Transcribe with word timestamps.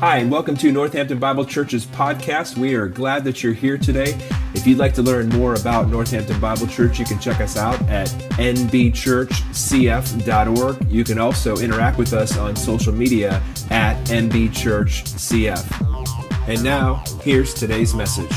Hi, 0.00 0.18
and 0.18 0.30
welcome 0.30 0.58
to 0.58 0.70
Northampton 0.70 1.18
Bible 1.18 1.46
Church's 1.46 1.86
podcast. 1.86 2.58
We 2.58 2.74
are 2.74 2.86
glad 2.86 3.24
that 3.24 3.42
you're 3.42 3.54
here 3.54 3.78
today. 3.78 4.14
If 4.52 4.66
you'd 4.66 4.76
like 4.76 4.92
to 4.96 5.02
learn 5.02 5.30
more 5.30 5.54
about 5.54 5.88
Northampton 5.88 6.38
Bible 6.38 6.66
Church, 6.66 6.98
you 6.98 7.06
can 7.06 7.18
check 7.18 7.40
us 7.40 7.56
out 7.56 7.80
at 7.88 8.08
nbchurchcf.org. 8.36 10.92
You 10.92 11.02
can 11.02 11.18
also 11.18 11.56
interact 11.56 11.96
with 11.96 12.12
us 12.12 12.36
on 12.36 12.56
social 12.56 12.92
media 12.92 13.42
at 13.70 13.96
nbchurchcf. 14.08 15.66
And 16.46 16.62
now, 16.62 17.02
here's 17.22 17.54
today's 17.54 17.94
message. 17.94 18.30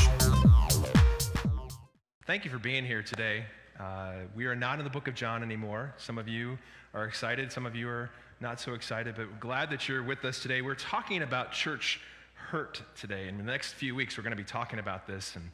Thank 2.26 2.46
you 2.46 2.50
for 2.50 2.58
being 2.58 2.86
here 2.86 3.02
today. 3.02 3.44
Uh, 3.78 4.12
we 4.34 4.46
are 4.46 4.56
not 4.56 4.78
in 4.78 4.84
the 4.84 4.90
book 4.90 5.08
of 5.08 5.14
John 5.14 5.42
anymore. 5.42 5.92
Some 5.98 6.16
of 6.16 6.26
you 6.26 6.56
are 6.94 7.04
excited, 7.04 7.52
some 7.52 7.66
of 7.66 7.76
you 7.76 7.86
are 7.86 8.08
not 8.40 8.58
so 8.58 8.72
excited, 8.72 9.16
but 9.16 9.38
glad 9.38 9.68
that 9.70 9.86
you're 9.86 10.02
with 10.02 10.24
us 10.24 10.40
today. 10.40 10.62
We're 10.62 10.74
talking 10.74 11.22
about 11.22 11.52
church 11.52 12.00
hurt 12.34 12.82
today. 12.96 13.28
In 13.28 13.36
the 13.36 13.44
next 13.44 13.74
few 13.74 13.94
weeks, 13.94 14.16
we're 14.16 14.22
going 14.22 14.30
to 14.30 14.36
be 14.36 14.44
talking 14.44 14.78
about 14.78 15.06
this. 15.06 15.36
And 15.36 15.50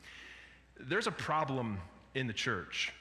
there's 0.79 1.09
a 1.09 1.13
problem 1.13 1.79
in 2.15 2.29
the 2.29 2.33
church. 2.33 2.93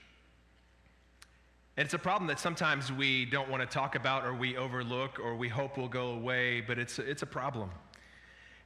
And 1.78 1.86
it's 1.86 1.94
a 1.94 2.00
problem 2.00 2.28
that 2.30 2.40
sometimes 2.40 2.92
we 2.92 3.26
don't 3.26 3.50
want 3.50 3.62
to 3.62 3.68
talk 3.68 3.96
about 3.96 4.26
or 4.26 4.34
we 4.34 4.58
overlook 4.58 5.20
or 5.20 5.36
we 5.36 5.50
hope 5.50 5.78
will 5.78 5.88
go 5.88 6.08
away, 6.12 6.62
but 6.62 6.80
it's, 6.80 6.98
it's 6.98 7.22
a 7.22 7.28
problem. 7.28 7.70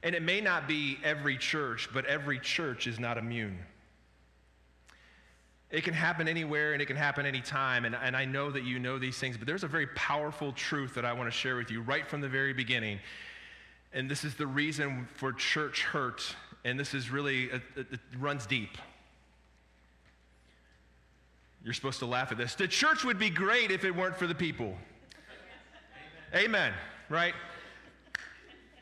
And 0.02 0.14
it 0.14 0.22
may 0.22 0.40
not 0.40 0.66
be 0.66 0.96
every 1.04 1.36
church, 1.36 1.90
but 1.92 2.06
every 2.06 2.38
church 2.38 2.86
is 2.86 2.98
not 2.98 3.18
immune. 3.18 3.58
It 5.70 5.84
can 5.84 5.94
happen 5.94 6.26
anywhere 6.26 6.72
and 6.72 6.82
it 6.82 6.86
can 6.86 6.96
happen 6.96 7.26
anytime. 7.26 7.84
And, 7.84 7.94
and 7.94 8.16
I 8.16 8.24
know 8.24 8.50
that 8.50 8.64
you 8.64 8.78
know 8.78 8.98
these 8.98 9.18
things, 9.18 9.36
but 9.36 9.46
there's 9.46 9.62
a 9.62 9.68
very 9.68 9.86
powerful 9.88 10.52
truth 10.52 10.94
that 10.94 11.04
I 11.04 11.12
want 11.12 11.30
to 11.30 11.36
share 11.36 11.56
with 11.56 11.70
you 11.70 11.82
right 11.82 12.06
from 12.06 12.20
the 12.20 12.28
very 12.28 12.52
beginning. 12.52 12.98
And 13.92 14.10
this 14.10 14.24
is 14.24 14.34
the 14.34 14.46
reason 14.46 15.06
for 15.14 15.32
church 15.32 15.82
hurt. 15.82 16.22
And 16.64 16.78
this 16.78 16.92
is 16.92 17.10
really, 17.10 17.44
it, 17.44 17.62
it 17.76 18.00
runs 18.18 18.46
deep. 18.46 18.76
You're 21.64 21.74
supposed 21.74 21.98
to 22.00 22.06
laugh 22.06 22.32
at 22.32 22.38
this. 22.38 22.54
The 22.54 22.66
church 22.66 23.04
would 23.04 23.18
be 23.18 23.30
great 23.30 23.70
if 23.70 23.84
it 23.84 23.94
weren't 23.94 24.16
for 24.16 24.26
the 24.26 24.34
people. 24.34 24.74
Amen. 26.34 26.44
Amen 26.46 26.72
right? 27.10 27.34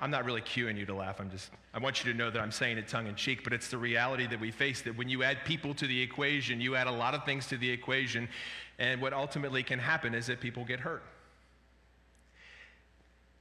I'm 0.01 0.11
not 0.11 0.25
really 0.25 0.41
cueing 0.41 0.79
you 0.79 0.87
to 0.87 0.95
laugh. 0.95 1.21
I'm 1.21 1.31
just, 1.31 1.51
I 1.75 1.79
want 1.79 2.05
you 2.05 2.13
to 2.13 2.17
know 2.17 2.31
that 2.31 2.41
I'm 2.41 2.53
saying 2.53 2.79
it 2.79 2.87
tongue 2.87 3.09
in 3.09 3.17
cheek, 3.17 3.43
but 3.43 3.53
it's 3.53 3.69
the 3.69 3.79
reality 3.79 4.27
that 4.29 4.39
we 4.39 4.51
face 4.51 4.81
that 4.83 4.97
when 4.97 5.09
you 5.09 5.23
add 5.23 5.45
people 5.45 5.75
to 5.75 5.87
the 5.87 6.01
equation, 6.01 6.61
you 6.61 6.77
add 6.77 6.87
a 6.87 6.93
lot 6.93 7.15
of 7.15 7.25
things 7.25 7.47
to 7.49 7.57
the 7.57 7.69
equation, 7.69 8.29
and 8.79 9.03
what 9.03 9.13
ultimately 9.13 9.63
can 9.63 9.79
happen 9.79 10.15
is 10.15 10.27
that 10.29 10.41
people 10.41 10.65
get 10.65 10.81
hurt. 10.81 11.03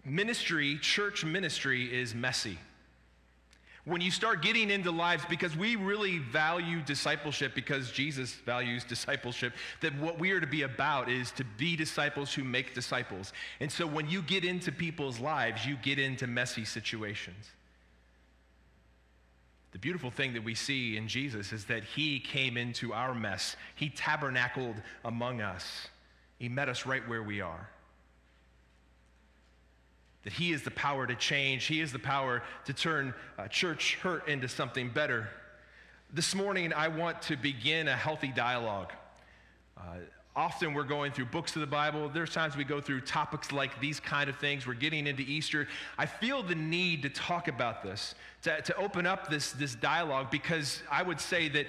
Ministry, 0.04 0.78
church 0.80 1.24
ministry, 1.24 1.94
is 1.94 2.16
messy 2.16 2.58
when 3.88 4.02
you 4.02 4.12
start 4.12 4.42
getting 4.42 4.70
into 4.70 4.92
lives, 4.92 5.24
because 5.30 5.56
we 5.56 5.78
really 5.78 6.18
value 6.18 6.82
discipleship, 6.82 7.56
because 7.56 7.90
Jesus 7.90 8.34
values 8.34 8.84
discipleship, 8.84 9.54
that 9.80 9.98
what 9.98 10.20
we 10.20 10.32
are 10.32 10.42
to 10.42 10.48
be 10.48 10.64
about 10.64 11.10
is 11.10 11.32
to 11.32 11.46
be 11.58 11.78
disciples 11.78 12.34
who 12.34 12.44
make 12.44 12.74
disciples. 12.74 13.32
And 13.62 13.72
so 13.72 13.88
when 13.88 14.10
you 14.10 14.22
get 14.22 14.44
into 14.44 14.74
people's 14.74 15.22
lives, 15.22 15.66
you 15.66 15.78
get 15.78 16.00
into 16.00 16.28
messy 16.28 16.66
situations. 16.66 17.46
The 19.72 19.80
beautiful 19.80 20.12
thing 20.12 20.34
that 20.34 20.44
we 20.44 20.54
see 20.54 20.98
in 20.98 21.08
Jesus 21.08 21.54
is 21.54 21.64
that 21.66 21.86
he 21.86 22.20
came 22.20 22.58
into 22.58 22.92
our 22.92 23.16
mess, 23.16 23.56
he 23.76 23.90
tabernacled 23.90 24.76
among 25.06 25.40
us, 25.40 25.88
he 26.40 26.50
met 26.50 26.68
us 26.68 26.86
right 26.86 27.08
where 27.08 27.24
we 27.24 27.40
are 27.40 27.70
that 30.28 30.34
He 30.34 30.52
is 30.52 30.62
the 30.62 30.72
power 30.72 31.08
to 31.08 31.16
change, 31.16 31.68
He 31.68 31.80
is 31.80 31.94
the 31.94 32.00
power 32.00 32.44
to 32.66 32.74
turn 32.74 33.14
uh, 33.40 33.48
church 33.48 33.96
hurt 34.04 34.28
into 34.28 34.50
something 34.50 34.90
better. 34.90 35.30
This 36.12 36.36
morning, 36.36 36.74
I 36.74 36.90
want 36.90 37.22
to 37.24 37.38
begin 37.38 37.88
a 37.88 37.96
healthy 37.96 38.34
dialogue. 38.36 38.92
Uh, 39.78 40.00
often 40.36 40.74
we're 40.74 40.84
going 40.84 41.14
through 41.14 41.28
books 41.28 41.56
of 41.56 41.62
the 41.62 41.68
Bible. 41.68 42.10
There's 42.10 42.34
times 42.34 42.58
we 42.58 42.66
go 42.66 42.82
through 42.82 43.02
topics 43.02 43.54
like 43.54 43.80
these 43.80 44.02
kind 44.02 44.30
of 44.30 44.36
things. 44.36 44.68
We're 44.68 44.74
getting 44.74 45.08
into 45.08 45.24
Easter. 45.24 45.66
I 45.98 46.06
feel 46.06 46.44
the 46.44 46.56
need 46.56 47.04
to 47.04 47.10
talk 47.10 47.48
about 47.48 47.82
this, 47.82 48.14
to, 48.42 48.62
to 48.64 48.76
open 48.76 49.06
up 49.06 49.30
this, 49.30 49.54
this 49.54 49.76
dialogue, 49.76 50.30
because 50.30 50.82
I 50.92 51.04
would 51.04 51.22
say 51.22 51.48
that 51.48 51.68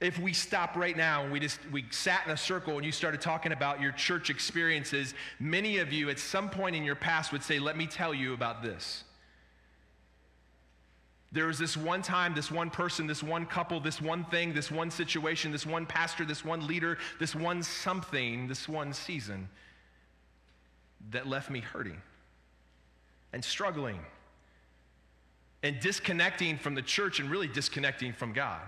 if 0.00 0.18
we 0.18 0.32
stop 0.32 0.76
right 0.76 0.96
now 0.96 1.22
and 1.22 1.32
we 1.32 1.40
just 1.40 1.58
we 1.72 1.84
sat 1.90 2.22
in 2.26 2.32
a 2.32 2.36
circle 2.36 2.76
and 2.76 2.84
you 2.84 2.92
started 2.92 3.20
talking 3.20 3.52
about 3.52 3.80
your 3.80 3.92
church 3.92 4.28
experiences 4.28 5.14
many 5.40 5.78
of 5.78 5.92
you 5.92 6.10
at 6.10 6.18
some 6.18 6.50
point 6.50 6.76
in 6.76 6.84
your 6.84 6.94
past 6.94 7.32
would 7.32 7.42
say 7.42 7.58
let 7.58 7.76
me 7.76 7.86
tell 7.86 8.12
you 8.12 8.34
about 8.34 8.62
this. 8.62 9.04
There 11.32 11.46
was 11.46 11.58
this 11.58 11.76
one 11.76 12.02
time 12.02 12.34
this 12.34 12.50
one 12.50 12.70
person 12.70 13.06
this 13.06 13.22
one 13.22 13.46
couple 13.46 13.80
this 13.80 14.00
one 14.00 14.24
thing 14.26 14.52
this 14.52 14.70
one 14.70 14.90
situation 14.90 15.50
this 15.50 15.66
one 15.66 15.86
pastor 15.86 16.24
this 16.24 16.44
one 16.44 16.66
leader 16.66 16.98
this 17.18 17.34
one 17.34 17.62
something 17.62 18.48
this 18.48 18.68
one 18.68 18.92
season 18.92 19.48
that 21.10 21.26
left 21.26 21.50
me 21.50 21.60
hurting 21.60 22.00
and 23.32 23.44
struggling 23.44 24.00
and 25.62 25.80
disconnecting 25.80 26.58
from 26.58 26.74
the 26.74 26.82
church 26.82 27.18
and 27.18 27.30
really 27.30 27.48
disconnecting 27.48 28.12
from 28.12 28.32
god 28.32 28.62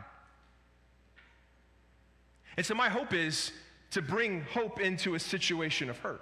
and 2.59 2.67
so, 2.67 2.75
my 2.75 2.89
hope 2.89 3.15
is 3.15 3.53
to 3.93 4.03
bring 4.03 4.41
hope 4.53 4.81
into 4.81 5.15
a 5.15 5.21
situation 5.21 5.89
of 5.89 5.97
hurt. 5.99 6.21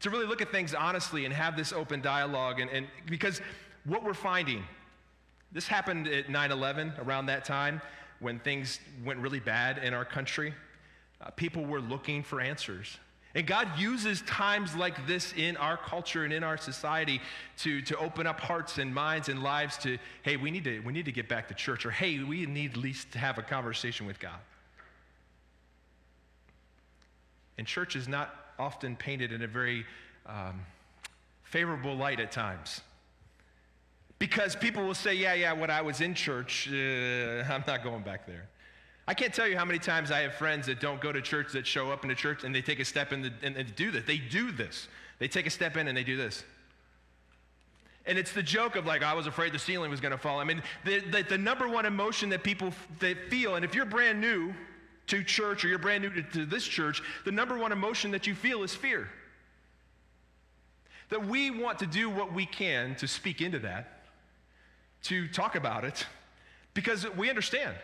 To 0.00 0.10
really 0.10 0.26
look 0.26 0.42
at 0.42 0.50
things 0.50 0.74
honestly 0.74 1.26
and 1.26 1.32
have 1.32 1.56
this 1.56 1.72
open 1.72 2.00
dialogue. 2.00 2.58
And, 2.58 2.68
and 2.70 2.88
because 3.06 3.40
what 3.84 4.02
we're 4.02 4.14
finding, 4.14 4.64
this 5.52 5.68
happened 5.68 6.08
at 6.08 6.28
9 6.28 6.50
11, 6.50 6.94
around 6.98 7.26
that 7.26 7.44
time, 7.44 7.80
when 8.18 8.40
things 8.40 8.80
went 9.04 9.20
really 9.20 9.38
bad 9.38 9.78
in 9.78 9.94
our 9.94 10.04
country. 10.04 10.52
Uh, 11.20 11.30
people 11.30 11.64
were 11.64 11.80
looking 11.80 12.24
for 12.24 12.40
answers. 12.40 12.98
And 13.34 13.46
God 13.46 13.78
uses 13.78 14.20
times 14.22 14.76
like 14.76 15.06
this 15.06 15.32
in 15.36 15.56
our 15.56 15.78
culture 15.78 16.24
and 16.24 16.32
in 16.32 16.44
our 16.44 16.58
society 16.58 17.20
to, 17.58 17.80
to 17.82 17.96
open 17.96 18.26
up 18.26 18.38
hearts 18.40 18.76
and 18.76 18.94
minds 18.94 19.30
and 19.30 19.42
lives 19.42 19.78
to, 19.78 19.98
hey, 20.22 20.36
we 20.36 20.50
need 20.50 20.64
to, 20.64 20.80
we 20.80 20.92
need 20.92 21.06
to 21.06 21.12
get 21.12 21.28
back 21.28 21.48
to 21.48 21.54
church, 21.54 21.86
or 21.86 21.90
hey, 21.90 22.22
we 22.22 22.44
need 22.44 22.72
at 22.72 22.76
least 22.76 23.12
to 23.12 23.18
have 23.18 23.38
a 23.38 23.42
conversation 23.42 24.06
with 24.06 24.20
God. 24.20 24.38
And 27.56 27.66
church 27.66 27.96
is 27.96 28.06
not 28.06 28.34
often 28.58 28.96
painted 28.96 29.32
in 29.32 29.42
a 29.42 29.46
very 29.46 29.86
um, 30.26 30.60
favorable 31.42 31.96
light 31.96 32.20
at 32.20 32.32
times. 32.32 32.82
Because 34.18 34.54
people 34.54 34.84
will 34.84 34.94
say, 34.94 35.14
yeah, 35.14 35.34
yeah, 35.34 35.52
when 35.52 35.70
I 35.70 35.80
was 35.80 36.00
in 36.00 36.14
church, 36.14 36.68
uh, 36.70 36.74
I'm 37.50 37.64
not 37.66 37.82
going 37.82 38.02
back 38.02 38.26
there. 38.26 38.46
I 39.06 39.14
can't 39.14 39.34
tell 39.34 39.48
you 39.48 39.56
how 39.56 39.64
many 39.64 39.78
times 39.78 40.10
I 40.10 40.20
have 40.20 40.34
friends 40.34 40.66
that 40.66 40.80
don't 40.80 41.00
go 41.00 41.10
to 41.10 41.20
church 41.20 41.52
that 41.52 41.66
show 41.66 41.90
up 41.90 42.04
in 42.04 42.08
the 42.08 42.14
church 42.14 42.44
and 42.44 42.54
they 42.54 42.62
take 42.62 42.78
a 42.78 42.84
step 42.84 43.12
in 43.12 43.22
the, 43.22 43.32
and, 43.42 43.56
and 43.56 43.74
do 43.74 43.90
this. 43.90 44.04
They 44.04 44.18
do 44.18 44.52
this. 44.52 44.86
They 45.18 45.28
take 45.28 45.46
a 45.46 45.50
step 45.50 45.76
in 45.76 45.88
and 45.88 45.96
they 45.96 46.04
do 46.04 46.16
this. 46.16 46.44
And 48.06 48.18
it's 48.18 48.32
the 48.32 48.42
joke 48.42 48.76
of 48.76 48.86
like, 48.86 49.02
I 49.02 49.14
was 49.14 49.26
afraid 49.26 49.52
the 49.52 49.58
ceiling 49.58 49.90
was 49.90 50.00
going 50.00 50.12
to 50.12 50.18
fall. 50.18 50.40
I 50.40 50.44
mean, 50.44 50.62
the, 50.84 51.00
the, 51.00 51.22
the, 51.22 51.38
number 51.38 51.68
one 51.68 51.86
emotion 51.86 52.28
that 52.30 52.42
people 52.42 52.72
they 52.98 53.14
feel, 53.14 53.54
and 53.56 53.64
if 53.64 53.74
you're 53.74 53.84
brand 53.84 54.20
new 54.20 54.52
to 55.08 55.22
church 55.22 55.64
or 55.64 55.68
you're 55.68 55.78
brand 55.78 56.02
new 56.02 56.10
to, 56.10 56.22
to 56.22 56.46
this 56.46 56.64
church, 56.64 57.02
the 57.24 57.32
number 57.32 57.56
one 57.56 57.70
emotion 57.70 58.10
that 58.12 58.26
you 58.26 58.34
feel 58.34 58.62
is 58.62 58.74
fear. 58.74 59.08
That 61.10 61.26
we 61.26 61.50
want 61.50 61.78
to 61.80 61.86
do 61.86 62.08
what 62.08 62.32
we 62.32 62.46
can 62.46 62.94
to 62.96 63.06
speak 63.06 63.40
into 63.40 63.60
that, 63.60 64.04
to 65.04 65.28
talk 65.28 65.54
about 65.54 65.84
it, 65.84 66.06
because 66.74 67.08
we 67.16 67.28
understand. 67.28 67.76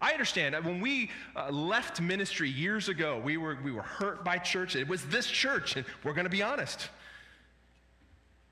I 0.00 0.12
understand. 0.12 0.54
When 0.64 0.80
we 0.80 1.10
uh, 1.34 1.50
left 1.50 2.00
ministry 2.00 2.50
years 2.50 2.88
ago, 2.88 3.20
we 3.24 3.36
were, 3.36 3.58
we 3.64 3.72
were 3.72 3.82
hurt 3.82 4.24
by 4.24 4.38
church. 4.38 4.76
It 4.76 4.86
was 4.86 5.04
this 5.06 5.26
church, 5.26 5.76
and 5.76 5.86
we're 6.04 6.12
going 6.12 6.24
to 6.24 6.30
be 6.30 6.42
honest. 6.42 6.90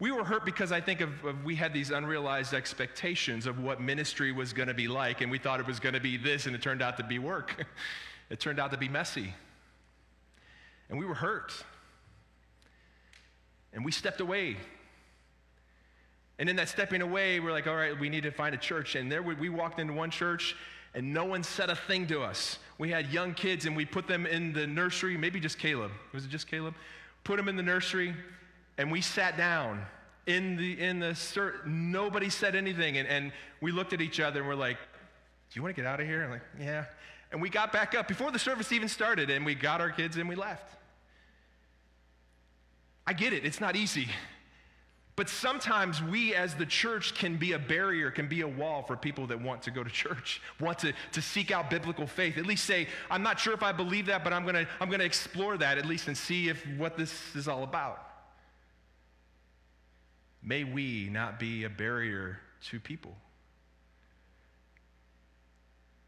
We 0.00 0.10
were 0.10 0.24
hurt 0.24 0.44
because 0.44 0.72
I 0.72 0.80
think 0.80 1.00
of, 1.00 1.24
of, 1.24 1.44
we 1.44 1.54
had 1.54 1.72
these 1.72 1.90
unrealized 1.90 2.54
expectations 2.54 3.46
of 3.46 3.60
what 3.60 3.80
ministry 3.80 4.32
was 4.32 4.52
going 4.52 4.68
to 4.68 4.74
be 4.74 4.88
like, 4.88 5.20
and 5.20 5.30
we 5.30 5.38
thought 5.38 5.60
it 5.60 5.66
was 5.66 5.80
going 5.80 5.94
to 5.94 6.00
be 6.00 6.16
this, 6.16 6.46
and 6.46 6.54
it 6.54 6.62
turned 6.62 6.82
out 6.82 6.96
to 6.96 7.04
be 7.04 7.18
work. 7.18 7.64
it 8.30 8.40
turned 8.40 8.58
out 8.58 8.70
to 8.72 8.78
be 8.78 8.88
messy. 8.88 9.34
And 10.88 10.98
we 10.98 11.04
were 11.04 11.14
hurt. 11.14 11.52
And 13.72 13.84
we 13.84 13.92
stepped 13.92 14.20
away. 14.20 14.56
And 16.38 16.48
in 16.48 16.56
that 16.56 16.68
stepping 16.68 17.02
away, 17.02 17.38
we're 17.38 17.52
like, 17.52 17.66
all 17.66 17.76
right, 17.76 17.98
we 17.98 18.08
need 18.08 18.24
to 18.24 18.30
find 18.30 18.54
a 18.54 18.58
church. 18.58 18.96
And 18.96 19.10
there 19.10 19.22
we, 19.22 19.34
we 19.34 19.48
walked 19.48 19.78
into 19.78 19.92
one 19.92 20.10
church, 20.10 20.56
and 20.94 21.12
no 21.12 21.24
one 21.24 21.42
said 21.42 21.70
a 21.70 21.76
thing 21.76 22.06
to 22.08 22.22
us. 22.22 22.58
We 22.78 22.90
had 22.90 23.12
young 23.12 23.34
kids 23.34 23.66
and 23.66 23.76
we 23.76 23.84
put 23.84 24.06
them 24.06 24.26
in 24.26 24.52
the 24.52 24.66
nursery, 24.66 25.16
maybe 25.16 25.40
just 25.40 25.58
Caleb. 25.58 25.90
Was 26.12 26.24
it 26.24 26.30
just 26.30 26.46
Caleb? 26.46 26.74
Put 27.24 27.36
them 27.36 27.48
in 27.48 27.56
the 27.56 27.62
nursery 27.62 28.14
and 28.78 28.90
we 28.90 29.00
sat 29.00 29.36
down 29.36 29.84
in 30.26 30.56
the 30.56 30.80
in 30.80 31.00
the 31.00 31.52
nobody 31.66 32.30
said 32.30 32.54
anything 32.54 32.96
and, 32.96 33.06
and 33.08 33.32
we 33.60 33.72
looked 33.72 33.92
at 33.92 34.00
each 34.00 34.20
other 34.20 34.40
and 34.40 34.48
we're 34.48 34.54
like, 34.54 34.78
Do 35.50 35.58
you 35.58 35.62
want 35.62 35.74
to 35.74 35.82
get 35.82 35.88
out 35.88 36.00
of 36.00 36.06
here? 36.06 36.24
I'm 36.24 36.30
like, 36.30 36.42
yeah. 36.60 36.84
And 37.30 37.42
we 37.42 37.50
got 37.50 37.72
back 37.72 37.94
up 37.94 38.06
before 38.06 38.30
the 38.30 38.38
service 38.38 38.70
even 38.72 38.88
started 38.88 39.30
and 39.30 39.44
we 39.44 39.54
got 39.54 39.80
our 39.80 39.90
kids 39.90 40.16
and 40.16 40.28
we 40.28 40.36
left. 40.36 40.76
I 43.06 43.12
get 43.12 43.32
it, 43.32 43.44
it's 43.44 43.60
not 43.60 43.76
easy. 43.76 44.08
But 45.16 45.28
sometimes 45.28 46.02
we 46.02 46.34
as 46.34 46.54
the 46.54 46.66
church 46.66 47.14
can 47.14 47.36
be 47.36 47.52
a 47.52 47.58
barrier, 47.58 48.10
can 48.10 48.26
be 48.26 48.40
a 48.40 48.48
wall 48.48 48.82
for 48.82 48.96
people 48.96 49.28
that 49.28 49.40
want 49.40 49.62
to 49.62 49.70
go 49.70 49.84
to 49.84 49.90
church, 49.90 50.42
want 50.60 50.80
to, 50.80 50.92
to 51.12 51.22
seek 51.22 51.52
out 51.52 51.70
biblical 51.70 52.06
faith. 52.06 52.36
At 52.36 52.46
least 52.46 52.64
say, 52.64 52.88
I'm 53.10 53.22
not 53.22 53.38
sure 53.38 53.54
if 53.54 53.62
I 53.62 53.70
believe 53.70 54.06
that, 54.06 54.24
but 54.24 54.32
I'm 54.32 54.44
gonna, 54.44 54.66
I'm 54.80 54.90
gonna 54.90 55.04
explore 55.04 55.56
that 55.58 55.78
at 55.78 55.86
least 55.86 56.08
and 56.08 56.16
see 56.16 56.48
if 56.48 56.66
what 56.76 56.96
this 56.96 57.14
is 57.36 57.46
all 57.46 57.62
about. 57.62 58.00
May 60.42 60.64
we 60.64 61.08
not 61.10 61.38
be 61.38 61.64
a 61.64 61.70
barrier 61.70 62.40
to 62.70 62.80
people. 62.80 63.14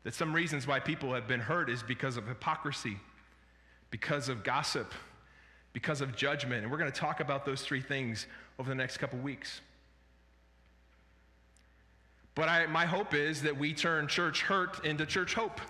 That 0.03 0.15
some 0.15 0.35
reasons 0.35 0.67
why 0.67 0.81
people 0.81 1.15
have 1.15 1.27
been 1.29 1.41
hurt 1.41 1.71
is 1.71 1.83
because 1.83 2.17
of 2.17 2.27
hypocrisy, 2.27 2.97
because 3.91 4.29
of 4.29 4.45
gossip, 4.45 4.93
because 5.73 6.01
of 6.01 6.15
judgment. 6.15 6.63
And 6.63 6.73
we're 6.73 6.79
to 6.79 6.91
talk 6.91 7.21
about 7.21 7.45
those 7.45 7.63
three 7.63 7.81
things 7.81 8.27
over 8.59 8.69
the 8.69 8.75
next 8.75 8.99
couple 8.99 9.19
weeks. 9.19 9.61
But 12.35 12.49
I, 12.49 12.67
my 12.67 12.85
hope 12.85 13.15
is 13.15 13.43
that 13.43 13.57
we 13.57 13.73
turn 13.73 14.09
church 14.09 14.43
hurt 14.43 14.85
into 14.85 15.07
church 15.07 15.35
hope. 15.35 15.61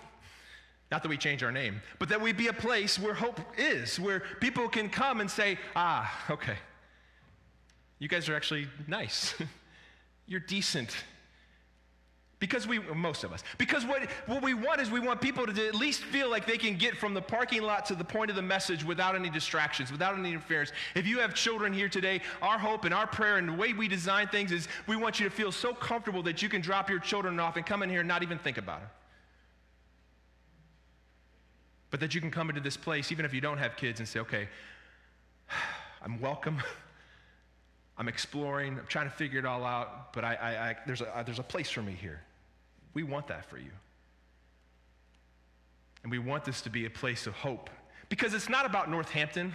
Not 0.91 1.03
that 1.03 1.09
we 1.09 1.17
change 1.17 1.43
our 1.43 1.51
name, 1.51 1.81
but 1.99 2.09
that 2.09 2.21
we 2.21 2.31
be 2.31 2.47
a 2.47 2.53
place 2.53 2.97
where 2.97 3.13
hope 3.13 3.39
is, 3.57 3.99
where 3.99 4.21
people 4.39 4.69
can 4.69 4.89
come 4.89 5.19
and 5.19 5.29
say, 5.29 5.57
ah, 5.75 6.25
okay, 6.29 6.55
you 7.99 8.07
guys 8.07 8.29
are 8.29 8.35
actually 8.35 8.67
nice. 8.87 9.33
You're 10.27 10.39
decent. 10.41 10.95
Because 12.39 12.67
we, 12.67 12.77
most 12.79 13.23
of 13.23 13.33
us, 13.33 13.43
because 13.57 13.83
what, 13.83 14.03
what 14.27 14.43
we 14.43 14.53
want 14.53 14.79
is 14.79 14.91
we 14.91 14.99
want 14.99 15.21
people 15.21 15.47
to 15.47 15.67
at 15.67 15.73
least 15.73 16.03
feel 16.03 16.29
like 16.29 16.45
they 16.45 16.57
can 16.57 16.77
get 16.77 16.95
from 16.95 17.15
the 17.15 17.21
parking 17.21 17.63
lot 17.63 17.87
to 17.87 17.95
the 17.95 18.03
point 18.03 18.29
of 18.29 18.35
the 18.35 18.43
message 18.43 18.83
without 18.83 19.15
any 19.15 19.29
distractions, 19.29 19.91
without 19.91 20.15
any 20.15 20.29
interference. 20.29 20.71
If 20.93 21.07
you 21.07 21.17
have 21.19 21.33
children 21.33 21.73
here 21.73 21.89
today, 21.89 22.21
our 22.43 22.59
hope 22.59 22.85
and 22.85 22.93
our 22.93 23.07
prayer 23.07 23.37
and 23.37 23.49
the 23.49 23.53
way 23.53 23.73
we 23.73 23.87
design 23.87 24.27
things 24.27 24.51
is 24.51 24.67
we 24.85 24.95
want 24.95 25.19
you 25.19 25.27
to 25.27 25.35
feel 25.35 25.51
so 25.51 25.73
comfortable 25.73 26.21
that 26.23 26.43
you 26.43 26.47
can 26.47 26.61
drop 26.61 26.91
your 26.91 26.99
children 26.99 27.39
off 27.39 27.57
and 27.57 27.65
come 27.65 27.81
in 27.81 27.89
here 27.89 28.01
and 28.01 28.07
not 28.07 28.21
even 28.21 28.37
think 28.37 28.59
about 28.59 28.83
it. 28.83 28.87
But 31.89 32.01
that 32.01 32.13
you 32.13 32.21
can 32.21 32.29
come 32.29 32.49
into 32.49 32.61
this 32.61 32.77
place, 32.77 33.11
even 33.11 33.25
if 33.25 33.33
you 33.33 33.41
don't 33.41 33.57
have 33.57 33.75
kids, 33.77 33.99
and 33.99 34.07
say, 34.07 34.19
okay, 34.19 34.47
I'm 36.03 36.21
welcome. 36.21 36.61
I'm 37.97 38.07
exploring, 38.07 38.77
I'm 38.77 38.85
trying 38.85 39.09
to 39.09 39.15
figure 39.15 39.39
it 39.39 39.45
all 39.45 39.65
out, 39.65 40.13
but 40.13 40.23
I, 40.23 40.35
I, 40.35 40.69
I, 40.69 40.75
there's, 40.85 41.01
a, 41.01 41.23
there's 41.25 41.39
a 41.39 41.43
place 41.43 41.71
for 41.71 41.81
me 41.81 41.97
here. 41.99 42.21
We 42.97 43.03
want 43.03 43.27
that 43.27 43.45
for 43.45 43.59
you. 43.59 43.69
And 46.01 46.11
we 46.11 46.17
want 46.17 46.45
this 46.45 46.61
to 46.61 46.71
be 46.71 46.87
a 46.87 46.89
place 46.89 47.27
of 47.27 47.35
hope 47.35 47.69
because 48.09 48.33
it's 48.33 48.49
not 48.49 48.65
about 48.65 48.89
Northampton. 48.89 49.53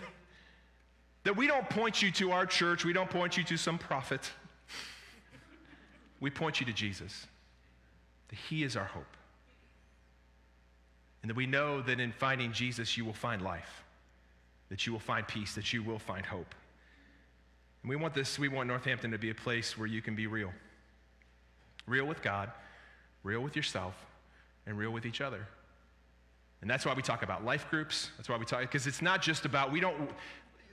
That 1.25 1.37
we 1.37 1.49
don't 1.49 1.69
point 1.69 2.01
you 2.01 2.13
to 2.13 2.31
our 2.31 2.47
church, 2.47 2.85
we 2.85 2.93
don't 2.93 3.11
point 3.11 3.37
you 3.37 3.43
to 3.43 3.57
some 3.57 3.79
prophet. 3.79 4.31
We 6.21 6.31
point 6.31 6.61
you 6.61 6.67
to 6.67 6.73
Jesus. 6.73 7.27
That 8.29 8.39
He 8.49 8.63
is 8.63 8.77
our 8.77 8.85
hope. 8.85 9.17
And 11.23 11.29
that 11.29 11.35
we 11.35 11.47
know 11.47 11.83
that 11.83 11.99
in 11.99 12.13
finding 12.13 12.53
Jesus, 12.53 12.97
you 12.97 13.05
will 13.05 13.13
find 13.13 13.43
life, 13.43 13.83
that 14.69 14.87
you 14.87 14.93
will 14.93 15.01
find 15.01 15.27
peace, 15.27 15.57
that 15.57 15.73
you 15.73 15.83
will 15.83 15.99
find 15.99 16.25
hope. 16.25 16.55
And 17.83 17.91
we 17.91 17.97
want 17.97 18.15
this, 18.15 18.39
we 18.39 18.47
want 18.47 18.69
Northampton 18.69 19.11
to 19.11 19.19
be 19.19 19.31
a 19.31 19.35
place 19.35 19.77
where 19.77 19.89
you 19.89 20.01
can 20.01 20.15
be 20.15 20.29
real. 20.29 20.53
Real 21.89 22.07
with 22.07 22.23
God, 22.23 22.53
real 23.23 23.41
with 23.41 23.57
yourself, 23.57 23.95
and 24.67 24.79
real 24.79 24.91
with 24.91 25.07
each 25.07 25.21
other. 25.21 25.47
And 26.61 26.71
that's 26.71 26.87
why 26.87 26.95
we 26.95 27.03
talk 27.03 27.23
about 27.23 27.45
life 27.45 27.67
groups. 27.71 28.11
That's 28.17 28.29
why 28.29 28.37
we 28.37 28.45
talk, 28.45 28.61
because 28.61 28.87
it's 28.87 29.03
not 29.03 29.21
just 29.21 29.45
about, 29.45 29.73
we 29.73 29.81
don't, 29.81 30.11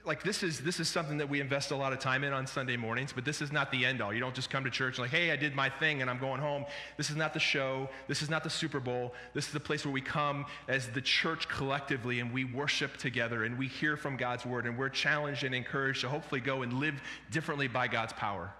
like 0.04 0.22
this 0.22 0.42
is 0.42 0.60
this 0.60 0.80
is 0.80 0.88
something 0.88 1.18
that 1.18 1.28
we 1.28 1.40
invest 1.40 1.72
a 1.72 1.76
lot 1.76 1.92
of 1.92 1.98
time 1.98 2.24
in 2.24 2.32
on 2.32 2.46
Sunday 2.46 2.76
mornings, 2.76 3.12
but 3.12 3.24
this 3.24 3.42
is 3.42 3.52
not 3.52 3.70
the 3.70 3.84
end 3.84 4.00
all. 4.00 4.12
You 4.12 4.20
don't 4.20 4.34
just 4.34 4.50
come 4.50 4.64
to 4.64 4.70
church 4.70 4.96
and 4.96 5.04
like, 5.04 5.10
hey, 5.10 5.30
I 5.30 5.36
did 5.36 5.54
my 5.54 5.68
thing 5.68 6.00
and 6.00 6.10
I'm 6.10 6.18
going 6.18 6.40
home. 6.40 6.64
This 6.96 7.10
is 7.10 7.16
not 7.16 7.34
the 7.34 7.40
show. 7.40 7.88
This 8.08 8.22
is 8.22 8.30
not 8.30 8.42
the 8.42 8.50
Super 8.50 8.80
Bowl. 8.80 9.14
This 9.34 9.46
is 9.46 9.52
the 9.52 9.60
place 9.60 9.84
where 9.84 9.92
we 9.92 10.00
come 10.00 10.46
as 10.68 10.88
the 10.88 11.00
church 11.00 11.48
collectively 11.48 12.20
and 12.20 12.32
we 12.32 12.44
worship 12.44 12.96
together 12.96 13.44
and 13.44 13.58
we 13.58 13.68
hear 13.68 13.96
from 13.96 14.16
God's 14.16 14.46
word 14.46 14.66
and 14.66 14.78
we're 14.78 14.88
challenged 14.88 15.44
and 15.44 15.54
encouraged 15.54 16.00
to 16.02 16.08
hopefully 16.08 16.40
go 16.40 16.62
and 16.62 16.74
live 16.74 17.00
differently 17.30 17.68
by 17.68 17.88
God's 17.88 18.12
power. 18.14 18.50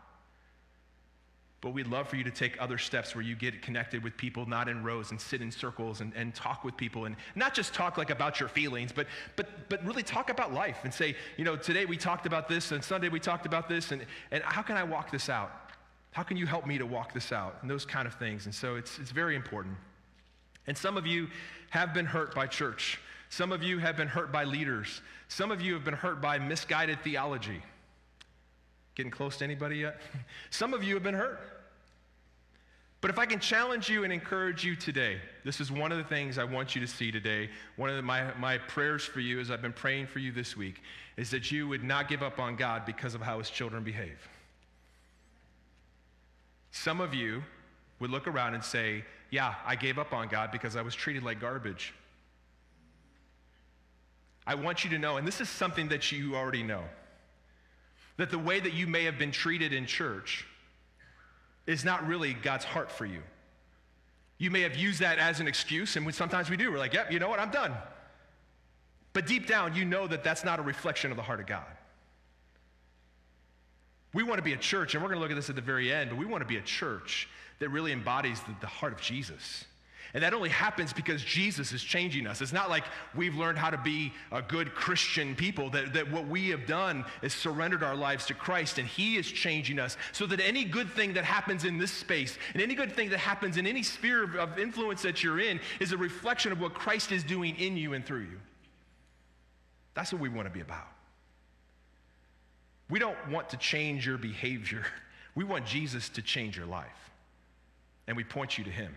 But 1.60 1.74
we'd 1.74 1.88
love 1.88 2.08
for 2.08 2.16
you 2.16 2.24
to 2.24 2.30
take 2.30 2.56
other 2.58 2.78
steps 2.78 3.14
where 3.14 3.22
you 3.22 3.36
get 3.36 3.60
connected 3.60 4.02
with 4.02 4.16
people, 4.16 4.46
not 4.46 4.68
in 4.68 4.82
rows, 4.82 5.10
and 5.10 5.20
sit 5.20 5.42
in 5.42 5.50
circles 5.50 6.00
and, 6.00 6.12
and 6.16 6.34
talk 6.34 6.64
with 6.64 6.74
people. 6.74 7.04
And 7.04 7.16
not 7.34 7.52
just 7.52 7.74
talk 7.74 7.98
like 7.98 8.08
about 8.08 8.40
your 8.40 8.48
feelings, 8.48 8.92
but, 8.92 9.06
but, 9.36 9.68
but 9.68 9.84
really 9.84 10.02
talk 10.02 10.30
about 10.30 10.54
life 10.54 10.78
and 10.84 10.94
say, 10.94 11.14
you 11.36 11.44
know, 11.44 11.56
today 11.56 11.84
we 11.84 11.98
talked 11.98 12.24
about 12.24 12.48
this, 12.48 12.72
and 12.72 12.82
Sunday 12.82 13.10
we 13.10 13.20
talked 13.20 13.44
about 13.44 13.68
this, 13.68 13.92
and, 13.92 14.06
and 14.30 14.42
how 14.42 14.62
can 14.62 14.78
I 14.78 14.84
walk 14.84 15.10
this 15.10 15.28
out? 15.28 15.52
How 16.12 16.22
can 16.22 16.38
you 16.38 16.46
help 16.46 16.66
me 16.66 16.78
to 16.78 16.86
walk 16.86 17.12
this 17.12 17.30
out? 17.30 17.58
And 17.60 17.70
those 17.70 17.84
kind 17.84 18.08
of 18.08 18.14
things. 18.14 18.46
And 18.46 18.54
so 18.54 18.76
it's, 18.76 18.98
it's 18.98 19.10
very 19.10 19.36
important. 19.36 19.76
And 20.66 20.76
some 20.76 20.96
of 20.96 21.06
you 21.06 21.28
have 21.70 21.92
been 21.92 22.06
hurt 22.06 22.34
by 22.34 22.46
church. 22.46 22.98
Some 23.28 23.52
of 23.52 23.62
you 23.62 23.78
have 23.78 23.96
been 23.96 24.08
hurt 24.08 24.32
by 24.32 24.44
leaders. 24.44 25.02
Some 25.28 25.50
of 25.50 25.60
you 25.60 25.74
have 25.74 25.84
been 25.84 25.94
hurt 25.94 26.20
by 26.20 26.38
misguided 26.38 27.00
theology. 27.02 27.62
Getting 29.00 29.10
close 29.10 29.38
to 29.38 29.44
anybody 29.44 29.78
yet? 29.78 29.98
Some 30.50 30.74
of 30.74 30.84
you 30.84 30.92
have 30.92 31.02
been 31.02 31.14
hurt. 31.14 31.40
But 33.00 33.10
if 33.10 33.18
I 33.18 33.24
can 33.24 33.40
challenge 33.40 33.88
you 33.88 34.04
and 34.04 34.12
encourage 34.12 34.62
you 34.62 34.76
today, 34.76 35.22
this 35.42 35.58
is 35.58 35.72
one 35.72 35.90
of 35.90 35.96
the 35.96 36.04
things 36.04 36.36
I 36.36 36.44
want 36.44 36.74
you 36.74 36.82
to 36.82 36.86
see 36.86 37.10
today. 37.10 37.48
One 37.76 37.88
of 37.88 37.96
the, 37.96 38.02
my, 38.02 38.34
my 38.34 38.58
prayers 38.58 39.02
for 39.02 39.20
you, 39.20 39.40
as 39.40 39.50
I've 39.50 39.62
been 39.62 39.72
praying 39.72 40.08
for 40.08 40.18
you 40.18 40.32
this 40.32 40.54
week, 40.54 40.82
is 41.16 41.30
that 41.30 41.50
you 41.50 41.66
would 41.66 41.82
not 41.82 42.10
give 42.10 42.22
up 42.22 42.38
on 42.38 42.56
God 42.56 42.84
because 42.84 43.14
of 43.14 43.22
how 43.22 43.38
his 43.38 43.48
children 43.48 43.82
behave. 43.82 44.28
Some 46.70 47.00
of 47.00 47.14
you 47.14 47.42
would 48.00 48.10
look 48.10 48.28
around 48.28 48.52
and 48.52 48.62
say, 48.62 49.02
Yeah, 49.30 49.54
I 49.64 49.76
gave 49.76 49.98
up 49.98 50.12
on 50.12 50.28
God 50.28 50.52
because 50.52 50.76
I 50.76 50.82
was 50.82 50.94
treated 50.94 51.22
like 51.22 51.40
garbage. 51.40 51.94
I 54.46 54.56
want 54.56 54.84
you 54.84 54.90
to 54.90 54.98
know, 54.98 55.16
and 55.16 55.26
this 55.26 55.40
is 55.40 55.48
something 55.48 55.88
that 55.88 56.12
you 56.12 56.36
already 56.36 56.62
know 56.62 56.82
that 58.20 58.30
the 58.30 58.38
way 58.38 58.60
that 58.60 58.74
you 58.74 58.86
may 58.86 59.04
have 59.04 59.16
been 59.16 59.32
treated 59.32 59.72
in 59.72 59.86
church 59.86 60.46
is 61.66 61.86
not 61.86 62.06
really 62.06 62.34
God's 62.34 62.66
heart 62.66 62.90
for 62.90 63.06
you. 63.06 63.22
You 64.36 64.50
may 64.50 64.60
have 64.60 64.76
used 64.76 65.00
that 65.00 65.18
as 65.18 65.40
an 65.40 65.48
excuse, 65.48 65.96
and 65.96 66.14
sometimes 66.14 66.50
we 66.50 66.58
do. 66.58 66.70
We're 66.70 66.76
like, 66.76 66.92
yep, 66.92 67.10
you 67.10 67.18
know 67.18 67.30
what, 67.30 67.40
I'm 67.40 67.50
done. 67.50 67.72
But 69.14 69.26
deep 69.26 69.46
down, 69.46 69.74
you 69.74 69.86
know 69.86 70.06
that 70.06 70.22
that's 70.22 70.44
not 70.44 70.58
a 70.58 70.62
reflection 70.62 71.10
of 71.10 71.16
the 71.16 71.22
heart 71.22 71.40
of 71.40 71.46
God. 71.46 71.64
We 74.12 74.22
want 74.22 74.36
to 74.36 74.42
be 74.42 74.52
a 74.52 74.58
church, 74.58 74.94
and 74.94 75.02
we're 75.02 75.08
going 75.08 75.18
to 75.18 75.22
look 75.22 75.30
at 75.30 75.36
this 75.36 75.48
at 75.48 75.56
the 75.56 75.62
very 75.62 75.90
end, 75.90 76.10
but 76.10 76.18
we 76.18 76.26
want 76.26 76.42
to 76.42 76.48
be 76.48 76.58
a 76.58 76.62
church 76.62 77.26
that 77.58 77.70
really 77.70 77.90
embodies 77.90 78.38
the, 78.42 78.54
the 78.60 78.66
heart 78.66 78.92
of 78.92 79.00
Jesus. 79.00 79.64
And 80.12 80.24
that 80.24 80.34
only 80.34 80.48
happens 80.48 80.92
because 80.92 81.22
Jesus 81.22 81.72
is 81.72 81.82
changing 81.82 82.26
us. 82.26 82.40
It's 82.40 82.52
not 82.52 82.68
like 82.68 82.84
we've 83.14 83.36
learned 83.36 83.58
how 83.58 83.70
to 83.70 83.78
be 83.78 84.12
a 84.32 84.42
good 84.42 84.74
Christian 84.74 85.36
people, 85.36 85.70
that, 85.70 85.92
that 85.92 86.10
what 86.10 86.26
we 86.26 86.48
have 86.48 86.66
done 86.66 87.04
is 87.22 87.32
surrendered 87.32 87.84
our 87.84 87.94
lives 87.94 88.26
to 88.26 88.34
Christ 88.34 88.78
and 88.78 88.88
He 88.88 89.16
is 89.16 89.30
changing 89.30 89.78
us 89.78 89.96
so 90.10 90.26
that 90.26 90.40
any 90.40 90.64
good 90.64 90.90
thing 90.90 91.14
that 91.14 91.24
happens 91.24 91.64
in 91.64 91.78
this 91.78 91.92
space 91.92 92.38
and 92.54 92.62
any 92.62 92.74
good 92.74 92.92
thing 92.92 93.10
that 93.10 93.18
happens 93.18 93.56
in 93.56 93.66
any 93.66 93.84
sphere 93.84 94.24
of, 94.24 94.34
of 94.34 94.58
influence 94.58 95.02
that 95.02 95.22
you're 95.22 95.40
in 95.40 95.60
is 95.78 95.92
a 95.92 95.96
reflection 95.96 96.50
of 96.50 96.60
what 96.60 96.74
Christ 96.74 97.12
is 97.12 97.22
doing 97.22 97.54
in 97.56 97.76
you 97.76 97.92
and 97.92 98.04
through 98.04 98.22
you. 98.22 98.40
That's 99.94 100.12
what 100.12 100.20
we 100.20 100.28
want 100.28 100.48
to 100.48 100.52
be 100.52 100.60
about. 100.60 100.88
We 102.88 102.98
don't 102.98 103.16
want 103.28 103.50
to 103.50 103.56
change 103.56 104.06
your 104.06 104.18
behavior, 104.18 104.84
we 105.36 105.44
want 105.44 105.66
Jesus 105.66 106.08
to 106.10 106.22
change 106.22 106.56
your 106.56 106.66
life. 106.66 106.88
And 108.08 108.16
we 108.16 108.24
point 108.24 108.58
you 108.58 108.64
to 108.64 108.70
Him. 108.70 108.92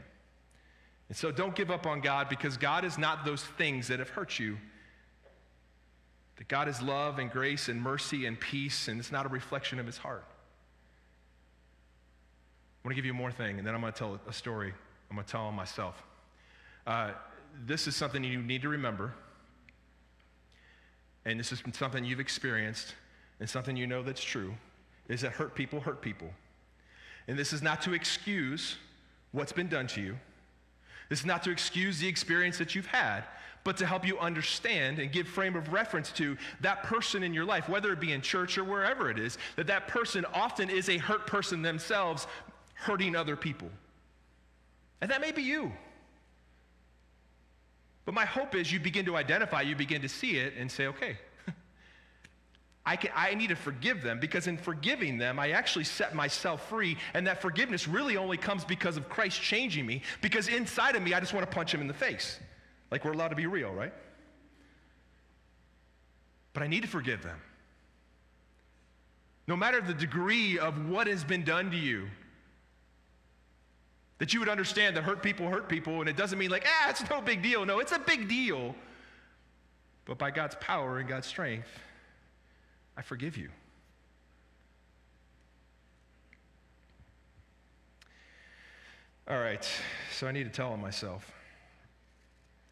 And 1.09 1.17
so 1.17 1.31
don't 1.31 1.55
give 1.55 1.69
up 1.69 1.85
on 1.85 2.01
God 2.01 2.29
because 2.29 2.57
God 2.57 2.85
is 2.85 2.97
not 2.97 3.25
those 3.25 3.43
things 3.43 3.87
that 3.89 3.99
have 3.99 4.09
hurt 4.09 4.39
you. 4.39 4.57
That 6.37 6.47
God 6.47 6.67
is 6.67 6.81
love 6.81 7.19
and 7.19 7.29
grace 7.29 7.69
and 7.69 7.81
mercy 7.81 8.25
and 8.25 8.39
peace, 8.39 8.87
and 8.87 8.99
it's 8.99 9.11
not 9.11 9.25
a 9.25 9.29
reflection 9.29 9.79
of 9.79 9.85
his 9.85 9.97
heart. 9.97 10.25
I 12.83 12.87
want 12.87 12.93
to 12.93 12.95
give 12.95 13.05
you 13.05 13.13
more 13.13 13.31
thing, 13.31 13.59
and 13.59 13.67
then 13.67 13.75
I'm 13.75 13.81
going 13.81 13.93
to 13.93 13.99
tell 13.99 14.19
a 14.27 14.33
story. 14.33 14.73
I'm 15.09 15.15
going 15.15 15.25
to 15.25 15.31
tell 15.31 15.43
on 15.43 15.53
myself. 15.53 16.01
Uh, 16.87 17.11
this 17.65 17.87
is 17.87 17.95
something 17.95 18.23
you 18.23 18.41
need 18.41 18.63
to 18.63 18.69
remember, 18.69 19.13
and 21.25 21.39
this 21.39 21.51
is 21.51 21.61
something 21.73 22.03
you've 22.03 22.19
experienced, 22.19 22.95
and 23.39 23.49
something 23.49 23.77
you 23.77 23.87
know 23.87 24.01
that's 24.01 24.23
true, 24.23 24.53
is 25.07 25.21
that 25.21 25.33
hurt 25.33 25.53
people 25.53 25.79
hurt 25.79 26.01
people. 26.01 26.29
And 27.27 27.37
this 27.37 27.53
is 27.53 27.61
not 27.61 27.81
to 27.83 27.93
excuse 27.93 28.75
what's 29.31 29.53
been 29.53 29.69
done 29.69 29.87
to 29.87 30.01
you. 30.01 30.17
This 31.13 31.19
is 31.19 31.25
not 31.27 31.43
to 31.43 31.51
excuse 31.51 31.99
the 31.99 32.07
experience 32.07 32.57
that 32.57 32.73
you've 32.73 32.87
had, 32.87 33.23
but 33.63 33.77
to 33.77 33.85
help 33.85 34.03
you 34.03 34.17
understand 34.17 34.97
and 34.97 35.11
give 35.11 35.27
frame 35.27 35.55
of 35.55 35.71
reference 35.71 36.11
to 36.13 36.35
that 36.61 36.81
person 36.81 37.21
in 37.21 37.35
your 37.35 37.45
life, 37.45 37.69
whether 37.69 37.93
it 37.93 37.99
be 37.99 38.13
in 38.13 38.19
church 38.19 38.57
or 38.57 38.63
wherever 38.63 39.11
it 39.11 39.19
is, 39.19 39.37
that 39.55 39.67
that 39.67 39.87
person 39.87 40.25
often 40.33 40.71
is 40.71 40.89
a 40.89 40.97
hurt 40.97 41.27
person 41.27 41.61
themselves, 41.61 42.25
hurting 42.73 43.15
other 43.15 43.35
people. 43.35 43.69
And 45.01 45.11
that 45.11 45.21
may 45.21 45.31
be 45.31 45.43
you. 45.43 45.71
But 48.05 48.15
my 48.15 48.25
hope 48.25 48.55
is 48.55 48.71
you 48.71 48.79
begin 48.79 49.05
to 49.05 49.15
identify, 49.15 49.61
you 49.61 49.75
begin 49.75 50.01
to 50.01 50.09
see 50.09 50.37
it 50.37 50.55
and 50.57 50.71
say, 50.71 50.87
okay, 50.87 51.19
I, 52.85 52.97
can, 52.97 53.11
I 53.15 53.33
need 53.33 53.47
to 53.47 53.55
forgive 53.55 54.01
them 54.01 54.19
because 54.19 54.47
in 54.47 54.57
forgiving 54.57 55.17
them, 55.17 55.39
I 55.39 55.51
actually 55.51 55.85
set 55.85 56.13
myself 56.13 56.67
free. 56.67 56.97
And 57.13 57.25
that 57.27 57.41
forgiveness 57.41 57.87
really 57.87 58.17
only 58.17 58.35
comes 58.35 58.65
because 58.65 58.97
of 58.97 59.07
Christ 59.07 59.41
changing 59.41 59.85
me. 59.85 60.01
Because 60.21 60.49
inside 60.49 60.95
of 60.95 61.01
me, 61.01 61.13
I 61.13 61.19
just 61.19 61.33
want 61.33 61.49
to 61.49 61.55
punch 61.55 61.73
him 61.73 61.79
in 61.79 61.87
the 61.87 61.93
face. 61.93 62.39
Like 62.91 63.05
we're 63.05 63.13
allowed 63.13 63.29
to 63.29 63.35
be 63.35 63.45
real, 63.45 63.71
right? 63.71 63.93
But 66.53 66.63
I 66.63 66.67
need 66.67 66.81
to 66.81 66.89
forgive 66.89 67.23
them. 67.23 67.39
No 69.47 69.55
matter 69.55 69.81
the 69.81 69.93
degree 69.93 70.59
of 70.59 70.89
what 70.89 71.07
has 71.07 71.23
been 71.23 71.43
done 71.43 71.71
to 71.71 71.77
you, 71.77 72.07
that 74.19 74.33
you 74.33 74.39
would 74.39 74.49
understand 74.49 74.95
that 74.95 75.03
hurt 75.03 75.23
people 75.23 75.49
hurt 75.49 75.67
people, 75.67 75.99
and 75.99 76.09
it 76.09 76.15
doesn't 76.15 76.37
mean 76.37 76.51
like, 76.51 76.65
ah, 76.67 76.89
it's 76.89 77.09
no 77.09 77.21
big 77.21 77.41
deal. 77.41 77.65
No, 77.65 77.79
it's 77.79 77.91
a 77.91 77.99
big 77.99 78.29
deal. 78.29 78.75
But 80.05 80.17
by 80.17 80.31
God's 80.31 80.55
power 80.61 80.99
and 80.99 81.09
God's 81.09 81.27
strength, 81.27 81.67
I 82.97 83.01
forgive 83.01 83.37
you. 83.37 83.49
All 89.27 89.39
right, 89.39 89.65
so 90.11 90.27
I 90.27 90.33
need 90.33 90.43
to 90.43 90.49
tell 90.49 90.73
on 90.73 90.81
myself. 90.81 91.31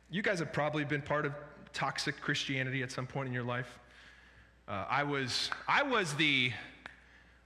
You 0.09 0.21
guys 0.21 0.39
have 0.39 0.51
probably 0.51 0.83
been 0.83 1.01
part 1.01 1.25
of 1.25 1.33
toxic 1.71 2.19
Christianity 2.19 2.83
at 2.83 2.91
some 2.91 3.07
point 3.07 3.27
in 3.27 3.33
your 3.33 3.43
life. 3.45 3.79
Uh, 4.67 4.85
I 4.89 5.03
was, 5.03 5.49
I 5.67 5.83
was 5.83 6.13
the, 6.15 6.51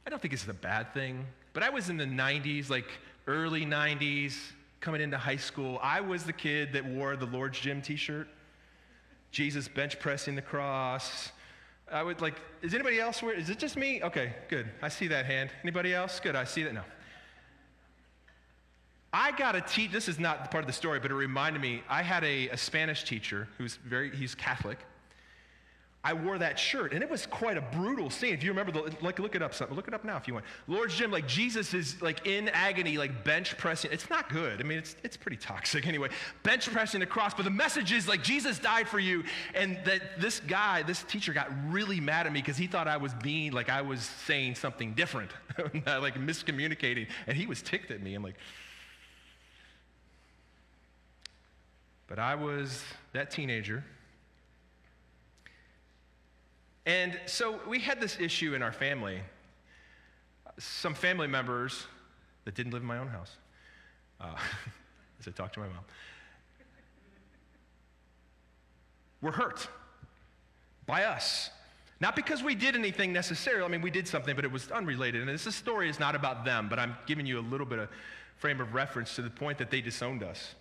I 0.05 0.10
don't 0.10 0.20
think 0.20 0.34
it's 0.34 0.44
the 0.44 0.53
bad 0.53 0.91
thing, 0.94 1.25
but 1.53 1.62
I 1.62 1.70
was 1.70 1.89
in 1.89 1.98
the 1.98 2.05
90s, 2.05 2.70
like 2.70 2.88
early 3.27 3.63
90s, 3.63 4.36
coming 4.79 5.01
into 5.01 5.17
high 5.17 5.36
school. 5.36 5.79
I 5.84 6.01
was 6.01 6.24
the 6.24 6.34
kid 6.34 6.74
that 6.74 6.86
wore 6.86 7.15
the 7.15 7.27
Lord's 7.27 7.60
Gym 7.60 7.82
T-shirt, 7.84 8.27
Jesus 9.32 9.67
bench 9.67 10.00
pressing 10.00 10.36
the 10.36 10.41
cross, 10.41 11.32
I 11.92 12.01
would 12.01 12.20
like, 12.22 12.36
is 12.62 12.74
anybody 12.74 13.00
else 13.00 13.22
where? 13.22 13.34
Is 13.36 13.50
it 13.50 13.60
just 13.60 13.77
me? 13.77 14.01
Okay, 14.01 14.34
good. 14.50 14.68
I 14.82 14.89
see 14.89 15.08
that 15.08 15.25
hand. 15.25 15.51
Anybody 15.63 15.94
else? 15.94 16.20
Good. 16.20 16.36
I 16.36 16.44
see 16.44 16.63
that. 16.63 16.74
No. 16.74 16.82
I 19.13 19.32
got 19.32 19.54
to 19.54 19.62
teach, 19.62 19.92
this 19.92 20.10
is 20.10 20.20
not 20.20 20.51
part 20.51 20.63
of 20.63 20.68
the 20.68 20.74
story, 20.74 21.00
but 21.00 21.10
it 21.10 21.15
reminded 21.15 21.62
me, 21.62 21.84
I 21.88 22.01
had 22.01 22.24
a, 22.25 22.50
a 22.50 22.58
Spanish 22.58 23.06
teacher 23.06 23.48
who's 23.58 23.77
very, 23.77 24.13
he's 24.13 24.36
Catholic. 24.36 24.80
I 26.05 26.13
wore 26.13 26.38
that 26.38 26.59
shirt, 26.59 26.93
and 26.93 27.01
it 27.01 27.09
was 27.09 27.25
quite 27.25 27.57
a 27.57 27.62
brutal 27.62 28.12
scene. 28.12 28.31
If 28.31 28.43
you 28.43 28.51
remember, 28.51 28.71
the, 28.71 28.95
like, 29.01 29.17
look 29.17 29.33
it 29.33 29.41
up, 29.41 29.55
something. 29.55 29.75
Look 29.75 29.88
it 29.88 29.93
up 29.95 30.05
now 30.05 30.17
if 30.17 30.27
you 30.27 30.35
want. 30.35 30.45
Lord's 30.67 30.93
Gym, 30.93 31.09
like 31.09 31.27
Jesus 31.27 31.74
is 31.74 32.00
like 32.00 32.27
in 32.27 32.47
agony, 32.50 33.00
like 33.00 33.24
bench 33.24 33.57
pressing. 33.57 33.91
It's 33.91 34.07
not 34.07 34.29
good. 34.29 34.59
I 34.59 34.63
mean, 34.63 34.77
it's 34.77 34.95
it's 35.03 35.17
pretty 35.17 35.38
toxic 35.38 35.88
anyway. 35.88 36.09
Bench 36.43 36.71
pressing 36.71 37.00
the 37.00 37.07
cross, 37.07 37.33
but 37.33 37.43
the 37.43 37.50
message 37.50 37.91
is 37.91 38.07
like 38.07 38.21
Jesus 38.21 38.59
died 38.59 38.88
for 38.88 39.00
you, 39.00 39.24
and 39.55 39.79
that 39.85 40.21
this 40.21 40.41
guy, 40.41 40.83
this 40.83 41.01
teacher, 41.03 41.33
got 41.33 41.50
really 41.69 42.00
mad 42.00 42.27
at 42.27 42.31
me 42.31 42.39
because 42.39 42.55
he 42.55 42.67
thought 42.67 42.88
I 42.88 42.97
was 42.97 43.15
being 43.15 43.51
like 43.51 43.69
I 43.69 43.81
was 43.81 44.01
saying 44.01 44.55
something 44.55 44.93
different, 44.93 45.31
like 45.88 46.19
miscommunicating, 46.19 47.07
and 47.25 47.35
he 47.35 47.47
was 47.47 47.63
ticked 47.63 47.89
at 47.89 48.03
me. 48.03 48.13
I'm 48.13 48.21
like. 48.21 48.35
But 52.07 52.19
I 52.19 52.35
was 52.35 52.83
that 53.13 53.31
teenager 53.31 53.83
and 56.86 57.20
so 57.25 57.60
we 57.68 57.80
had 57.80 58.00
this 58.00 58.20
issue 58.20 58.54
in 58.54 58.62
our 58.62 58.72
family. 58.72 59.20
Some 60.58 60.94
family 60.94 61.27
members 61.27 61.86
that 62.46 62.56
didn't 62.56 62.72
live 62.72 62.82
in 62.82 62.88
my 62.88 62.98
own 62.98 63.08
house, 63.08 63.36
uh, 64.22 64.36
as 65.20 65.27
I 65.27 65.32
talked 65.32 65.56
to 65.56 65.60
my 65.60 65.68
mom, 65.68 65.84
were 69.22 69.32
hurt 69.32 69.68
by 70.86 71.06
us. 71.06 71.50
Not 72.00 72.15
because 72.15 72.44
we 72.44 72.56
did 72.56 72.75
anything 72.75 73.13
necessarily. 73.13 73.63
I 73.63 73.68
mean, 73.70 73.82
we 73.82 73.89
did 73.89 74.08
something, 74.08 74.36
but 74.36 74.46
it 74.46 74.51
was 74.51 74.70
unrelated. 74.70 75.22
And 75.22 75.30
this 75.30 75.56
story 75.56 75.89
is 75.89 76.00
not 76.00 76.13
about 76.13 76.46
them, 76.46 76.68
but 76.70 76.77
I'm 76.77 76.96
giving 77.08 77.25
you 77.25 77.39
a 77.39 77.42
little 77.42 77.65
bit 77.65 77.80
of 77.80 77.89
frame 78.38 78.60
of 78.60 78.74
reference 78.74 79.15
to 79.15 79.22
the 79.22 79.30
point 79.30 79.58
that 79.58 79.72
they 79.72 79.82
disowned 79.82 80.22
us. 80.22 80.56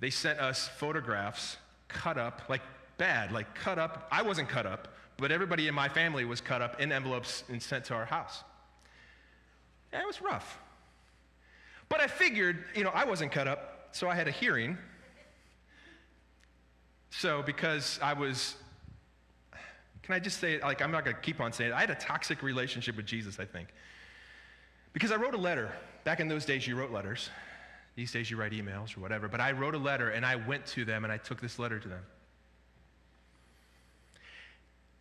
They 0.00 0.10
sent 0.10 0.38
us 0.38 0.68
photographs 0.68 1.56
cut 1.88 2.18
up, 2.18 2.42
like 2.48 2.60
bad, 2.98 3.32
like 3.32 3.54
cut 3.54 3.78
up. 3.78 4.06
I 4.12 4.22
wasn't 4.22 4.48
cut 4.48 4.66
up, 4.66 4.88
but 5.18 5.32
everybody 5.32 5.66
in 5.66 5.74
my 5.74 5.88
family 5.88 6.24
was 6.24 6.40
cut 6.40 6.62
up 6.62 6.80
in 6.80 6.92
envelopes 6.92 7.44
and 7.48 7.60
sent 7.60 7.84
to 7.86 7.94
our 7.94 8.06
house. 8.06 8.44
And 9.92 10.00
it 10.00 10.06
was 10.06 10.22
rough. 10.22 10.58
But 11.88 12.00
I 12.00 12.06
figured, 12.06 12.64
you 12.74 12.84
know, 12.84 12.90
I 12.90 13.04
wasn't 13.04 13.32
cut 13.32 13.48
up, 13.48 13.88
so 13.92 14.08
I 14.08 14.14
had 14.14 14.28
a 14.28 14.30
hearing. 14.30 14.78
So, 17.10 17.42
because 17.42 17.98
I 18.02 18.12
was, 18.12 18.54
can 20.02 20.14
I 20.14 20.20
just 20.20 20.38
say, 20.38 20.60
like, 20.60 20.82
I'm 20.82 20.92
not 20.92 21.04
going 21.04 21.16
to 21.16 21.22
keep 21.22 21.40
on 21.40 21.52
saying 21.52 21.70
it. 21.70 21.74
I 21.74 21.80
had 21.80 21.90
a 21.90 21.94
toxic 21.96 22.42
relationship 22.42 22.96
with 22.96 23.06
Jesus, 23.06 23.40
I 23.40 23.44
think. 23.44 23.68
Because 24.92 25.10
I 25.10 25.16
wrote 25.16 25.34
a 25.34 25.38
letter. 25.38 25.72
Back 26.04 26.20
in 26.20 26.28
those 26.28 26.44
days, 26.44 26.66
you 26.66 26.76
wrote 26.76 26.90
letters. 26.90 27.30
These 27.96 28.12
days, 28.12 28.30
you 28.30 28.36
write 28.36 28.52
emails 28.52 28.96
or 28.96 29.00
whatever. 29.00 29.26
But 29.26 29.40
I 29.40 29.52
wrote 29.52 29.74
a 29.74 29.78
letter 29.78 30.10
and 30.10 30.24
I 30.24 30.36
went 30.36 30.64
to 30.66 30.84
them 30.84 31.02
and 31.04 31.12
I 31.12 31.16
took 31.16 31.40
this 31.40 31.58
letter 31.58 31.80
to 31.80 31.88
them. 31.88 32.02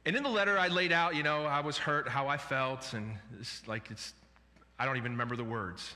And 0.08 0.16
in 0.16 0.24
the 0.24 0.30
letter, 0.30 0.58
I 0.58 0.70
laid 0.70 0.94
out, 0.94 1.16
you 1.16 1.24
know, 1.24 1.44
I 1.44 1.60
was 1.60 1.78
hurt, 1.78 2.08
how 2.08 2.30
I 2.30 2.38
felt, 2.38 2.94
and 2.94 3.18
it's 3.42 3.68
like 3.68 3.92
it's, 3.92 4.14
I 4.80 4.86
don't 4.86 4.96
even 4.96 5.12
remember 5.12 5.36
the 5.36 5.44
words. 5.44 5.96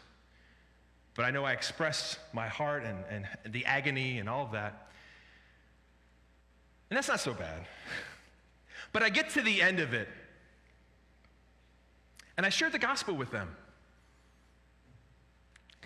But 1.15 1.23
I 1.23 1.31
know 1.31 1.45
I 1.45 1.53
expressed 1.53 2.19
my 2.33 2.49
heart 2.49 2.83
and, 2.83 3.05
and 3.09 3.53
the 3.53 3.65
agony 3.65 4.19
and 4.19 4.27
all 4.27 4.43
of 4.43 4.51
that. 4.51 4.89
And 6.89 6.97
that's 6.97 7.07
not 7.07 7.21
so 7.21 7.33
bad. 7.33 7.65
But 8.91 9.01
I 9.01 9.09
get 9.09 9.29
to 9.29 9.41
the 9.41 9.61
end 9.61 9.79
of 9.79 9.93
it, 9.93 10.09
and 12.35 12.45
I 12.45 12.49
shared 12.49 12.73
the 12.73 12.79
gospel 12.79 13.15
with 13.15 13.31
them. 13.31 13.47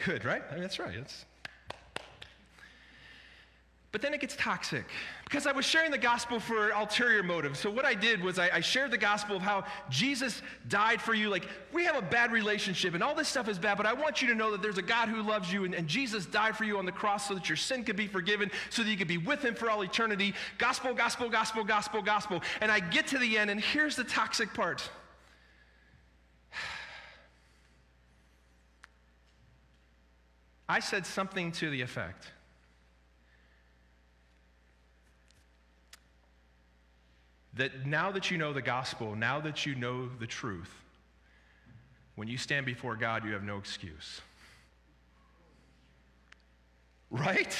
Good, 0.03 0.25
right? 0.25 0.41
I 0.49 0.53
mean, 0.53 0.61
that's 0.61 0.79
right. 0.79 0.95
It's, 0.95 1.25
but 3.95 4.01
then 4.01 4.13
it 4.13 4.19
gets 4.19 4.35
toxic 4.35 4.83
because 5.23 5.47
I 5.47 5.53
was 5.53 5.63
sharing 5.63 5.89
the 5.89 5.97
gospel 5.97 6.37
for 6.37 6.71
ulterior 6.71 7.23
motives. 7.23 7.61
So 7.61 7.71
what 7.71 7.85
I 7.85 7.93
did 7.93 8.21
was 8.21 8.37
I, 8.37 8.49
I, 8.55 8.59
shared 8.59 8.91
the 8.91 8.97
gospel 8.97 9.37
of 9.37 9.41
how 9.41 9.63
Jesus 9.89 10.41
died 10.67 11.01
for 11.01 11.13
you. 11.13 11.29
Like 11.29 11.47
we 11.71 11.85
have 11.85 11.95
a 11.95 12.01
bad 12.01 12.33
relationship 12.33 12.93
and 12.93 13.01
all 13.01 13.15
this 13.15 13.29
stuff 13.29 13.47
is 13.47 13.57
bad, 13.57 13.77
but 13.77 13.85
I 13.85 13.93
want 13.93 14.21
you 14.21 14.27
to 14.27 14.35
know 14.35 14.51
that 14.51 14.61
there's 14.61 14.77
a 14.77 14.81
God 14.81 15.07
who 15.07 15.21
loves 15.21 15.49
you 15.53 15.63
and, 15.63 15.73
and 15.73 15.87
Jesus 15.87 16.25
died 16.25 16.57
for 16.57 16.65
you 16.65 16.77
on 16.77 16.85
the 16.85 16.91
cross 16.91 17.29
so 17.29 17.35
that 17.35 17.47
your 17.47 17.55
sin 17.55 17.85
could 17.85 17.95
be 17.95 18.05
forgiven, 18.05 18.51
so 18.69 18.83
that 18.83 18.89
you 18.89 18.97
could 18.97 19.07
be 19.07 19.17
with 19.17 19.45
him 19.45 19.55
for 19.55 19.69
all 19.69 19.81
eternity. 19.81 20.33
Gospel, 20.57 20.93
gospel, 20.93 21.29
gospel, 21.29 21.63
gospel, 21.63 22.01
gospel. 22.01 22.41
And 22.59 22.69
I 22.69 22.81
get 22.81 23.07
to 23.07 23.17
the 23.17 23.37
end 23.37 23.49
and 23.49 23.61
here's 23.61 23.95
the 23.95 24.03
toxic 24.03 24.53
part. 24.53 24.89
I 30.67 30.81
said 30.81 31.05
something 31.05 31.53
to 31.53 31.69
the 31.69 31.79
effect 31.79 32.33
that 37.55 37.85
now 37.85 38.11
that 38.11 38.31
you 38.31 38.37
know 38.37 38.53
the 38.53 38.61
gospel, 38.61 39.15
now 39.15 39.39
that 39.39 39.65
you 39.65 39.75
know 39.75 40.09
the 40.19 40.27
truth, 40.27 40.71
when 42.15 42.27
you 42.27 42.37
stand 42.37 42.65
before 42.65 42.95
God, 42.95 43.25
you 43.25 43.33
have 43.33 43.43
no 43.43 43.57
excuse. 43.57 44.21
Right? 47.09 47.55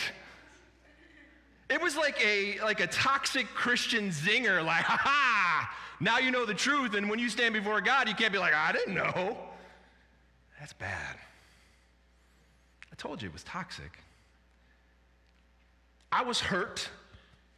It 1.70 1.82
was 1.82 1.96
like 1.96 2.24
a, 2.24 2.60
like 2.60 2.80
a 2.80 2.88
toxic 2.88 3.48
Christian 3.48 4.10
zinger, 4.10 4.64
like, 4.64 4.84
ha 4.84 4.98
ha, 5.00 5.76
now 6.00 6.20
you 6.20 6.32
know 6.32 6.46
the 6.46 6.54
truth, 6.54 6.94
and 6.94 7.10
when 7.10 7.20
you 7.20 7.30
stand 7.30 7.54
before 7.54 7.82
God, 7.82 8.08
you 8.08 8.16
can't 8.16 8.34
be 8.34 8.40
like, 8.40 8.54
I 8.54 8.72
didn't 8.72 8.94
know. 8.94 9.38
That's 10.60 10.74
bad. 10.74 11.16
I 12.92 12.96
told 12.96 13.22
you 13.22 13.30
it 13.30 13.34
was 13.34 13.44
toxic. 13.44 14.00
I 16.12 16.24
was 16.24 16.40
hurt, 16.40 16.90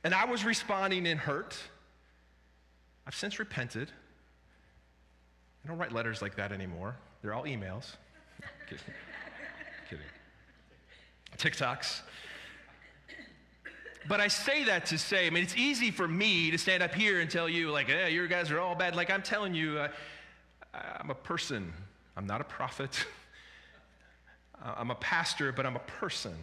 and 0.03 0.13
I 0.13 0.25
was 0.25 0.45
responding 0.45 1.05
in 1.05 1.17
hurt. 1.17 1.57
I've 3.07 3.15
since 3.15 3.39
repented. 3.39 3.89
I 5.63 5.69
don't 5.69 5.77
write 5.77 5.93
letters 5.93 6.21
like 6.21 6.35
that 6.35 6.51
anymore. 6.51 6.97
They're 7.21 7.33
all 7.33 7.45
emails. 7.45 7.95
kidding. 9.89 10.03
TikToks. 11.37 12.01
But 14.09 14.19
I 14.19 14.27
say 14.27 14.65
that 14.65 14.87
to 14.87 14.97
say, 14.97 15.25
I 15.25 15.29
mean, 15.29 15.43
it's 15.43 15.55
easy 15.55 15.89
for 15.89 16.07
me 16.07 16.51
to 16.51 16.57
stand 16.57 16.83
up 16.83 16.93
here 16.93 17.21
and 17.21 17.31
tell 17.31 17.47
you, 17.47 17.71
like, 17.71 17.87
hey, 17.87 18.11
you 18.13 18.27
guys 18.27 18.51
are 18.51 18.59
all 18.59 18.75
bad. 18.75 18.95
Like, 18.95 19.09
I'm 19.09 19.21
telling 19.21 19.53
you, 19.53 19.79
uh, 19.79 19.87
I'm 20.73 21.09
a 21.09 21.15
person. 21.15 21.73
I'm 22.17 22.27
not 22.27 22.41
a 22.41 22.45
prophet. 22.45 23.05
I'm 24.63 24.91
a 24.91 24.95
pastor, 24.95 25.53
but 25.53 25.65
I'm 25.65 25.75
a 25.75 25.79
person. 25.99 26.33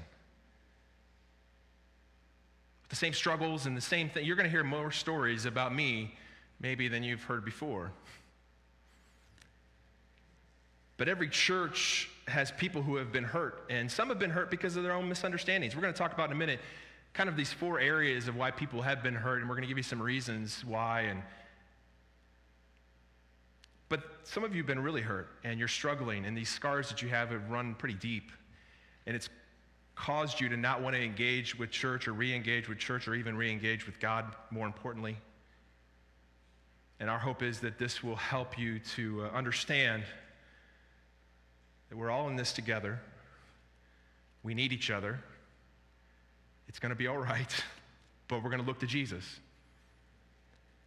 With 2.82 2.90
The 2.90 2.96
same 2.96 3.12
struggles 3.12 3.66
and 3.66 3.76
the 3.76 3.82
same 3.82 4.08
thing. 4.08 4.24
You're 4.24 4.36
going 4.36 4.46
to 4.46 4.50
hear 4.50 4.64
more 4.64 4.90
stories 4.90 5.44
about 5.44 5.74
me 5.74 6.14
maybe 6.64 6.88
than 6.88 7.02
you've 7.02 7.22
heard 7.22 7.44
before. 7.44 7.92
But 10.96 11.10
every 11.10 11.28
church 11.28 12.08
has 12.26 12.52
people 12.52 12.80
who 12.80 12.96
have 12.96 13.12
been 13.12 13.22
hurt, 13.22 13.66
and 13.68 13.92
some 13.92 14.08
have 14.08 14.18
been 14.18 14.30
hurt 14.30 14.50
because 14.50 14.74
of 14.74 14.82
their 14.82 14.94
own 14.94 15.06
misunderstandings. 15.06 15.76
We're 15.76 15.82
going 15.82 15.92
to 15.92 15.98
talk 15.98 16.14
about 16.14 16.30
in 16.30 16.36
a 16.36 16.38
minute 16.38 16.60
kind 17.12 17.28
of 17.28 17.36
these 17.36 17.52
four 17.52 17.80
areas 17.80 18.28
of 18.28 18.36
why 18.36 18.50
people 18.50 18.80
have 18.80 19.02
been 19.02 19.14
hurt, 19.14 19.40
and 19.40 19.48
we're 19.48 19.56
going 19.56 19.64
to 19.64 19.68
give 19.68 19.76
you 19.76 19.82
some 19.82 20.00
reasons 20.00 20.64
why. 20.64 21.02
And 21.02 21.22
But 23.90 24.00
some 24.22 24.42
of 24.42 24.54
you 24.54 24.62
have 24.62 24.66
been 24.66 24.82
really 24.82 25.02
hurt 25.02 25.28
and 25.44 25.58
you're 25.58 25.68
struggling, 25.68 26.24
and 26.24 26.34
these 26.34 26.48
scars 26.48 26.88
that 26.88 27.02
you 27.02 27.10
have 27.10 27.28
have 27.28 27.50
run 27.50 27.74
pretty 27.74 27.96
deep. 27.96 28.32
And 29.06 29.14
it's 29.14 29.28
caused 29.96 30.40
you 30.40 30.48
to 30.48 30.56
not 30.56 30.80
want 30.80 30.96
to 30.96 31.02
engage 31.02 31.58
with 31.58 31.70
church 31.70 32.08
or 32.08 32.14
re 32.14 32.34
engage 32.34 32.70
with 32.70 32.78
church 32.78 33.06
or 33.06 33.14
even 33.14 33.36
re 33.36 33.52
engage 33.52 33.84
with 33.84 34.00
God, 34.00 34.34
more 34.50 34.66
importantly. 34.66 35.18
And 37.04 37.10
our 37.10 37.18
hope 37.18 37.42
is 37.42 37.60
that 37.60 37.78
this 37.78 38.02
will 38.02 38.16
help 38.16 38.58
you 38.58 38.78
to 38.96 39.26
uh, 39.26 39.36
understand 39.36 40.04
that 41.90 41.98
we're 41.98 42.10
all 42.10 42.28
in 42.30 42.36
this 42.36 42.50
together. 42.50 42.98
We 44.42 44.54
need 44.54 44.72
each 44.72 44.90
other. 44.90 45.20
It's 46.66 46.78
going 46.78 46.88
to 46.88 46.96
be 46.96 47.06
all 47.06 47.18
right, 47.18 47.54
but 48.28 48.42
we're 48.42 48.48
going 48.48 48.62
to 48.62 48.66
look 48.66 48.78
to 48.78 48.86
Jesus. 48.86 49.38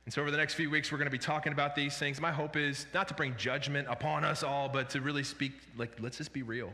And 0.06 0.12
so, 0.12 0.22
over 0.22 0.32
the 0.32 0.38
next 0.38 0.56
few 0.56 0.72
weeks, 0.72 0.92
we're 0.92 0.98
going 0.98 1.06
to 1.06 1.12
be 1.12 1.20
talking 1.20 1.54
about 1.54 1.76
these 1.76 1.96
things. 1.96 2.20
My 2.20 2.32
hope 2.32 2.58
is 2.58 2.88
not 2.96 3.08
to 3.10 3.14
bring 3.14 3.36
judgment 3.38 3.88
upon 3.88 4.24
us 4.26 4.42
all, 4.42 4.70
but 4.70 4.90
to 4.90 5.02
really 5.02 5.24
speak, 5.24 5.52
like, 5.78 5.92
let's 6.00 6.18
just 6.18 6.34
be 6.34 6.42
real. 6.42 6.74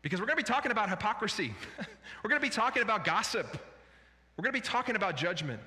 Because 0.00 0.20
we're 0.20 0.26
going 0.26 0.38
to 0.38 0.42
be 0.42 0.50
talking 0.50 0.72
about 0.72 0.88
hypocrisy, 0.88 1.52
we're 2.24 2.30
going 2.30 2.40
to 2.40 2.46
be 2.46 2.48
talking 2.48 2.82
about 2.82 3.04
gossip, 3.04 3.46
we're 4.38 4.42
going 4.42 4.54
to 4.54 4.58
be 4.58 4.66
talking 4.66 4.96
about 4.96 5.18
judgment 5.18 5.60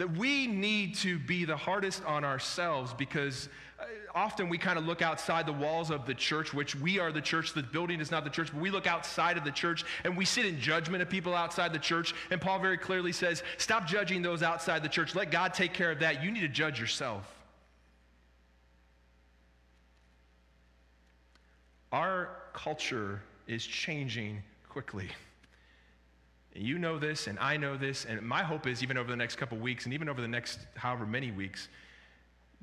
that 0.00 0.16
we 0.16 0.46
need 0.46 0.94
to 0.94 1.18
be 1.18 1.44
the 1.44 1.58
hardest 1.58 2.02
on 2.06 2.24
ourselves 2.24 2.94
because 2.94 3.50
uh, 3.78 3.84
often 4.14 4.48
we 4.48 4.56
kind 4.56 4.78
of 4.78 4.86
look 4.86 5.02
outside 5.02 5.44
the 5.44 5.52
walls 5.52 5.90
of 5.90 6.06
the 6.06 6.14
church, 6.14 6.54
which 6.54 6.74
we 6.74 6.98
are 6.98 7.12
the 7.12 7.20
church. 7.20 7.52
The 7.52 7.62
building 7.62 8.00
is 8.00 8.10
not 8.10 8.24
the 8.24 8.30
church, 8.30 8.48
but 8.50 8.62
we 8.62 8.70
look 8.70 8.86
outside 8.86 9.36
of 9.36 9.44
the 9.44 9.50
church 9.50 9.84
and 10.04 10.16
we 10.16 10.24
sit 10.24 10.46
in 10.46 10.58
judgment 10.58 11.02
of 11.02 11.10
people 11.10 11.34
outside 11.34 11.74
the 11.74 11.78
church. 11.78 12.14
And 12.30 12.40
Paul 12.40 12.60
very 12.60 12.78
clearly 12.78 13.12
says, 13.12 13.42
Stop 13.58 13.86
judging 13.86 14.22
those 14.22 14.42
outside 14.42 14.82
the 14.82 14.88
church. 14.88 15.14
Let 15.14 15.30
God 15.30 15.52
take 15.52 15.74
care 15.74 15.90
of 15.90 15.98
that. 15.98 16.24
You 16.24 16.30
need 16.30 16.40
to 16.40 16.48
judge 16.48 16.80
yourself. 16.80 17.30
Our 21.92 22.38
culture 22.54 23.20
is 23.46 23.66
changing 23.66 24.42
quickly. 24.70 25.10
And 26.54 26.64
you 26.64 26.78
know 26.78 26.98
this, 26.98 27.26
and 27.26 27.38
I 27.38 27.56
know 27.56 27.76
this, 27.76 28.04
and 28.04 28.20
my 28.22 28.42
hope 28.42 28.66
is 28.66 28.82
even 28.82 28.98
over 28.98 29.10
the 29.10 29.16
next 29.16 29.36
couple 29.36 29.58
weeks, 29.58 29.84
and 29.84 29.94
even 29.94 30.08
over 30.08 30.20
the 30.20 30.28
next 30.28 30.58
however 30.74 31.06
many 31.06 31.30
weeks, 31.30 31.68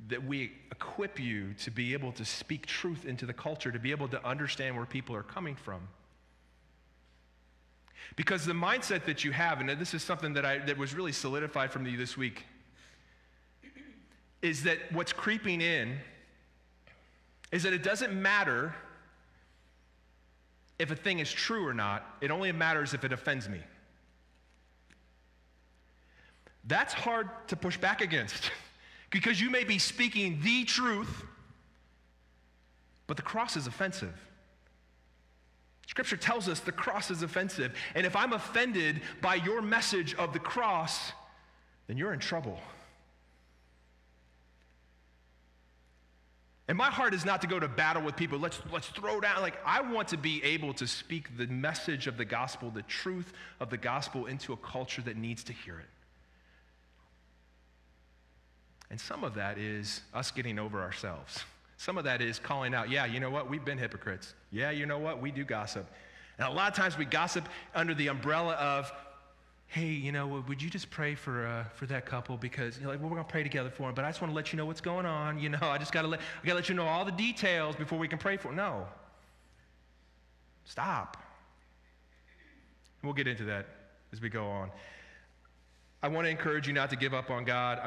that 0.10 0.24
we 0.24 0.52
equip 0.72 1.20
you 1.20 1.54
to 1.54 1.72
be 1.72 1.94
able 1.94 2.12
to 2.12 2.26
speak 2.26 2.66
truth 2.66 3.06
into 3.06 3.26
the 3.26 3.34
culture, 3.34 3.72
to 3.72 3.80
be 3.80 3.92
able 3.92 4.08
to 4.10 4.24
understand 4.26 4.76
where 4.76 4.86
people 4.86 5.16
are 5.16 5.24
coming 5.24 5.56
from. 5.56 5.88
Because 8.16 8.46
the 8.46 8.54
mindset 8.54 9.06
that 9.06 9.24
you 9.24 9.32
have, 9.32 9.60
and 9.60 9.70
this 9.70 9.94
is 9.94 10.04
something 10.04 10.34
that, 10.34 10.46
I, 10.46 10.60
that 10.60 10.78
was 10.78 10.94
really 10.94 11.12
solidified 11.12 11.72
from 11.72 11.86
you 11.86 11.98
this 11.98 12.16
week, 12.16 12.46
is 14.42 14.64
that 14.64 14.78
what's 14.92 15.14
creeping 15.14 15.62
in 15.62 15.98
is 17.52 17.64
that 17.64 17.74
it 17.74 17.84
doesn't 17.84 18.14
matter 18.14 18.76
if 20.80 20.92
a 20.92 20.96
thing 20.96 21.20
is 21.20 21.32
true 21.32 21.66
or 21.66 21.74
not, 21.74 22.06
it 22.22 22.30
only 22.30 22.52
matters 22.52 22.94
if 22.94 23.04
it 23.04 23.12
offends 23.12 23.50
me. 23.50 23.60
That's 26.68 26.94
hard 26.94 27.30
to 27.48 27.56
push 27.56 27.78
back 27.78 28.02
against 28.02 28.52
because 29.10 29.40
you 29.40 29.50
may 29.50 29.64
be 29.64 29.80
speaking 29.80 30.40
the 30.44 30.66
truth, 30.66 31.24
but 33.08 33.18
the 33.18 33.24
cross 33.24 33.56
is 33.56 33.68
offensive. 33.68 34.14
Scripture 35.88 36.18
tells 36.18 36.50
us 36.50 36.60
the 36.60 36.72
cross 36.74 37.10
is 37.10 37.24
offensive. 37.24 37.74
And 37.96 38.06
if 38.06 38.16
I'm 38.16 38.34
offended 38.34 39.02
by 39.22 39.36
your 39.36 39.62
message 39.62 40.14
of 40.16 40.34
the 40.34 40.40
cross, 40.40 41.14
then 41.88 41.98
you're 41.98 42.14
in 42.14 42.20
trouble. 42.20 42.60
And 46.68 46.78
my 46.78 46.88
heart 46.88 47.14
is 47.14 47.24
not 47.24 47.42
to 47.42 47.48
go 47.48 47.60
to 47.60 47.70
battle 47.70 48.02
with 48.02 48.18
people. 48.18 48.38
Let's, 48.38 48.60
let's 48.74 48.88
throw 48.90 49.22
down. 49.22 49.42
Like, 49.42 49.58
I 49.66 49.80
want 49.80 50.10
to 50.10 50.18
be 50.18 50.44
able 50.44 50.74
to 50.74 50.86
speak 50.86 51.38
the 51.38 51.48
message 51.48 52.08
of 52.08 52.18
the 52.18 52.26
gospel, 52.26 52.70
the 52.70 52.82
truth 52.82 53.32
of 53.62 53.70
the 53.70 53.78
gospel 53.78 54.26
into 54.26 54.52
a 54.52 54.58
culture 54.58 55.02
that 55.04 55.16
needs 55.16 55.46
to 55.46 55.54
hear 55.54 55.80
it. 55.80 55.88
And 58.90 59.00
some 59.00 59.24
of 59.24 59.36
that 59.36 59.58
is 59.58 60.02
us 60.14 60.32
getting 60.32 60.58
over 60.60 60.82
ourselves. 60.82 61.44
Some 61.78 61.98
of 61.98 62.06
that 62.06 62.22
is 62.22 62.40
calling 62.40 62.74
out, 62.74 62.90
yeah, 62.90 63.06
you 63.06 63.20
know 63.20 63.30
what? 63.30 63.50
We've 63.50 63.64
been 63.64 63.78
hypocrites. 63.78 64.34
Yeah, 64.52 64.72
you 64.72 64.86
know 64.86 64.98
what? 64.98 65.22
We 65.22 65.32
do 65.32 65.44
gossip. 65.44 65.88
And 66.38 66.48
a 66.48 66.52
lot 66.52 66.70
of 66.70 66.76
times 66.76 66.98
we 66.98 67.06
gossip 67.06 67.48
under 67.76 67.94
the 67.94 68.08
umbrella 68.08 68.54
of, 68.54 68.92
hey, 69.68 69.88
you 69.88 70.12
know, 70.12 70.44
would 70.48 70.62
you 70.62 70.70
just 70.70 70.90
pray 70.90 71.14
for, 71.14 71.46
uh, 71.46 71.66
for 71.76 71.86
that 71.88 72.06
couple? 72.06 72.38
Because, 72.38 72.78
you 72.78 72.84
know, 72.84 72.90
like, 72.90 73.00
well, 73.00 73.10
we're 73.10 73.16
going 73.16 73.26
to 73.26 73.32
pray 73.32 73.44
together 73.44 73.70
for 73.70 73.84
them, 73.84 73.96
but 73.96 74.06
I 74.06 74.10
just 74.10 74.22
want 74.22 74.32
to 74.32 74.36
let 74.36 74.54
you 74.54 74.58
know 74.58 74.66
what's 74.66 74.82
going 74.82 75.06
on. 75.06 75.40
You 75.40 75.50
know, 75.50 75.60
I 75.62 75.78
just 75.78 75.92
got 75.92 76.04
to 76.04 76.08
let, 76.08 76.20
I 76.20 76.46
got 76.46 76.54
to 76.54 76.56
let 76.56 76.70
you 76.70 76.76
know 76.76 76.86
all 76.86 77.06
the 77.06 77.12
details 77.12 77.76
before 77.76 78.00
we 78.00 78.08
can 78.08 78.18
pray 78.18 78.38
for 78.38 78.48
them. 78.48 78.56
No. 78.56 78.88
Stop. 80.66 81.18
We'll 83.04 83.14
get 83.14 83.28
into 83.28 83.44
that 83.46 83.68
as 84.12 84.22
we 84.22 84.30
go 84.30 84.48
on. 84.48 84.72
I 86.04 86.10
want 86.10 86.26
to 86.26 86.30
encourage 86.30 86.68
you 86.68 86.74
not 86.74 86.90
to 86.92 86.96
give 86.96 87.14
up 87.14 87.32
on 87.32 87.44
God. 87.44 87.80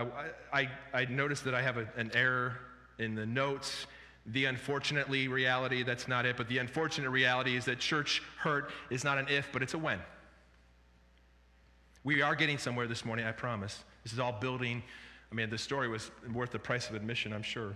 I, 0.53 0.63
I, 0.63 0.69
I 0.93 1.05
noticed 1.05 1.45
that 1.45 1.55
I 1.55 1.63
have 1.63 1.77
a, 1.77 1.89
an 1.97 2.11
error 2.15 2.59
in 2.99 3.15
the 3.15 3.27
notes. 3.27 3.87
The 4.27 4.47
unfortunately 4.47 5.29
reality, 5.29 5.83
that's 5.83 6.09
not 6.09 6.27
it, 6.27 6.37
but 6.37 6.49
the 6.49 6.59
unfortunate 6.59 7.11
reality 7.11 7.57
is 7.57 7.65
that 7.67 7.79
church 7.79 8.23
hurt 8.39 8.73
is 8.91 9.05
not 9.05 9.19
an 9.19 9.27
if, 9.29 9.49
but 9.53 9.63
it's 9.63 9.75
a 9.75 9.79
when. 9.79 9.99
We 12.03 12.23
are 12.23 12.35
getting 12.35 12.59
somewhere 12.59 12.87
this 12.87 13.05
morning, 13.05 13.27
I 13.27 13.33
promise. 13.33 13.85
This 14.03 14.13
is 14.13 14.19
all 14.19 14.33
building. 14.33 14.83
I 15.31 15.35
mean, 15.35 15.51
the 15.51 15.59
story 15.59 15.89
was 15.89 16.11
worth 16.33 16.51
the 16.51 16.59
price 16.59 16.89
of 16.89 16.97
admission, 16.97 17.33
I'm 17.33 17.43
sure. 17.43 17.75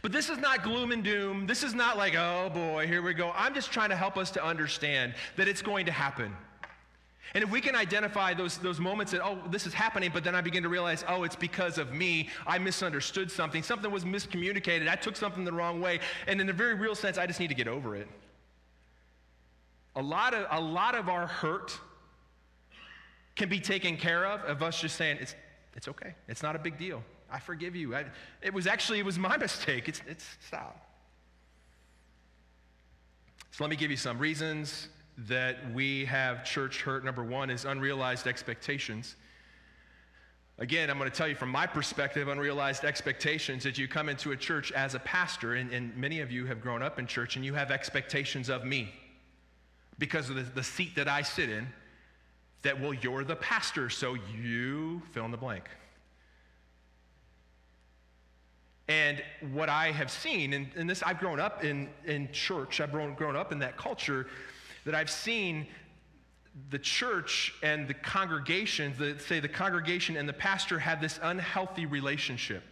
But 0.00 0.12
this 0.12 0.30
is 0.30 0.38
not 0.38 0.62
gloom 0.62 0.92
and 0.92 1.02
doom. 1.02 1.46
This 1.46 1.62
is 1.62 1.74
not 1.74 1.96
like, 1.96 2.14
oh 2.14 2.50
boy, 2.52 2.86
here 2.86 3.02
we 3.02 3.14
go. 3.14 3.32
I'm 3.34 3.54
just 3.54 3.72
trying 3.72 3.90
to 3.90 3.96
help 3.96 4.16
us 4.16 4.30
to 4.32 4.44
understand 4.44 5.14
that 5.36 5.48
it's 5.48 5.62
going 5.62 5.86
to 5.86 5.92
happen. 5.92 6.34
And 7.34 7.42
if 7.42 7.50
we 7.50 7.60
can 7.60 7.74
identify 7.74 8.34
those, 8.34 8.58
those 8.58 8.78
moments 8.78 9.12
that, 9.12 9.24
oh, 9.24 9.38
this 9.50 9.66
is 9.66 9.72
happening, 9.72 10.10
but 10.12 10.22
then 10.22 10.34
I 10.34 10.40
begin 10.40 10.62
to 10.64 10.68
realize, 10.68 11.04
oh, 11.08 11.22
it's 11.22 11.36
because 11.36 11.78
of 11.78 11.92
me. 11.92 12.28
I 12.46 12.58
misunderstood 12.58 13.30
something. 13.30 13.62
Something 13.62 13.90
was 13.90 14.04
miscommunicated. 14.04 14.88
I 14.88 14.96
took 14.96 15.16
something 15.16 15.44
the 15.44 15.52
wrong 15.52 15.80
way. 15.80 16.00
And 16.26 16.40
in 16.40 16.48
a 16.50 16.52
very 16.52 16.74
real 16.74 16.94
sense, 16.94 17.16
I 17.16 17.26
just 17.26 17.40
need 17.40 17.48
to 17.48 17.54
get 17.54 17.68
over 17.68 17.96
it. 17.96 18.08
A 19.96 20.02
lot 20.02 20.34
of, 20.34 20.46
a 20.50 20.60
lot 20.60 20.94
of 20.94 21.08
our 21.08 21.26
hurt 21.26 21.78
can 23.34 23.48
be 23.48 23.60
taken 23.60 23.96
care 23.96 24.26
of 24.26 24.42
of 24.42 24.62
us 24.62 24.80
just 24.80 24.96
saying, 24.96 25.18
it's, 25.20 25.34
it's 25.74 25.88
okay. 25.88 26.14
It's 26.28 26.42
not 26.42 26.54
a 26.54 26.58
big 26.58 26.76
deal. 26.78 27.02
I 27.30 27.38
forgive 27.38 27.74
you. 27.74 27.94
I, 27.94 28.04
it 28.42 28.52
was 28.52 28.66
actually, 28.66 28.98
it 28.98 29.06
was 29.06 29.18
my 29.18 29.36
mistake. 29.38 29.88
It's, 29.88 30.02
it's, 30.06 30.26
stop. 30.46 30.86
So 33.52 33.64
let 33.64 33.70
me 33.70 33.76
give 33.76 33.90
you 33.90 33.96
some 33.96 34.18
reasons 34.18 34.88
that 35.28 35.72
we 35.72 36.04
have 36.06 36.44
church 36.44 36.82
hurt. 36.82 37.04
Number 37.04 37.22
one 37.22 37.50
is 37.50 37.64
unrealized 37.64 38.26
expectations. 38.26 39.16
Again, 40.58 40.90
I'm 40.90 40.98
going 40.98 41.10
to 41.10 41.16
tell 41.16 41.28
you 41.28 41.34
from 41.34 41.48
my 41.48 41.66
perspective, 41.66 42.28
unrealized 42.28 42.84
expectations 42.84 43.64
that 43.64 43.78
you 43.78 43.88
come 43.88 44.08
into 44.08 44.32
a 44.32 44.36
church 44.36 44.70
as 44.72 44.94
a 44.94 44.98
pastor, 45.00 45.54
and, 45.54 45.72
and 45.72 45.96
many 45.96 46.20
of 46.20 46.30
you 46.30 46.46
have 46.46 46.60
grown 46.60 46.82
up 46.82 46.98
in 46.98 47.06
church, 47.06 47.36
and 47.36 47.44
you 47.44 47.54
have 47.54 47.70
expectations 47.70 48.48
of 48.48 48.64
me 48.64 48.92
because 49.98 50.28
of 50.30 50.36
the, 50.36 50.42
the 50.42 50.62
seat 50.62 50.94
that 50.96 51.08
I 51.08 51.22
sit 51.22 51.48
in, 51.48 51.66
that, 52.62 52.80
well, 52.80 52.94
you're 52.94 53.24
the 53.24 53.36
pastor, 53.36 53.90
so 53.90 54.16
you 54.40 55.02
fill 55.12 55.24
in 55.24 55.30
the 55.30 55.36
blank. 55.36 55.64
And 58.88 59.22
what 59.52 59.68
I 59.68 59.90
have 59.90 60.10
seen, 60.10 60.52
and, 60.52 60.68
and 60.76 60.88
this, 60.88 61.02
I've 61.02 61.18
grown 61.18 61.40
up 61.40 61.64
in, 61.64 61.88
in 62.04 62.30
church, 62.32 62.80
I've 62.80 62.92
grown, 62.92 63.14
grown 63.14 63.36
up 63.36 63.52
in 63.52 63.58
that 63.60 63.76
culture, 63.76 64.26
that 64.84 64.94
I've 64.94 65.10
seen 65.10 65.66
the 66.70 66.78
church 66.78 67.54
and 67.62 67.88
the 67.88 67.94
congregation, 67.94 68.94
the, 68.98 69.18
say 69.18 69.40
the 69.40 69.48
congregation 69.48 70.16
and 70.16 70.28
the 70.28 70.34
pastor 70.34 70.78
have 70.78 71.00
this 71.00 71.18
unhealthy 71.22 71.86
relationship. 71.86 72.62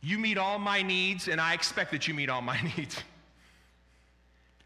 You 0.00 0.18
meet 0.18 0.38
all 0.38 0.58
my 0.58 0.82
needs, 0.82 1.28
and 1.28 1.40
I 1.40 1.52
expect 1.52 1.90
that 1.90 2.08
you 2.08 2.14
meet 2.14 2.30
all 2.30 2.40
my 2.40 2.60
needs. 2.76 3.02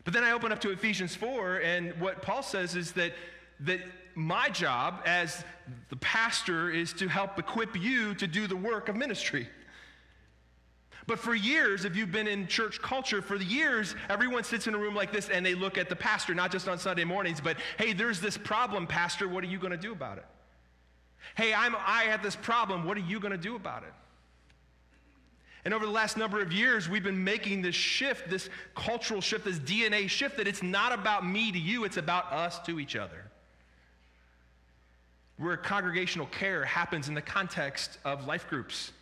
But 0.05 0.13
then 0.13 0.23
I 0.23 0.33
open 0.33 0.53
up 0.53 0.61
to 0.61 0.71
Ephesians 0.71 1.17
4, 1.17 1.57
and 1.59 1.99
what 2.01 2.23
Paul 2.23 2.43
says 2.43 2.77
is 2.77 2.93
that, 2.93 3.13
that 3.61 3.81
my 4.15 4.49
job 4.49 5.01
as 5.07 5.45
the 5.89 5.97
pastor 5.97 6.71
is 6.71 6.93
to 6.95 7.09
help 7.09 7.39
equip 7.39 7.75
you 7.81 8.15
to 8.17 8.27
do 8.27 8.47
the 8.47 8.57
work 8.57 8.89
of 8.89 8.97
ministry. 8.97 9.49
But 11.07 11.19
for 11.19 11.35
years, 11.35 11.85
if 11.85 11.97
you've 11.97 12.13
been 12.13 12.27
in 12.27 12.47
church 12.47 12.81
culture, 12.81 13.21
for 13.21 13.37
years, 13.37 13.95
everyone 14.09 14.45
sits 14.45 14.67
in 14.67 14.75
a 14.75 14.79
room 14.79 14.95
like 14.95 15.13
this 15.13 15.29
and 15.29 15.45
they 15.45 15.55
look 15.55 15.77
at 15.77 15.89
the 15.89 15.97
pastor, 15.97 16.35
not 16.35 16.51
just 16.51 16.67
on 16.67 16.79
Sunday 16.79 17.05
mornings, 17.05 17.41
but 17.41 17.59
hey, 17.79 17.93
there's 17.93 18.21
this 18.21 18.39
problem, 18.39 18.87
pastor. 18.87 19.29
What 19.29 19.45
are 19.45 19.49
you 19.49 19.59
going 19.59 19.73
to 19.73 19.77
do 19.77 19.93
about 19.93 20.19
it? 20.19 20.25
Hey, 21.37 21.53
I'm, 21.53 21.75
I 21.87 22.05
have 22.05 22.23
this 22.23 22.37
problem. 22.37 22.85
What 22.85 22.97
are 22.97 23.01
you 23.01 23.21
going 23.21 23.33
to 23.33 23.39
do 23.39 23.57
about 23.57 23.83
it? 23.83 23.93
And 25.65 25.73
over 25.73 25.87
the 25.87 25.93
last 25.93 26.17
number 26.17 26.43
of 26.43 26.53
years, 26.53 26.89
we've 26.89 27.03
been 27.03 27.25
making 27.25 27.63
this 27.63 27.75
shift, 27.75 28.29
this 28.29 28.51
cultural 28.75 29.21
shift, 29.23 29.47
this 29.47 29.59
DNA 29.59 30.09
shift 30.09 30.37
that 30.37 30.47
it's 30.47 30.63
not 30.63 30.93
about 30.93 31.27
me 31.27 31.53
to 31.53 31.59
you, 31.59 31.85
it's 31.85 31.97
about 31.97 32.33
us 32.33 32.59
to 32.61 32.79
each 32.79 32.97
other. 32.97 33.31
where 35.37 35.57
congregational 35.57 36.27
care 36.29 36.65
happens 36.65 37.09
in 37.09 37.15
the 37.15 37.23
context 37.23 37.99
of 38.05 38.27
life 38.27 38.49
groups. 38.49 38.93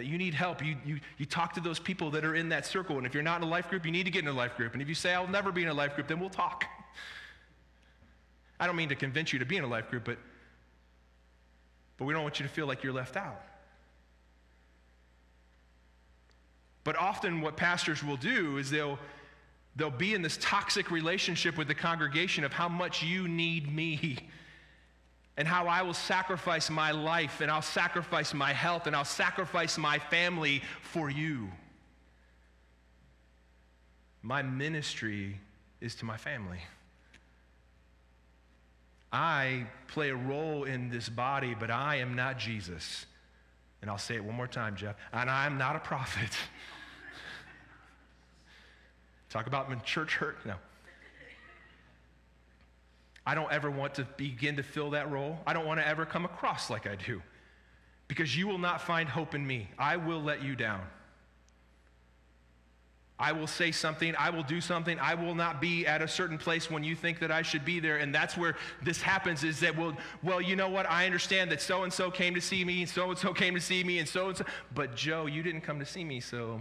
You 0.00 0.16
need 0.16 0.32
help. 0.32 0.64
You, 0.64 0.76
you, 0.86 1.00
you 1.18 1.26
talk 1.26 1.52
to 1.54 1.60
those 1.60 1.78
people 1.78 2.10
that 2.12 2.24
are 2.24 2.34
in 2.34 2.48
that 2.48 2.64
circle. 2.64 2.96
And 2.96 3.06
if 3.06 3.12
you're 3.12 3.22
not 3.22 3.42
in 3.42 3.46
a 3.46 3.50
life 3.50 3.68
group, 3.68 3.84
you 3.84 3.92
need 3.92 4.04
to 4.04 4.10
get 4.10 4.22
in 4.22 4.28
a 4.28 4.32
life 4.32 4.56
group. 4.56 4.72
And 4.72 4.80
if 4.80 4.88
you 4.88 4.94
say, 4.94 5.12
I'll 5.12 5.28
never 5.28 5.52
be 5.52 5.62
in 5.62 5.68
a 5.68 5.74
life 5.74 5.94
group, 5.94 6.08
then 6.08 6.18
we'll 6.18 6.30
talk. 6.30 6.64
I 8.58 8.66
don't 8.66 8.76
mean 8.76 8.88
to 8.88 8.94
convince 8.94 9.34
you 9.34 9.38
to 9.40 9.44
be 9.44 9.58
in 9.58 9.64
a 9.64 9.68
life 9.68 9.90
group, 9.90 10.04
but, 10.04 10.16
but 11.98 12.06
we 12.06 12.14
don't 12.14 12.22
want 12.22 12.40
you 12.40 12.46
to 12.46 12.52
feel 12.52 12.66
like 12.66 12.82
you're 12.82 12.92
left 12.94 13.18
out. 13.18 13.42
But 16.84 16.96
often, 16.96 17.42
what 17.42 17.58
pastors 17.58 18.02
will 18.02 18.16
do 18.16 18.56
is 18.56 18.70
they'll, 18.70 18.98
they'll 19.76 19.90
be 19.90 20.14
in 20.14 20.22
this 20.22 20.38
toxic 20.40 20.90
relationship 20.90 21.58
with 21.58 21.68
the 21.68 21.74
congregation 21.74 22.44
of 22.44 22.52
how 22.52 22.68
much 22.68 23.02
you 23.02 23.28
need 23.28 23.72
me 23.72 24.16
and 25.36 25.48
how 25.48 25.66
I 25.66 25.82
will 25.82 25.94
sacrifice 25.94 26.68
my 26.68 26.90
life 26.90 27.40
and 27.40 27.50
I'll 27.50 27.62
sacrifice 27.62 28.34
my 28.34 28.52
health 28.52 28.86
and 28.86 28.94
I'll 28.94 29.04
sacrifice 29.04 29.78
my 29.78 29.98
family 29.98 30.62
for 30.82 31.08
you. 31.10 31.50
My 34.22 34.42
ministry 34.42 35.40
is 35.80 35.94
to 35.96 36.04
my 36.04 36.16
family. 36.16 36.60
I 39.12 39.66
play 39.88 40.10
a 40.10 40.16
role 40.16 40.64
in 40.64 40.88
this 40.88 41.08
body, 41.08 41.54
but 41.58 41.70
I 41.70 41.96
am 41.96 42.14
not 42.14 42.38
Jesus. 42.38 43.04
And 43.80 43.90
I'll 43.90 43.98
say 43.98 44.14
it 44.14 44.24
one 44.24 44.36
more 44.36 44.46
time, 44.46 44.76
Jeff. 44.76 44.96
And 45.12 45.28
I'm 45.28 45.58
not 45.58 45.76
a 45.76 45.80
prophet. 45.80 46.30
Talk 49.28 49.46
about 49.46 49.84
church 49.84 50.14
hurt? 50.14 50.44
No. 50.46 50.54
I 53.24 53.34
don't 53.34 53.52
ever 53.52 53.70
want 53.70 53.94
to 53.94 54.06
begin 54.16 54.56
to 54.56 54.62
fill 54.62 54.90
that 54.90 55.10
role. 55.10 55.38
I 55.46 55.52
don't 55.52 55.66
want 55.66 55.80
to 55.80 55.86
ever 55.86 56.04
come 56.04 56.24
across 56.24 56.70
like 56.70 56.86
I 56.86 56.96
do. 56.96 57.22
Because 58.08 58.36
you 58.36 58.48
will 58.48 58.58
not 58.58 58.80
find 58.80 59.08
hope 59.08 59.34
in 59.34 59.46
me. 59.46 59.68
I 59.78 59.96
will 59.96 60.20
let 60.20 60.42
you 60.42 60.56
down. 60.56 60.82
I 63.22 63.30
will 63.30 63.46
say 63.46 63.70
something, 63.70 64.16
I 64.18 64.30
will 64.30 64.42
do 64.42 64.60
something, 64.60 64.98
I 64.98 65.14
will 65.14 65.36
not 65.36 65.60
be 65.60 65.86
at 65.86 66.02
a 66.02 66.08
certain 66.08 66.38
place 66.38 66.68
when 66.68 66.82
you 66.82 66.96
think 66.96 67.20
that 67.20 67.30
I 67.30 67.42
should 67.42 67.64
be 67.64 67.78
there. 67.78 67.98
And 67.98 68.12
that's 68.12 68.36
where 68.36 68.56
this 68.82 69.00
happens 69.00 69.44
is 69.44 69.60
that, 69.60 69.78
well, 69.78 69.96
well 70.24 70.40
you 70.40 70.56
know 70.56 70.68
what? 70.68 70.90
I 70.90 71.06
understand 71.06 71.52
that 71.52 71.62
so 71.62 71.84
and 71.84 71.92
so 71.92 72.10
came 72.10 72.34
to 72.34 72.40
see 72.40 72.64
me, 72.64 72.80
and 72.80 72.90
so 72.90 73.10
and 73.10 73.18
so 73.18 73.32
came 73.32 73.54
to 73.54 73.60
see 73.60 73.84
me, 73.84 74.00
and 74.00 74.08
so 74.08 74.28
and 74.30 74.38
so. 74.38 74.44
But 74.74 74.96
Joe, 74.96 75.26
you 75.26 75.44
didn't 75.44 75.60
come 75.60 75.78
to 75.78 75.86
see 75.86 76.02
me, 76.02 76.18
so 76.18 76.60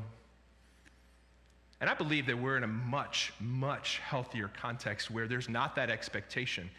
and 1.82 1.90
I 1.90 1.96
believe 1.96 2.28
that 2.28 2.40
we're 2.40 2.58
in 2.58 2.64
a 2.64 2.68
much, 2.68 3.34
much 3.40 3.98
healthier 3.98 4.52
context 4.56 5.10
where 5.10 5.28
there's 5.28 5.50
not 5.50 5.76
that 5.76 5.90
expectation, 5.90 6.70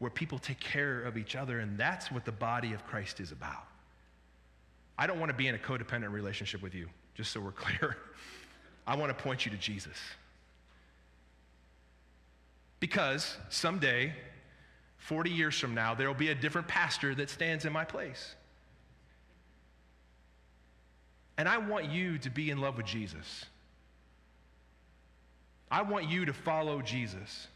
where 0.00 0.10
people 0.10 0.36
take 0.40 0.58
care 0.58 1.02
of 1.02 1.16
each 1.16 1.36
other, 1.36 1.60
and 1.60 1.78
that's 1.78 2.10
what 2.10 2.24
the 2.24 2.32
body 2.32 2.72
of 2.72 2.84
Christ 2.88 3.20
is 3.20 3.30
about. 3.30 3.64
I 4.98 5.06
don't 5.06 5.20
want 5.20 5.30
to 5.30 5.36
be 5.36 5.46
in 5.46 5.54
a 5.54 5.58
codependent 5.58 6.10
relationship 6.10 6.60
with 6.60 6.74
you, 6.74 6.88
just 7.14 7.30
so 7.30 7.40
we're 7.40 7.52
clear. 7.52 7.96
I 8.84 8.96
want 8.96 9.16
to 9.16 9.22
point 9.22 9.46
you 9.46 9.52
to 9.52 9.56
Jesus. 9.56 9.96
Because 12.80 13.36
someday, 13.48 14.12
40 14.96 15.30
years 15.30 15.56
from 15.56 15.72
now, 15.72 15.94
there 15.94 16.08
will 16.08 16.14
be 16.14 16.30
a 16.30 16.34
different 16.34 16.66
pastor 16.66 17.14
that 17.14 17.30
stands 17.30 17.64
in 17.64 17.72
my 17.72 17.84
place. 17.84 18.34
And 21.36 21.48
I 21.48 21.58
want 21.58 21.84
you 21.84 22.18
to 22.18 22.30
be 22.30 22.50
in 22.50 22.60
love 22.60 22.76
with 22.76 22.86
Jesus. 22.86 23.46
I 25.70 25.82
want 25.82 26.08
you 26.08 26.24
to 26.24 26.32
follow 26.32 26.80
Jesus. 26.80 27.48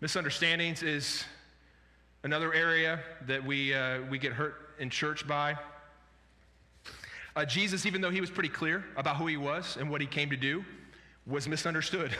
Misunderstandings 0.00 0.82
is 0.82 1.24
another 2.24 2.52
area 2.52 3.00
that 3.26 3.44
we, 3.44 3.72
uh, 3.72 4.02
we 4.10 4.18
get 4.18 4.32
hurt 4.32 4.70
in 4.78 4.90
church 4.90 5.26
by. 5.26 5.56
Uh, 7.36 7.44
Jesus, 7.44 7.86
even 7.86 8.00
though 8.00 8.10
he 8.10 8.20
was 8.20 8.30
pretty 8.30 8.48
clear 8.48 8.84
about 8.96 9.16
who 9.16 9.26
he 9.26 9.36
was 9.36 9.76
and 9.78 9.90
what 9.90 10.00
he 10.00 10.06
came 10.06 10.30
to 10.30 10.36
do, 10.36 10.64
was 11.26 11.48
misunderstood. 11.48 12.14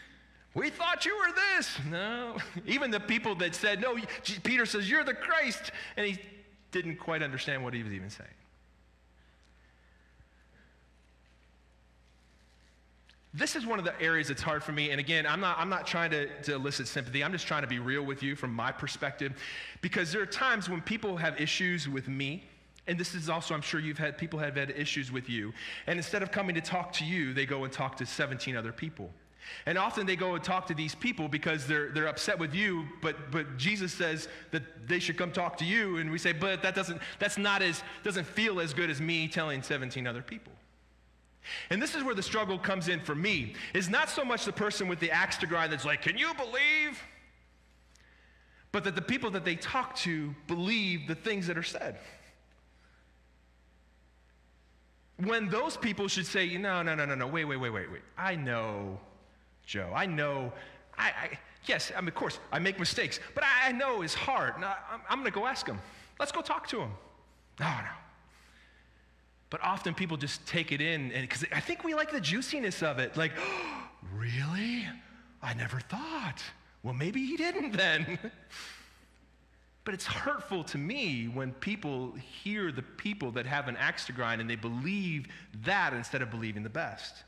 we 0.54 0.70
thought 0.70 1.04
you 1.04 1.16
were 1.16 1.34
this. 1.56 1.76
No. 1.90 2.36
Even 2.66 2.90
the 2.90 3.00
people 3.00 3.34
that 3.36 3.54
said, 3.54 3.80
No, 3.80 3.98
Peter 4.42 4.64
says, 4.64 4.88
You're 4.88 5.04
the 5.04 5.14
Christ. 5.14 5.72
And 5.96 6.06
he 6.06 6.18
didn't 6.70 6.96
quite 6.96 7.22
understand 7.22 7.62
what 7.62 7.74
he 7.74 7.82
was 7.82 7.92
even 7.92 8.10
saying. 8.10 8.30
This 13.36 13.56
is 13.56 13.66
one 13.66 13.80
of 13.80 13.84
the 13.84 14.00
areas 14.00 14.28
that's 14.28 14.42
hard 14.42 14.62
for 14.62 14.70
me. 14.70 14.92
And 14.92 15.00
again, 15.00 15.26
I'm 15.26 15.40
not, 15.40 15.58
I'm 15.58 15.68
not 15.68 15.88
trying 15.88 16.12
to, 16.12 16.28
to 16.42 16.54
elicit 16.54 16.86
sympathy. 16.86 17.24
I'm 17.24 17.32
just 17.32 17.48
trying 17.48 17.62
to 17.62 17.68
be 17.68 17.80
real 17.80 18.04
with 18.04 18.22
you 18.22 18.36
from 18.36 18.54
my 18.54 18.70
perspective. 18.70 19.32
Because 19.80 20.12
there 20.12 20.22
are 20.22 20.26
times 20.26 20.70
when 20.70 20.80
people 20.80 21.16
have 21.16 21.40
issues 21.40 21.88
with 21.88 22.06
me. 22.06 22.44
And 22.86 22.96
this 22.96 23.14
is 23.14 23.28
also, 23.28 23.54
I'm 23.54 23.62
sure 23.62 23.80
you've 23.80 23.98
had 23.98 24.16
people 24.16 24.38
have 24.38 24.56
had 24.56 24.70
issues 24.70 25.10
with 25.10 25.28
you. 25.28 25.52
And 25.88 25.98
instead 25.98 26.22
of 26.22 26.30
coming 26.30 26.54
to 26.54 26.60
talk 26.60 26.92
to 26.94 27.04
you, 27.04 27.34
they 27.34 27.44
go 27.44 27.64
and 27.64 27.72
talk 27.72 27.96
to 27.96 28.06
17 28.06 28.56
other 28.56 28.72
people. 28.72 29.10
And 29.66 29.76
often 29.78 30.06
they 30.06 30.16
go 30.16 30.34
and 30.34 30.44
talk 30.44 30.66
to 30.68 30.74
these 30.74 30.94
people 30.94 31.28
because 31.28 31.66
they're, 31.66 31.90
they're 31.90 32.06
upset 32.06 32.38
with 32.38 32.54
you, 32.54 32.86
but, 33.02 33.30
but 33.30 33.58
Jesus 33.58 33.92
says 33.92 34.28
that 34.52 34.62
they 34.86 34.98
should 34.98 35.18
come 35.18 35.32
talk 35.32 35.58
to 35.58 35.64
you. 35.64 35.98
And 35.98 36.10
we 36.10 36.18
say, 36.18 36.32
but 36.32 36.62
that 36.62 36.74
doesn't, 36.74 37.00
that's 37.18 37.36
not 37.36 37.62
as, 37.62 37.82
doesn't 38.02 38.26
feel 38.26 38.60
as 38.60 38.72
good 38.72 38.90
as 38.90 39.00
me 39.00 39.28
telling 39.28 39.62
17 39.62 40.06
other 40.06 40.22
people. 40.22 40.52
And 41.70 41.80
this 41.80 41.94
is 41.94 42.02
where 42.02 42.14
the 42.14 42.22
struggle 42.22 42.58
comes 42.58 42.88
in 42.88 43.00
for 43.00 43.14
me. 43.14 43.54
Is 43.74 43.88
not 43.88 44.10
so 44.10 44.24
much 44.24 44.44
the 44.44 44.52
person 44.52 44.88
with 44.88 45.00
the 45.00 45.10
axe 45.10 45.36
to 45.38 45.46
grind 45.46 45.72
that's 45.72 45.84
like, 45.84 46.02
"Can 46.02 46.16
you 46.16 46.32
believe?" 46.34 47.02
But 48.72 48.84
that 48.84 48.94
the 48.94 49.02
people 49.02 49.30
that 49.32 49.44
they 49.44 49.56
talk 49.56 49.94
to 49.96 50.34
believe 50.46 51.06
the 51.06 51.14
things 51.14 51.46
that 51.46 51.56
are 51.56 51.62
said. 51.62 51.98
When 55.16 55.48
those 55.48 55.76
people 55.76 56.08
should 56.08 56.26
say, 56.26 56.56
"No, 56.56 56.82
no, 56.82 56.94
no, 56.94 57.04
no, 57.04 57.14
no. 57.14 57.26
Wait, 57.26 57.44
wait, 57.44 57.58
wait, 57.58 57.70
wait, 57.70 57.90
wait. 57.90 58.02
I 58.18 58.34
know, 58.34 58.98
Joe. 59.64 59.92
I 59.94 60.06
know. 60.06 60.52
I, 60.98 61.08
I 61.08 61.38
yes, 61.66 61.92
I 61.96 62.00
mean, 62.00 62.08
of 62.08 62.14
course, 62.14 62.38
I 62.52 62.58
make 62.58 62.78
mistakes, 62.78 63.20
but 63.34 63.44
I, 63.44 63.68
I 63.68 63.72
know 63.72 64.02
heart. 64.14 64.60
Now, 64.60 64.76
I'm, 64.90 65.00
I'm 65.08 65.18
going 65.20 65.32
to 65.32 65.38
go 65.38 65.46
ask 65.46 65.66
him. 65.66 65.80
Let's 66.18 66.32
go 66.32 66.40
talk 66.40 66.66
to 66.68 66.80
him. 66.80 66.90
No, 67.60 67.66
no. 67.66 68.03
But 69.50 69.62
often 69.62 69.94
people 69.94 70.16
just 70.16 70.46
take 70.46 70.72
it 70.72 70.80
in 70.80 71.10
because 71.20 71.44
I 71.52 71.60
think 71.60 71.84
we 71.84 71.94
like 71.94 72.10
the 72.10 72.20
juiciness 72.20 72.82
of 72.82 72.98
it. 72.98 73.16
Like, 73.16 73.32
oh, 73.38 73.88
really? 74.14 74.86
I 75.42 75.54
never 75.54 75.78
thought. 75.80 76.42
Well, 76.82 76.94
maybe 76.94 77.24
he 77.24 77.36
didn't 77.36 77.72
then. 77.72 78.18
but 79.84 79.94
it's 79.94 80.06
hurtful 80.06 80.64
to 80.64 80.78
me 80.78 81.26
when 81.26 81.52
people 81.52 82.12
hear 82.42 82.72
the 82.72 82.82
people 82.82 83.30
that 83.32 83.46
have 83.46 83.68
an 83.68 83.76
axe 83.76 84.06
to 84.06 84.12
grind 84.12 84.40
and 84.40 84.48
they 84.48 84.56
believe 84.56 85.26
that 85.64 85.92
instead 85.92 86.22
of 86.22 86.30
believing 86.30 86.62
the 86.62 86.70
best. 86.70 87.24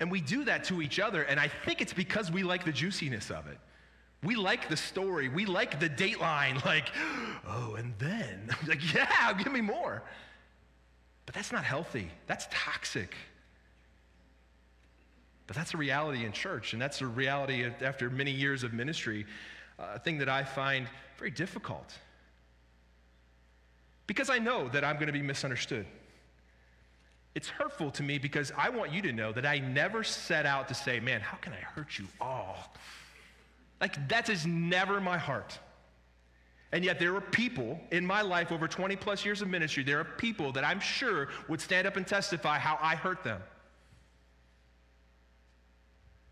And 0.00 0.10
we 0.10 0.20
do 0.20 0.44
that 0.44 0.64
to 0.64 0.80
each 0.80 0.98
other, 0.98 1.22
and 1.22 1.38
I 1.38 1.48
think 1.48 1.82
it's 1.82 1.92
because 1.92 2.30
we 2.30 2.42
like 2.42 2.64
the 2.64 2.72
juiciness 2.72 3.30
of 3.30 3.46
it. 3.46 3.58
We 4.22 4.34
like 4.34 4.68
the 4.68 4.76
story. 4.76 5.28
We 5.28 5.44
like 5.46 5.80
the 5.80 5.88
dateline. 5.88 6.64
Like, 6.70 6.90
oh, 7.46 7.74
and 7.74 7.94
then, 7.98 8.50
like, 8.66 8.94
yeah, 8.94 9.32
give 9.32 9.52
me 9.52 9.60
more. 9.60 10.02
But 11.30 11.36
that's 11.36 11.52
not 11.52 11.62
healthy, 11.62 12.10
that's 12.26 12.48
toxic. 12.50 13.14
But 15.46 15.54
that's 15.54 15.74
a 15.74 15.76
reality 15.76 16.24
in 16.24 16.32
church, 16.32 16.72
and 16.72 16.82
that's 16.82 17.02
a 17.02 17.06
reality 17.06 17.70
after 17.82 18.10
many 18.10 18.32
years 18.32 18.64
of 18.64 18.72
ministry, 18.72 19.26
uh, 19.78 19.92
a 19.94 19.98
thing 20.00 20.18
that 20.18 20.28
I 20.28 20.42
find 20.42 20.88
very 21.18 21.30
difficult. 21.30 21.96
Because 24.08 24.28
I 24.28 24.40
know 24.40 24.68
that 24.70 24.82
I'm 24.82 24.96
going 24.96 25.06
to 25.06 25.12
be 25.12 25.22
misunderstood. 25.22 25.86
It's 27.36 27.48
hurtful 27.48 27.92
to 27.92 28.02
me 28.02 28.18
because 28.18 28.50
I 28.58 28.70
want 28.70 28.92
you 28.92 29.00
to 29.02 29.12
know 29.12 29.30
that 29.30 29.46
I 29.46 29.60
never 29.60 30.02
set 30.02 30.46
out 30.46 30.66
to 30.66 30.74
say, 30.74 30.98
man, 30.98 31.20
how 31.20 31.36
can 31.36 31.52
I 31.52 31.60
hurt 31.60 31.96
you 31.96 32.08
all? 32.20 32.74
Like, 33.80 34.08
that 34.08 34.28
is 34.28 34.46
never 34.46 35.00
my 35.00 35.16
heart. 35.16 35.60
And 36.72 36.84
yet, 36.84 37.00
there 37.00 37.14
are 37.16 37.20
people 37.20 37.80
in 37.90 38.06
my 38.06 38.22
life 38.22 38.52
over 38.52 38.68
20 38.68 38.94
plus 38.96 39.24
years 39.24 39.42
of 39.42 39.48
ministry, 39.48 39.82
there 39.82 39.98
are 39.98 40.04
people 40.04 40.52
that 40.52 40.64
I'm 40.64 40.78
sure 40.78 41.28
would 41.48 41.60
stand 41.60 41.86
up 41.86 41.96
and 41.96 42.06
testify 42.06 42.58
how 42.58 42.78
I 42.80 42.94
hurt 42.94 43.24
them. 43.24 43.42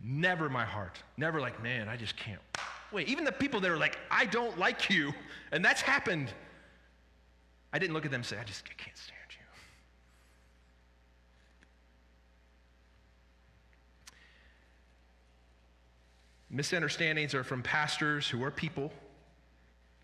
Never 0.01 0.48
my 0.48 0.64
heart. 0.64 0.98
Never 1.16 1.40
like, 1.40 1.61
man, 1.61 1.88
I 1.88 1.96
just 1.96 2.16
can't. 2.16 2.40
Wait, 2.92 3.09
even 3.09 3.24
the 3.24 3.33
people 3.33 3.59
that 3.61 3.70
are 3.70 3.77
like, 3.77 3.98
I 4.11 4.27
don't 4.27 4.57
like 4.59 4.88
you, 4.88 5.12
and 5.51 5.64
that's 5.64 5.83
happened. 5.83 6.33
I 7.72 7.81
didn't 7.81 7.94
look 7.94 8.05
at 8.05 8.12
them 8.12 8.20
and 8.20 8.27
say, 8.27 8.38
I 8.38 8.44
just 8.44 8.64
I 8.64 8.81
can't 8.81 8.96
stand 8.96 9.18
you. 9.31 9.37
Misunderstandings 16.57 17.35
are 17.35 17.44
from 17.44 17.62
pastors 17.62 18.29
who 18.29 18.42
are 18.44 18.53
people 18.53 18.92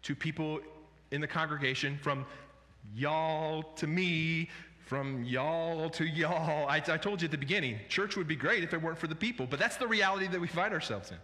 to 0.05 0.15
people 0.15 0.61
in 1.11 1.21
the 1.21 1.27
congregation, 1.27 1.99
from 2.01 2.25
y'all 2.95 3.63
to 3.77 3.87
me, 3.87 4.49
from 4.87 5.25
y'all 5.25 5.91
to 5.91 6.05
y'all. 6.05 6.69
I, 6.69 6.77
I 6.77 6.97
told 6.97 7.23
you 7.23 7.27
at 7.27 7.33
the 7.33 7.39
beginning, 7.39 7.79
church 7.89 8.17
would 8.17 8.29
be 8.29 8.37
great 8.37 8.63
if 8.63 8.73
it 8.73 8.81
weren't 8.81 8.99
for 8.99 9.07
the 9.07 9.15
people, 9.15 9.47
but 9.47 9.59
that's 9.59 9.77
the 9.77 9.87
reality 9.87 10.29
that 10.29 10.41
we 10.41 10.47
find 10.47 10.73
ourselves 10.73 11.11
in. 11.11 11.17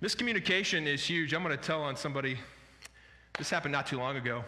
Miscommunication 0.00 0.86
is 0.86 1.04
huge. 1.04 1.32
I'm 1.32 1.44
going 1.44 1.56
to 1.56 1.62
tell 1.62 1.82
on 1.82 1.96
somebody. 1.96 2.36
This 3.38 3.50
happened 3.50 3.72
not 3.72 3.86
too 3.86 3.98
long 3.98 4.16
ago. 4.16 4.44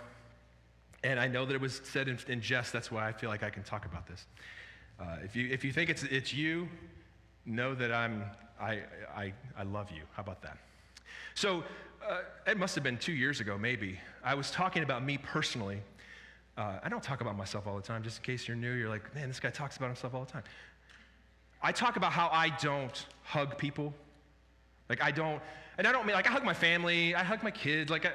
And 1.05 1.21
I 1.21 1.29
know 1.29 1.45
that 1.45 1.55
it 1.55 1.61
was 1.61 1.81
said 1.85 2.09
in, 2.09 2.19
in 2.29 2.41
jest. 2.41 2.73
That's 2.73 2.91
why 2.91 3.07
I 3.07 3.13
feel 3.13 3.31
like 3.31 3.43
I 3.43 3.51
can 3.51 3.63
talk 3.63 3.85
about 3.85 4.07
this. 4.07 4.27
Uh, 4.99 5.19
if, 5.23 5.37
you, 5.37 5.49
if 5.51 5.65
you 5.65 5.73
think 5.73 5.91
it's, 5.91 6.03
it's 6.05 6.33
you, 6.33 6.69
know 7.47 7.75
that 7.75 7.93
I'm, 7.93 8.25
I, 8.61 8.81
I, 9.15 9.33
I 9.57 9.63
love 9.65 9.91
you. 9.91 10.03
How 10.13 10.23
about 10.23 10.43
that? 10.43 10.59
So 11.35 11.65
uh, 12.09 12.21
it 12.47 12.59
must 12.59 12.75
have 12.75 12.85
been 12.85 12.99
two 12.99 13.13
years 13.13 13.41
ago, 13.41 13.57
maybe. 13.59 13.99
I 14.23 14.35
was 14.35 14.51
talking 14.51 14.83
about 14.83 15.05
me 15.05 15.19
personally. 15.19 15.81
Uh, 16.57 16.79
I 16.83 16.89
don't 16.89 17.03
talk 17.03 17.21
about 17.21 17.37
myself 17.37 17.67
all 17.67 17.77
the 17.77 17.83
time, 17.83 18.03
just 18.03 18.19
in 18.19 18.25
case 18.25 18.47
you're 18.47 18.57
new. 18.57 18.73
You're 18.73 18.89
like, 18.89 19.15
man, 19.15 19.29
this 19.29 19.41
guy 19.41 19.51
talks 19.51 19.77
about 19.77 19.87
himself 19.87 20.15
all 20.15 20.25
the 20.25 20.31
time. 20.31 20.45
I 21.63 21.73
talk 21.73 21.97
about 21.97 22.13
how 22.13 22.29
I 22.31 22.51
don't 22.61 23.07
hug 23.23 23.59
people. 23.59 23.95
Like, 24.89 25.03
I 25.03 25.11
don't, 25.11 25.41
and 25.79 25.87
I 25.87 25.93
don't 25.93 26.07
mean 26.07 26.15
like 26.15 26.29
I 26.29 26.31
hug 26.31 26.45
my 26.45 26.55
family, 26.55 27.15
I 27.15 27.25
hug 27.25 27.43
my 27.43 27.51
kids, 27.51 27.91
like, 27.91 28.05
I, 28.05 28.11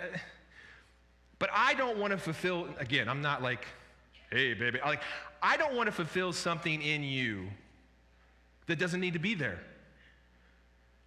but 1.40 1.50
I 1.54 1.74
don't 1.74 1.98
want 1.98 2.12
to 2.12 2.18
fulfill, 2.18 2.68
again, 2.78 3.10
I'm 3.10 3.22
not 3.22 3.42
like, 3.42 3.66
hey, 4.30 4.54
baby. 4.54 4.80
Like, 4.86 5.02
I 5.42 5.58
don't 5.58 5.76
want 5.76 5.88
to 5.88 5.92
fulfill 5.92 6.32
something 6.32 6.82
in 6.82 7.02
you 7.02 7.48
that 8.68 8.78
doesn't 8.78 9.00
need 9.00 9.14
to 9.14 9.20
be 9.20 9.34
there. 9.34 9.60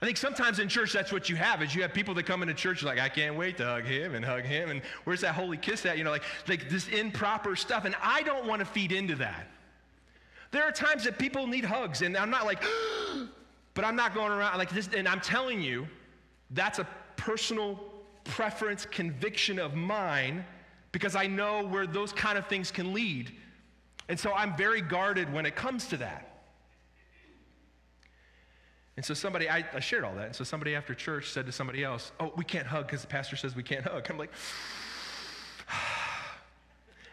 I 0.02 0.04
think 0.04 0.16
sometimes 0.16 0.58
in 0.58 0.68
church 0.68 0.92
that's 0.92 1.12
what 1.12 1.28
you 1.28 1.36
have 1.36 1.62
is 1.62 1.76
you 1.76 1.82
have 1.82 1.94
people 1.94 2.12
that 2.14 2.24
come 2.24 2.42
into 2.42 2.54
church 2.54 2.82
like 2.82 2.98
I 2.98 3.08
can't 3.08 3.36
wait 3.36 3.56
to 3.58 3.64
hug 3.64 3.84
him 3.84 4.16
and 4.16 4.24
hug 4.24 4.42
him 4.42 4.70
and 4.70 4.82
where's 5.04 5.20
that 5.20 5.36
holy 5.36 5.56
kiss 5.56 5.86
at 5.86 5.96
you 5.96 6.02
know 6.02 6.10
like 6.10 6.24
like 6.48 6.68
this 6.68 6.88
improper 6.88 7.54
stuff 7.54 7.84
and 7.84 7.94
I 8.02 8.22
don't 8.22 8.44
want 8.44 8.58
to 8.58 8.66
feed 8.66 8.90
into 8.90 9.14
that. 9.16 9.46
There 10.50 10.64
are 10.64 10.72
times 10.72 11.04
that 11.04 11.20
people 11.20 11.46
need 11.46 11.64
hugs 11.64 12.02
and 12.02 12.16
I'm 12.16 12.30
not 12.30 12.46
like 12.46 12.64
but 13.74 13.84
I'm 13.84 13.94
not 13.94 14.12
going 14.12 14.32
around 14.32 14.58
like 14.58 14.70
this 14.70 14.88
and 14.94 15.06
I'm 15.06 15.20
telling 15.20 15.62
you 15.62 15.86
that's 16.50 16.80
a 16.80 16.86
personal 17.14 17.78
preference, 18.24 18.84
conviction 18.84 19.60
of 19.60 19.76
mine 19.76 20.44
because 20.90 21.14
I 21.14 21.28
know 21.28 21.64
where 21.64 21.86
those 21.86 22.12
kind 22.12 22.36
of 22.36 22.48
things 22.48 22.72
can 22.72 22.92
lead. 22.92 23.32
And 24.08 24.18
so 24.18 24.32
I'm 24.32 24.56
very 24.56 24.80
guarded 24.80 25.32
when 25.32 25.46
it 25.46 25.54
comes 25.54 25.86
to 25.86 25.96
that. 25.98 26.31
And 28.96 29.04
so 29.04 29.14
somebody, 29.14 29.48
I, 29.48 29.64
I 29.72 29.80
shared 29.80 30.04
all 30.04 30.14
that. 30.16 30.26
And 30.26 30.36
so 30.36 30.44
somebody 30.44 30.74
after 30.74 30.94
church 30.94 31.30
said 31.30 31.46
to 31.46 31.52
somebody 31.52 31.82
else, 31.82 32.12
Oh, 32.20 32.32
we 32.36 32.44
can't 32.44 32.66
hug 32.66 32.86
because 32.86 33.00
the 33.00 33.06
pastor 33.06 33.36
says 33.36 33.56
we 33.56 33.62
can't 33.62 33.84
hug. 33.84 34.06
I'm 34.10 34.18
like, 34.18 34.32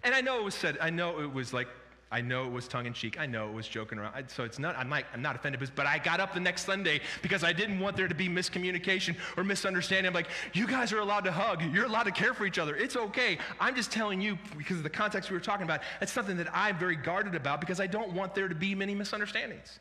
and 0.03 0.13
I 0.13 0.21
know 0.21 0.39
it 0.39 0.43
was 0.43 0.55
said, 0.55 0.77
I 0.81 0.89
know 0.89 1.21
it 1.21 1.33
was 1.33 1.53
like 1.53 1.67
I 2.11 2.21
know 2.21 2.45
it 2.45 2.51
was 2.51 2.67
tongue 2.67 2.87
in 2.87 2.93
cheek. 2.93 3.19
I 3.19 3.27
know 3.27 3.47
it 3.49 3.53
was 3.53 3.67
joking 3.67 3.99
around. 3.99 4.29
So 4.29 4.43
it's 4.43 4.57
not, 4.57 4.75
I'm, 4.75 4.89
not, 4.89 5.03
I'm 5.13 5.21
not 5.21 5.35
offended, 5.35 5.61
but 5.75 5.85
I 5.85 5.99
got 5.99 6.19
up 6.19 6.33
the 6.33 6.39
next 6.39 6.65
Sunday 6.65 7.01
because 7.21 7.43
I 7.43 7.53
didn't 7.53 7.79
want 7.79 7.95
there 7.95 8.07
to 8.07 8.15
be 8.15 8.27
miscommunication 8.27 9.15
or 9.37 9.43
misunderstanding. 9.43 10.07
I'm 10.07 10.13
like, 10.13 10.29
you 10.53 10.65
guys 10.65 10.91
are 10.91 10.99
allowed 10.99 11.25
to 11.25 11.31
hug. 11.31 11.61
You're 11.71 11.85
allowed 11.85 12.03
to 12.03 12.11
care 12.11 12.33
for 12.33 12.47
each 12.47 12.57
other. 12.57 12.75
It's 12.75 12.95
okay. 12.95 13.37
I'm 13.59 13.75
just 13.75 13.91
telling 13.91 14.21
you, 14.21 14.39
because 14.57 14.77
of 14.77 14.83
the 14.83 14.89
context 14.89 15.29
we 15.29 15.35
were 15.35 15.41
talking 15.41 15.65
about, 15.65 15.81
that's 15.99 16.11
something 16.11 16.37
that 16.37 16.47
I'm 16.51 16.79
very 16.79 16.95
guarded 16.95 17.35
about 17.35 17.59
because 17.61 17.79
I 17.79 17.85
don't 17.85 18.13
want 18.13 18.33
there 18.33 18.47
to 18.47 18.55
be 18.55 18.73
many 18.73 18.95
misunderstandings. 18.95 19.79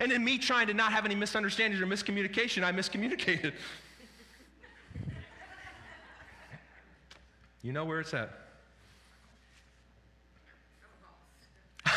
And 0.00 0.12
in 0.12 0.24
me 0.24 0.38
trying 0.38 0.66
to 0.68 0.74
not 0.74 0.92
have 0.92 1.04
any 1.04 1.14
misunderstandings 1.14 1.80
or 1.82 1.86
miscommunication, 1.86 2.64
I 2.64 2.72
miscommunicated. 2.72 3.52
you 7.62 7.72
know 7.72 7.84
where 7.84 8.00
it's 8.00 8.14
at. 8.14 8.30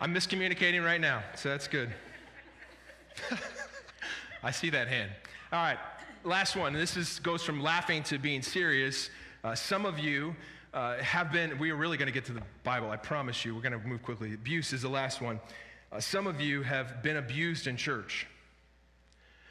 I'm 0.00 0.14
miscommunicating 0.14 0.84
right 0.84 1.00
now, 1.00 1.22
so 1.34 1.50
that's 1.50 1.68
good. 1.68 1.90
I 4.42 4.50
see 4.50 4.70
that 4.70 4.88
hand. 4.88 5.10
All 5.52 5.62
right, 5.62 5.78
last 6.24 6.56
one. 6.56 6.72
This 6.72 6.96
is, 6.96 7.18
goes 7.20 7.42
from 7.42 7.62
laughing 7.62 8.02
to 8.04 8.18
being 8.18 8.42
serious. 8.42 9.10
Uh, 9.42 9.54
some 9.54 9.86
of 9.86 9.98
you 9.98 10.34
uh, 10.72 10.96
have 10.98 11.30
been, 11.32 11.58
we 11.58 11.70
are 11.70 11.76
really 11.76 11.96
going 11.96 12.06
to 12.06 12.12
get 12.12 12.24
to 12.26 12.32
the 12.32 12.42
Bible, 12.64 12.90
I 12.90 12.96
promise 12.96 13.44
you. 13.44 13.54
We're 13.54 13.62
going 13.62 13.80
to 13.80 13.86
move 13.86 14.02
quickly. 14.02 14.34
Abuse 14.34 14.72
is 14.72 14.82
the 14.82 14.88
last 14.88 15.20
one. 15.20 15.40
Uh, 15.94 16.00
some 16.00 16.26
of 16.26 16.40
you 16.40 16.62
have 16.62 17.02
been 17.04 17.18
abused 17.18 17.68
in 17.68 17.76
church. 17.76 18.26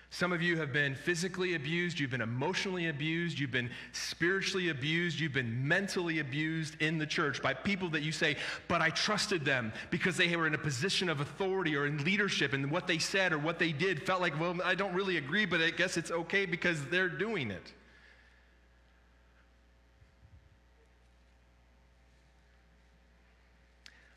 Some 0.10 0.34
of 0.34 0.44
you 0.44 0.58
have 0.58 0.72
been 0.72 0.94
physically 0.94 1.56
abused, 1.56 1.98
you've 1.98 2.12
been 2.12 2.22
emotionally 2.22 2.88
abused, 2.88 3.40
you've 3.40 3.50
been 3.50 3.72
spiritually 3.94 4.70
abused, 4.70 5.20
you've 5.20 5.34
been 5.34 5.68
mentally 5.68 6.20
abused 6.20 6.80
in 6.82 7.00
the 7.00 7.06
church 7.06 7.42
by 7.42 7.54
people 7.54 7.90
that 7.90 8.04
you 8.04 8.12
say, 8.12 8.36
but 8.68 8.80
I 8.80 8.90
trusted 8.90 9.44
them 9.44 9.74
because 9.90 10.16
they 10.16 10.36
were 10.36 10.46
in 10.46 10.54
a 10.54 10.60
position 10.60 11.10
of 11.10 11.20
authority 11.20 11.76
or 11.76 11.88
in 11.88 12.04
leadership, 12.04 12.54
and 12.54 12.70
what 12.70 12.86
they 12.86 13.00
said 13.00 13.34
or 13.34 13.40
what 13.40 13.58
they 13.58 13.72
did 13.72 14.06
felt 14.06 14.22
like, 14.22 14.40
well, 14.40 14.56
I 14.64 14.76
don't 14.76 14.94
really 14.94 15.18
agree, 15.18 15.46
but 15.46 15.62
I 15.62 15.72
guess 15.72 15.98
it's 15.98 16.12
okay 16.12 16.46
because 16.46 16.86
they're 16.88 17.10
doing 17.10 17.50
it. 17.50 17.74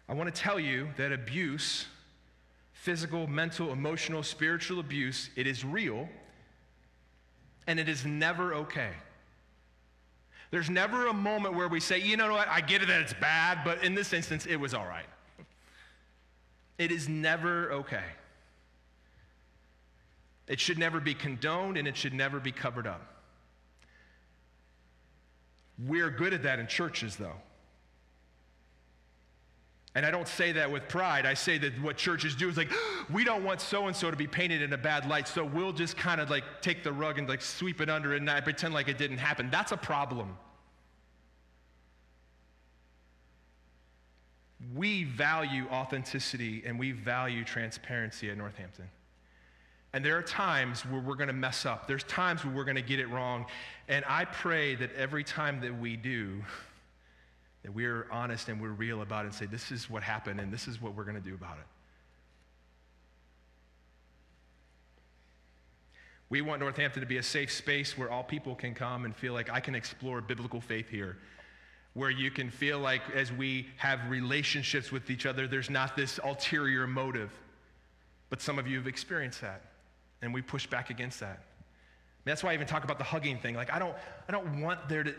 I 0.09 0.13
want 0.13 0.35
to 0.35 0.43
tell 0.43 0.61
you 0.61 0.89
that 0.99 1.11
abuse 1.11 1.87
physical, 2.87 3.27
mental, 3.27 3.73
emotional, 3.73 4.23
spiritual 4.23 4.79
abuse, 4.79 5.29
it 5.35 5.45
is 5.45 5.65
real 5.65 6.09
and 7.67 7.81
it 7.81 7.89
is 7.89 8.07
never 8.07 8.55
okay. 8.55 8.91
There's 10.53 10.71
never 10.71 11.09
a 11.09 11.13
moment 11.13 11.57
where 11.57 11.67
we 11.67 11.81
say, 11.81 11.99
you 11.99 12.17
know 12.17 12.31
what, 12.31 12.47
I 12.47 12.61
get 12.61 12.83
it 12.83 12.87
that 12.87 13.01
it's 13.01 13.13
bad, 13.15 13.63
but 13.65 13.83
in 13.83 13.97
this 13.97 14.13
instance, 14.13 14.47
it 14.47 14.55
was 14.55 14.73
all 14.73 14.87
right. 14.87 15.09
It 16.79 16.93
is 16.93 17.09
never 17.09 17.73
okay. 17.73 18.05
It 20.47 20.61
should 20.61 20.79
never 20.79 21.01
be 21.01 21.13
condoned 21.13 21.77
and 21.77 21.89
it 21.89 21.97
should 21.97 22.15
never 22.15 22.39
be 22.39 22.53
covered 22.53 22.87
up. 22.87 23.03
We're 25.85 26.11
good 26.11 26.33
at 26.33 26.45
that 26.45 26.61
in 26.61 26.69
churches, 26.69 27.17
though. 27.17 27.41
And 29.97 30.05
I 30.05 30.11
don't 30.11 30.29
say 30.29 30.53
that 30.53 30.71
with 30.71 30.89
pride. 30.89 31.25
I 31.25 31.33
say 31.33 31.57
that 31.57 31.81
what 31.81 31.97
churches 31.97 32.37
do 32.37 32.51
is 32.51 32.59
like, 32.59 32.71
we 33.11 33.25
don't 33.25 33.43
want 33.43 33.63
so 33.63 33.87
and 33.87 33.97
so 33.97 34.11
to 34.11 34.17
be 34.17 34.27
painted 34.27 34.61
in 34.61 34.75
a 34.75 34.79
bad 34.79 35.09
light, 35.09 35.27
so 35.27 35.43
we'll 35.43 35.73
just 35.73 35.97
kind 35.97 36.21
of 36.21 36.29
like 36.29 36.45
take 36.61 36.85
the 36.85 36.93
rug 36.93 37.19
and 37.19 37.27
like 37.27 37.41
sweep 37.41 37.81
it 37.81 37.89
under 37.89 38.15
and 38.15 38.29
pretend 38.45 38.75
like 38.75 38.89
it 38.89 38.99
didn't 38.99 39.17
happen. 39.17 39.49
That's 39.51 39.73
a 39.73 39.77
problem. 39.79 40.37
We 44.75 45.05
value 45.05 45.67
authenticity 45.71 46.63
and 46.67 46.79
we 46.79 46.93
value 46.93 47.43
transparency 47.43 48.29
at 48.29 48.37
Northampton. 48.37 48.91
And 49.95 50.05
there 50.05 50.19
are 50.19 50.23
times 50.23 50.83
where 50.85 51.01
we're 51.01 51.15
going 51.15 51.29
to 51.29 51.33
mess 51.33 51.65
up. 51.65 51.87
There's 51.87 52.05
times 52.05 52.45
where 52.45 52.55
we're 52.55 52.65
going 52.65 52.77
to 52.77 52.83
get 52.83 53.01
it 53.01 53.09
wrong. 53.09 53.47
And 53.89 54.05
I 54.07 54.27
pray 54.27 54.75
that 54.75 54.95
every 54.95 55.25
time 55.25 55.59
that 55.63 55.81
we 55.81 55.97
do, 55.97 56.43
that 57.67 57.75
we're 57.75 58.07
honest 58.13 58.49
and 58.49 58.63
we're 58.63 58.69
real 58.69 59.03
about 59.03 59.25
it 59.25 59.29
and 59.31 59.35
say, 59.35 59.45
this 59.45 59.73
is 59.73 59.91
what 59.91 60.01
happened 60.01 60.39
and 60.39 60.53
this 60.53 60.69
is 60.69 60.81
what 60.81 60.95
we're 60.95 61.03
going 61.03 61.17
to 61.17 61.29
do 61.29 61.35
about 61.35 61.59
it. 61.59 61.67
We 66.29 66.43
want 66.43 66.61
Northampton 66.61 67.01
to 67.01 67.09
be 67.09 67.17
a 67.17 67.25
safe 67.25 67.51
space 67.51 67.99
where 67.99 68.09
all 68.09 68.23
people 68.23 68.55
can 68.55 68.73
come 68.73 69.05
and 69.05 69.17
feel 69.17 69.33
like 69.33 69.51
I 69.51 69.59
can 69.59 69.75
explore 69.75 70.21
biblical 70.21 70.61
faith 70.61 70.89
here. 70.89 71.19
Where 71.95 72.11
you 72.11 72.31
can 72.31 72.51
feel 72.51 72.79
like 72.79 73.03
as 73.13 73.33
we 73.33 73.67
have 73.79 73.99
relationships 74.09 74.93
with 74.93 75.11
each 75.11 75.27
other, 75.27 75.49
there's 75.49 75.69
not 75.69 75.97
this 75.97 76.21
ulterior 76.23 76.87
motive. 76.87 77.33
But 78.31 78.41
some 78.41 78.61
of 78.61 78.69
you 78.69 78.77
have 78.79 78.87
experienced 78.87 79.41
that, 79.41 79.63
and 80.23 80.33
we 80.33 80.41
push 80.41 80.69
back 80.69 80.91
against 80.91 81.19
that. 81.19 81.43
That's 82.25 82.45
why 82.45 82.53
I 82.53 82.55
even 82.55 82.69
talk 82.69 82.85
about 82.85 82.99
the 82.99 83.05
hugging 83.05 83.39
thing. 83.39 83.57
Like, 83.57 83.73
I 83.73 83.81
don't, 83.81 83.95
I 84.29 84.33
don't 84.33 84.61
want 84.61 84.89
there 84.89 85.03
to, 85.03 85.15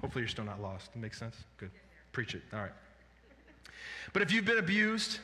Hopefully, 0.00 0.22
you're 0.22 0.28
still 0.28 0.44
not 0.44 0.60
lost. 0.60 0.94
Makes 0.96 1.18
sense? 1.18 1.36
Good. 1.56 1.70
Preach 2.12 2.34
it. 2.34 2.42
All 2.52 2.60
right. 2.60 2.72
But 4.12 4.22
if 4.22 4.32
you've 4.32 4.44
been 4.44 4.58
abused, 4.58 5.18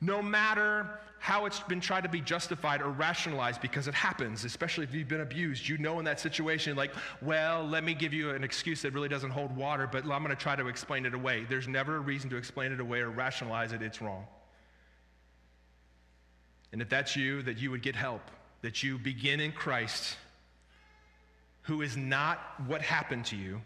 no 0.00 0.20
matter 0.20 0.98
how 1.18 1.46
it's 1.46 1.60
been 1.60 1.80
tried 1.80 2.02
to 2.02 2.08
be 2.08 2.20
justified 2.20 2.82
or 2.82 2.90
rationalized, 2.90 3.60
because 3.60 3.88
it 3.88 3.94
happens, 3.94 4.44
especially 4.44 4.84
if 4.84 4.94
you've 4.94 5.08
been 5.08 5.22
abused, 5.22 5.68
you 5.68 5.78
know 5.78 5.98
in 5.98 6.04
that 6.04 6.20
situation, 6.20 6.76
like, 6.76 6.92
well, 7.22 7.66
let 7.66 7.82
me 7.82 7.94
give 7.94 8.12
you 8.12 8.30
an 8.30 8.44
excuse 8.44 8.82
that 8.82 8.92
really 8.92 9.08
doesn't 9.08 9.30
hold 9.30 9.56
water, 9.56 9.88
but 9.90 10.04
I'm 10.04 10.22
going 10.22 10.28
to 10.28 10.36
try 10.36 10.54
to 10.54 10.68
explain 10.68 11.06
it 11.06 11.14
away. 11.14 11.44
There's 11.48 11.66
never 11.66 11.96
a 11.96 12.00
reason 12.00 12.30
to 12.30 12.36
explain 12.36 12.72
it 12.72 12.80
away 12.80 13.00
or 13.00 13.10
rationalize 13.10 13.72
it, 13.72 13.82
it's 13.82 14.00
wrong. 14.00 14.26
And 16.72 16.82
if 16.82 16.88
that's 16.88 17.16
you, 17.16 17.42
that 17.42 17.58
you 17.58 17.70
would 17.70 17.82
get 17.82 17.96
help, 17.96 18.22
that 18.62 18.82
you 18.82 18.98
begin 18.98 19.40
in 19.40 19.52
Christ 19.52 20.16
who 21.66 21.82
is 21.82 21.96
not 21.96 22.38
what 22.66 22.82
happened 22.82 23.24
to 23.26 23.36
you. 23.36 23.60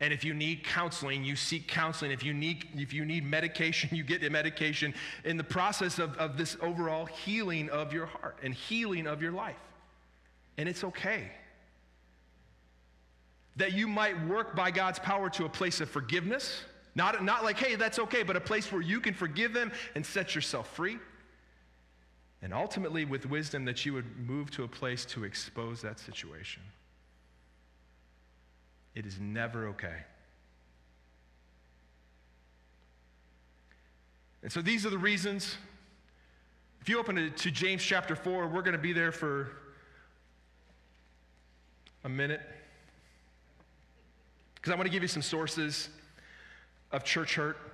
And 0.00 0.12
if 0.12 0.24
you 0.24 0.32
need 0.32 0.64
counseling, 0.64 1.24
you 1.24 1.36
seek 1.36 1.68
counseling. 1.68 2.10
If 2.10 2.22
you 2.24 2.32
need, 2.32 2.66
if 2.74 2.92
you 2.94 3.04
need 3.04 3.24
medication, 3.24 3.90
you 3.96 4.02
get 4.02 4.20
the 4.22 4.30
medication 4.30 4.94
in 5.24 5.36
the 5.36 5.44
process 5.44 5.98
of, 5.98 6.16
of 6.16 6.36
this 6.38 6.56
overall 6.62 7.04
healing 7.06 7.68
of 7.68 7.92
your 7.92 8.06
heart 8.06 8.38
and 8.42 8.54
healing 8.54 9.06
of 9.06 9.20
your 9.20 9.32
life. 9.32 9.56
And 10.56 10.68
it's 10.68 10.84
okay. 10.84 11.30
that 13.56 13.72
you 13.72 13.86
might 13.88 14.26
work 14.26 14.56
by 14.56 14.70
God's 14.70 14.98
power 14.98 15.28
to 15.30 15.44
a 15.44 15.48
place 15.48 15.80
of 15.80 15.90
forgiveness. 15.90 16.62
Not, 16.94 17.22
not 17.24 17.44
like, 17.44 17.58
hey, 17.58 17.76
that's 17.76 17.98
okay, 17.98 18.22
but 18.22 18.36
a 18.36 18.40
place 18.40 18.70
where 18.72 18.82
you 18.82 19.00
can 19.00 19.14
forgive 19.14 19.52
them 19.52 19.70
and 19.94 20.04
set 20.04 20.34
yourself 20.34 20.74
free. 20.74 20.98
And 22.42 22.54
ultimately, 22.54 23.04
with 23.04 23.26
wisdom, 23.26 23.66
that 23.66 23.84
you 23.84 23.92
would 23.92 24.18
move 24.18 24.50
to 24.52 24.64
a 24.64 24.68
place 24.68 25.04
to 25.06 25.24
expose 25.24 25.82
that 25.82 25.98
situation. 25.98 26.62
It 28.94 29.04
is 29.04 29.20
never 29.20 29.68
okay. 29.68 29.96
And 34.42 34.50
so 34.50 34.62
these 34.62 34.86
are 34.86 34.90
the 34.90 34.98
reasons. 34.98 35.56
If 36.80 36.88
you 36.88 36.98
open 36.98 37.18
it 37.18 37.36
to 37.38 37.50
James 37.50 37.82
chapter 37.82 38.16
4, 38.16 38.46
we're 38.46 38.62
going 38.62 38.72
to 38.72 38.78
be 38.78 38.94
there 38.94 39.12
for 39.12 39.50
a 42.04 42.08
minute. 42.08 42.40
Because 44.54 44.72
I 44.72 44.76
want 44.76 44.86
to 44.86 44.92
give 44.92 45.02
you 45.02 45.08
some 45.08 45.22
sources 45.22 45.90
of 46.90 47.04
church 47.04 47.34
hurt 47.34 47.69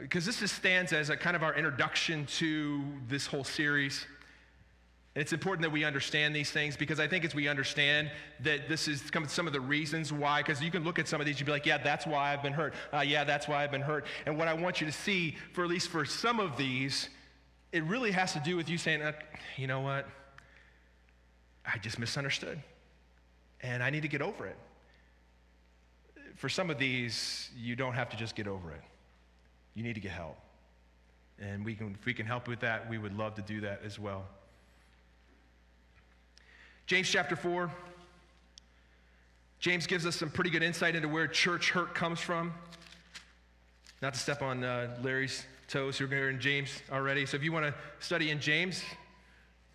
because 0.00 0.26
this 0.26 0.40
just 0.40 0.54
stands 0.54 0.92
as 0.92 1.10
a 1.10 1.16
kind 1.16 1.36
of 1.36 1.42
our 1.42 1.54
introduction 1.54 2.26
to 2.26 2.82
this 3.08 3.26
whole 3.26 3.44
series. 3.44 4.06
And 5.14 5.22
it's 5.22 5.32
important 5.32 5.62
that 5.62 5.70
we 5.70 5.84
understand 5.84 6.34
these 6.34 6.50
things 6.50 6.76
because 6.76 6.98
I 6.98 7.06
think 7.06 7.24
as 7.24 7.34
we 7.34 7.46
understand 7.46 8.10
that 8.40 8.68
this 8.68 8.88
is 8.88 9.02
some 9.28 9.46
of 9.46 9.52
the 9.52 9.60
reasons 9.60 10.12
why, 10.12 10.42
because 10.42 10.60
you 10.60 10.70
can 10.70 10.82
look 10.82 10.98
at 10.98 11.06
some 11.06 11.20
of 11.20 11.26
these, 11.26 11.38
you'd 11.38 11.46
be 11.46 11.52
like, 11.52 11.66
yeah, 11.66 11.78
that's 11.78 12.06
why 12.06 12.32
I've 12.32 12.42
been 12.42 12.52
hurt. 12.52 12.74
Uh, 12.92 13.00
yeah, 13.00 13.22
that's 13.22 13.46
why 13.46 13.62
I've 13.62 13.70
been 13.70 13.80
hurt. 13.80 14.06
And 14.26 14.36
what 14.36 14.48
I 14.48 14.54
want 14.54 14.80
you 14.80 14.86
to 14.86 14.92
see, 14.92 15.36
for 15.52 15.62
at 15.62 15.70
least 15.70 15.88
for 15.88 16.04
some 16.04 16.40
of 16.40 16.56
these, 16.56 17.08
it 17.70 17.84
really 17.84 18.10
has 18.10 18.32
to 18.32 18.40
do 18.40 18.56
with 18.56 18.68
you 18.68 18.76
saying, 18.76 19.02
uh, 19.02 19.12
you 19.56 19.66
know 19.66 19.80
what? 19.80 20.08
I 21.64 21.78
just 21.78 21.98
misunderstood. 21.98 22.60
And 23.60 23.82
I 23.82 23.90
need 23.90 24.02
to 24.02 24.08
get 24.08 24.20
over 24.20 24.46
it. 24.46 24.56
For 26.36 26.48
some 26.48 26.70
of 26.70 26.78
these, 26.78 27.50
you 27.56 27.76
don't 27.76 27.94
have 27.94 28.10
to 28.10 28.16
just 28.16 28.34
get 28.34 28.48
over 28.48 28.72
it 28.72 28.82
you 29.74 29.82
need 29.82 29.94
to 29.94 30.00
get 30.00 30.12
help. 30.12 30.36
And 31.38 31.64
we 31.64 31.74
can, 31.74 31.96
if 31.98 32.06
we 32.06 32.14
can 32.14 32.26
help 32.26 32.46
with 32.48 32.60
that, 32.60 32.88
we 32.88 32.98
would 32.98 33.16
love 33.16 33.34
to 33.36 33.42
do 33.42 33.60
that 33.62 33.80
as 33.84 33.98
well. 33.98 34.24
James 36.86 37.08
chapter 37.08 37.34
4. 37.34 37.70
James 39.58 39.86
gives 39.86 40.04
us 40.04 40.16
some 40.16 40.30
pretty 40.30 40.50
good 40.50 40.62
insight 40.62 40.94
into 40.94 41.08
where 41.08 41.26
church 41.26 41.70
hurt 41.70 41.94
comes 41.94 42.20
from. 42.20 42.52
Not 44.02 44.12
to 44.14 44.20
step 44.20 44.42
on 44.42 44.62
uh, 44.62 44.96
Larry's 45.02 45.46
toes, 45.66 45.96
who 45.96 46.06
are 46.06 46.28
in 46.28 46.40
James 46.40 46.70
already. 46.92 47.24
So 47.24 47.36
if 47.36 47.42
you 47.42 47.52
want 47.52 47.66
to 47.66 47.74
study 47.98 48.30
in 48.30 48.40
James, 48.40 48.82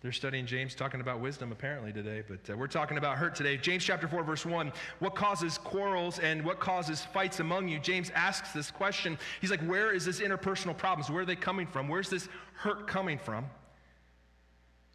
they're 0.02 0.12
studying 0.12 0.46
James, 0.46 0.74
talking 0.74 1.02
about 1.02 1.20
wisdom 1.20 1.52
apparently 1.52 1.92
today, 1.92 2.22
but 2.26 2.50
uh, 2.50 2.56
we're 2.56 2.66
talking 2.66 2.96
about 2.96 3.18
hurt 3.18 3.34
today. 3.34 3.58
James 3.58 3.84
chapter 3.84 4.08
4, 4.08 4.22
verse 4.22 4.46
1. 4.46 4.72
What 4.98 5.14
causes 5.14 5.58
quarrels 5.58 6.18
and 6.20 6.42
what 6.42 6.58
causes 6.58 7.04
fights 7.04 7.40
among 7.40 7.68
you? 7.68 7.78
James 7.78 8.10
asks 8.14 8.52
this 8.52 8.70
question. 8.70 9.18
He's 9.42 9.50
like, 9.50 9.60
Where 9.66 9.92
is 9.92 10.06
this 10.06 10.20
interpersonal 10.20 10.76
problems? 10.76 11.10
Where 11.10 11.22
are 11.22 11.26
they 11.26 11.36
coming 11.36 11.66
from? 11.66 11.86
Where's 11.86 12.08
this 12.08 12.28
hurt 12.54 12.86
coming 12.86 13.18
from? 13.18 13.44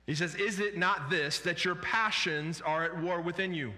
He 0.08 0.16
says, 0.16 0.34
Is 0.36 0.60
it 0.60 0.76
not 0.76 1.12
this, 1.12 1.38
that 1.40 1.64
your 1.64 1.76
passions 1.76 2.62
are 2.62 2.84
at 2.84 3.00
war 3.00 3.22
within 3.22 3.54
you? 3.54 3.74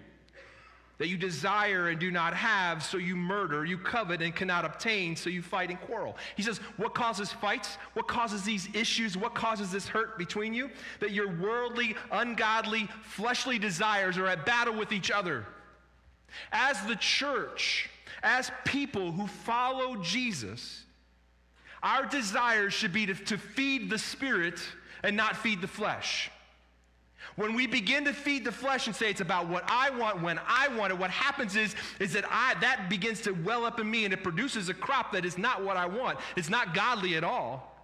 That 0.98 1.08
you 1.08 1.18
desire 1.18 1.90
and 1.90 2.00
do 2.00 2.10
not 2.10 2.34
have, 2.34 2.84
so 2.84 2.98
you 2.98 3.16
murder, 3.16 3.64
you 3.64 3.78
covet 3.78 4.22
and 4.22 4.36
cannot 4.36 4.66
obtain, 4.66 5.16
so 5.16 5.30
you 5.30 5.42
fight 5.42 5.70
and 5.70 5.80
quarrel. 5.82 6.18
He 6.36 6.42
says, 6.42 6.58
What 6.78 6.96
causes 6.96 7.32
fights? 7.32 7.78
What 7.94 8.08
causes 8.08 8.44
these 8.44 8.68
issues? 8.74 9.16
What 9.16 9.36
causes 9.36 9.72
this 9.72 9.88
hurt 9.88 10.18
between 10.18 10.54
you? 10.54 10.70
That 11.00 11.12
your 11.12 11.28
worldly, 11.28 11.96
ungodly, 12.12 12.88
fleshly 13.04 13.60
desires 13.60 14.18
are 14.18 14.28
at 14.28 14.46
battle 14.46 14.74
with 14.74 14.92
each 14.92 15.12
other. 15.12 15.46
As 16.52 16.84
the 16.86 16.96
church, 16.96 17.90
as 18.24 18.52
people 18.66 19.12
who 19.12 19.28
follow 19.28 19.98
Jesus, 19.98 20.84
our 21.84 22.06
desires 22.06 22.74
should 22.74 22.94
be 22.94 23.06
to, 23.06 23.14
to 23.14 23.38
feed 23.38 23.90
the 23.90 24.00
spirit 24.00 24.60
and 25.04 25.16
not 25.16 25.38
feed 25.38 25.62
the 25.62 25.68
flesh. 25.68 26.32
When 27.36 27.54
we 27.54 27.68
begin 27.68 28.06
to 28.06 28.14
feed 28.14 28.46
the 28.46 28.52
flesh 28.52 28.88
and 28.88 28.96
say 28.96 29.10
it's 29.10 29.22
about 29.22 29.48
what 29.48 29.64
I 29.68 29.90
want 29.92 30.22
when 30.22 30.40
I 30.48 30.68
want 30.70 30.92
it, 30.92 30.98
what 30.98 31.12
happens 31.12 31.56
is, 31.56 31.76
is 32.00 32.14
that 32.14 32.26
I, 32.30 32.56
that 32.62 32.90
begins 32.90 33.22
to 33.22 33.32
well 33.32 33.66
up 33.66 33.80
in 33.80 33.90
me 33.90 34.06
and 34.06 34.14
it 34.14 34.24
produces 34.24 34.70
a 34.70 34.74
crop 34.74 35.12
that 35.12 35.26
is 35.26 35.38
not 35.38 35.64
what 35.64 35.78
I 35.78 35.86
want. 35.86 36.18
It's 36.36 36.50
not 36.50 36.74
godly 36.74 37.16
at 37.16 37.24
all. 37.24 37.76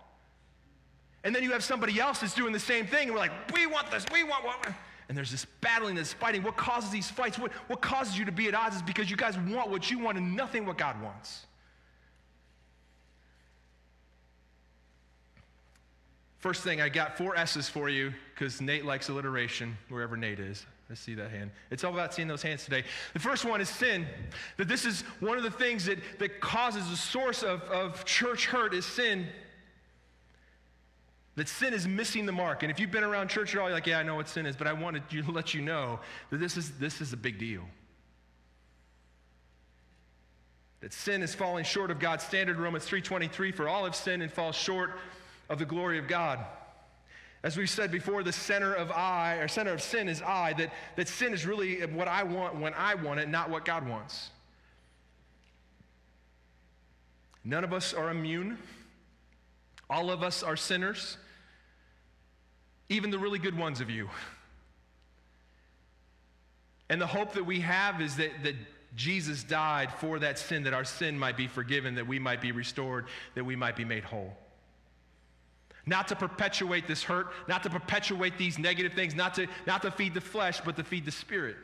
And 1.24 1.34
then 1.34 1.44
you 1.44 1.52
have 1.52 1.64
somebody 1.64 2.00
else 2.00 2.20
that's 2.20 2.34
doing 2.34 2.52
the 2.52 2.60
same 2.60 2.86
thing, 2.86 3.04
and 3.04 3.12
we're 3.14 3.20
like, 3.20 3.32
we 3.54 3.66
want 3.66 3.90
this, 3.92 4.06
we 4.12 4.24
want 4.24 4.44
what. 4.44 4.68
And 5.08 5.18
there's 5.18 5.32
this 5.32 5.46
battling, 5.62 5.96
this 5.96 6.14
fighting. 6.14 6.44
What 6.44 6.58
causes 6.58 6.90
these 6.90 7.10
fights? 7.10 7.38
What, 7.38 7.52
what 7.68 7.82
causes 7.82 8.18
you 8.18 8.26
to 8.26 8.32
be 8.32 8.48
at 8.48 8.56
odds 8.56 8.78
is 8.78 8.82
because 8.82 9.10
you 9.10 9.18
guys 9.18 9.38
want 9.38 9.70
what 9.70 9.90
you 9.92 10.00
want 10.00 10.18
and 10.18 10.36
nothing 10.36 10.66
what 10.66 10.78
God 10.78 11.02
wants. 11.02 11.46
First 16.44 16.62
thing, 16.62 16.82
I 16.82 16.90
got 16.90 17.18
four 17.18 17.38
S's 17.38 17.70
for 17.70 17.88
you 17.88 18.12
because 18.36 18.60
Nate 18.60 18.84
likes 18.84 19.08
alliteration 19.08 19.78
wherever 19.88 20.18
Nate 20.18 20.42
is. 20.42 20.66
I 20.92 20.94
see 20.94 21.16
that 21.16 21.32
hand. 21.32 21.52
It's 21.72 21.86
all 21.86 21.94
about 21.94 22.14
seeing 22.14 22.28
those 22.28 22.42
hands 22.42 22.66
today. 22.66 22.84
The 23.14 23.20
first 23.20 23.46
one 23.46 23.62
is 23.62 23.70
sin. 23.70 24.06
That 24.58 24.68
this 24.68 24.84
is 24.84 25.04
one 25.22 25.38
of 25.38 25.46
the 25.46 25.52
things 25.52 25.86
that, 25.86 26.00
that 26.20 26.42
causes 26.42 26.90
the 26.90 26.98
source 26.98 27.44
of, 27.44 27.62
of 27.62 28.04
church 28.04 28.48
hurt 28.48 28.74
is 28.74 28.86
sin. 28.86 29.26
That 31.38 31.48
sin 31.48 31.74
is 31.74 31.88
missing 31.88 32.26
the 32.26 32.34
mark. 32.34 32.62
And 32.62 32.70
if 32.70 32.78
you've 32.78 32.92
been 32.92 33.06
around 33.06 33.30
church 33.30 33.56
at 33.56 33.62
all, 33.62 33.70
you're 33.70 33.78
like, 33.78 33.88
yeah, 33.88 34.00
I 34.00 34.04
know 34.04 34.16
what 34.16 34.28
sin 34.28 34.46
is, 34.46 34.58
but 34.58 34.68
I 34.68 34.74
wanted 34.74 35.10
to 35.12 35.32
let 35.32 35.54
you 35.54 35.62
know 35.62 36.02
that 36.30 36.42
this 36.42 36.58
is, 36.58 36.72
this 36.72 37.00
is 37.00 37.14
a 37.14 37.18
big 37.18 37.40
deal. 37.40 37.64
That 40.82 40.92
sin 40.92 41.24
is 41.24 41.34
falling 41.34 41.64
short 41.64 41.90
of 41.90 42.00
God's 42.00 42.26
standard. 42.26 42.58
Romans 42.58 42.86
3.23, 42.86 43.56
for 43.56 43.70
all 43.70 43.86
have 43.86 43.96
sinned 43.96 44.22
and 44.22 44.30
fall 44.30 44.52
short 44.52 44.92
of 45.50 45.60
the 45.60 45.66
glory 45.66 46.00
of 46.00 46.08
God. 46.08 46.40
As 47.44 47.58
we 47.58 47.68
said 47.68 47.92
before, 47.92 48.24
the 48.24 48.32
center 48.32 48.74
of 48.74 48.90
I, 48.92 49.36
or 49.36 49.48
center 49.48 49.74
of 49.74 49.82
sin 49.82 50.08
is 50.08 50.22
I, 50.22 50.54
that, 50.54 50.72
that 50.96 51.08
sin 51.10 51.34
is 51.34 51.46
really 51.46 51.82
what 51.88 52.08
I 52.08 52.24
want 52.24 52.56
when 52.56 52.74
I 52.74 52.96
want 52.96 53.20
it, 53.20 53.28
not 53.28 53.50
what 53.50 53.66
God 53.66 53.88
wants. 53.88 54.30
None 57.44 57.66
of 57.66 57.74
us 57.74 57.94
are 57.94 58.10
immune. 58.10 58.58
All 59.90 60.10
of 60.10 60.24
us 60.24 60.42
are 60.42 60.56
sinners, 60.56 61.18
even 62.90 63.12
the 63.12 63.20
really 63.20 63.40
good 63.40 63.58
ones 63.58 63.82
of 63.82 63.90
you. 63.90 64.10
And 66.90 67.02
the 67.02 67.08
hope 67.08 67.34
that 67.34 67.46
we 67.46 67.60
have 67.60 68.02
is 68.02 68.16
that, 68.16 68.32
that 68.44 68.56
Jesus 68.96 69.44
died 69.44 69.92
for 69.94 70.20
that 70.20 70.40
sin, 70.40 70.64
that 70.64 70.74
our 70.74 70.84
sin 70.84 71.18
might 71.18 71.38
be 71.38 71.48
forgiven, 71.48 71.96
that 71.96 72.08
we 72.08 72.20
might 72.20 72.42
be 72.42 72.52
restored, 72.52 73.06
that 73.36 73.44
we 73.44 73.56
might 73.56 73.76
be 73.76 73.86
made 73.86 74.04
whole. 74.04 74.36
Not 75.86 76.08
to 76.08 76.16
perpetuate 76.16 76.88
this 76.88 77.04
hurt, 77.04 77.28
not 77.48 77.64
to 77.64 77.70
perpetuate 77.70 78.38
these 78.38 78.58
negative 78.58 78.94
things, 78.94 79.16
not 79.16 79.34
to, 79.36 79.48
not 79.68 79.82
to 79.82 79.92
feed 79.92 80.14
the 80.14 80.22
flesh, 80.22 80.62
but 80.62 80.78
to 80.78 80.84
feed 80.84 81.06
the 81.06 81.12
spirit, 81.12 81.58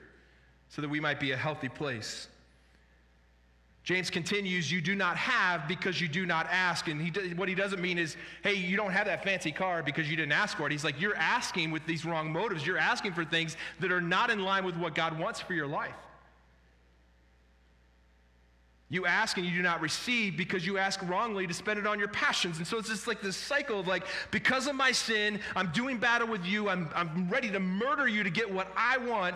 so 0.67 0.81
that 0.81 0.89
we 0.89 0.99
might 0.99 1.19
be 1.19 1.31
a 1.31 1.37
healthy 1.37 1.69
place. 1.69 2.27
James 3.83 4.09
continues, 4.09 4.71
You 4.71 4.81
do 4.81 4.93
not 4.93 5.17
have 5.17 5.67
because 5.67 5.99
you 5.99 6.07
do 6.07 6.25
not 6.25 6.47
ask. 6.51 6.87
And 6.87 7.01
he, 7.01 7.33
what 7.33 7.47
he 7.49 7.55
doesn't 7.55 7.81
mean 7.81 7.97
is, 7.97 8.17
hey, 8.43 8.53
you 8.53 8.77
don't 8.77 8.91
have 8.91 9.07
that 9.07 9.23
fancy 9.23 9.51
car 9.51 9.81
because 9.81 10.09
you 10.09 10.15
didn't 10.15 10.33
ask 10.33 10.57
for 10.57 10.67
it. 10.67 10.71
He's 10.71 10.83
like, 10.83 10.99
You're 10.99 11.15
asking 11.15 11.71
with 11.71 11.85
these 11.85 12.05
wrong 12.05 12.31
motives. 12.31 12.67
You're 12.67 12.77
asking 12.77 13.13
for 13.13 13.23
things 13.23 13.57
that 13.79 13.91
are 13.91 14.01
not 14.01 14.29
in 14.29 14.43
line 14.43 14.65
with 14.65 14.75
what 14.75 14.95
God 14.95 15.17
wants 15.17 15.39
for 15.39 15.53
your 15.53 15.67
life. 15.67 15.95
You 18.91 19.05
ask 19.05 19.37
and 19.37 19.45
you 19.45 19.53
do 19.53 19.61
not 19.61 19.81
receive 19.81 20.35
because 20.35 20.65
you 20.65 20.79
ask 20.79 20.99
wrongly 21.07 21.45
to 21.45 21.53
spend 21.53 21.77
it 21.77 21.85
on 21.85 21.99
your 21.99 22.07
passions. 22.07 22.57
And 22.57 22.65
so 22.65 22.79
it's 22.79 22.89
just 22.89 23.05
like 23.05 23.21
this 23.21 23.37
cycle 23.37 23.79
of 23.79 23.87
like, 23.87 24.03
because 24.31 24.65
of 24.65 24.73
my 24.73 24.91
sin, 24.91 25.39
I'm 25.55 25.69
doing 25.71 25.99
battle 25.99 26.27
with 26.27 26.43
you. 26.43 26.69
I'm, 26.69 26.89
I'm 26.95 27.29
ready 27.29 27.51
to 27.51 27.59
murder 27.59 28.07
you 28.07 28.23
to 28.23 28.31
get 28.31 28.51
what 28.51 28.67
I 28.75 28.97
want. 28.97 29.35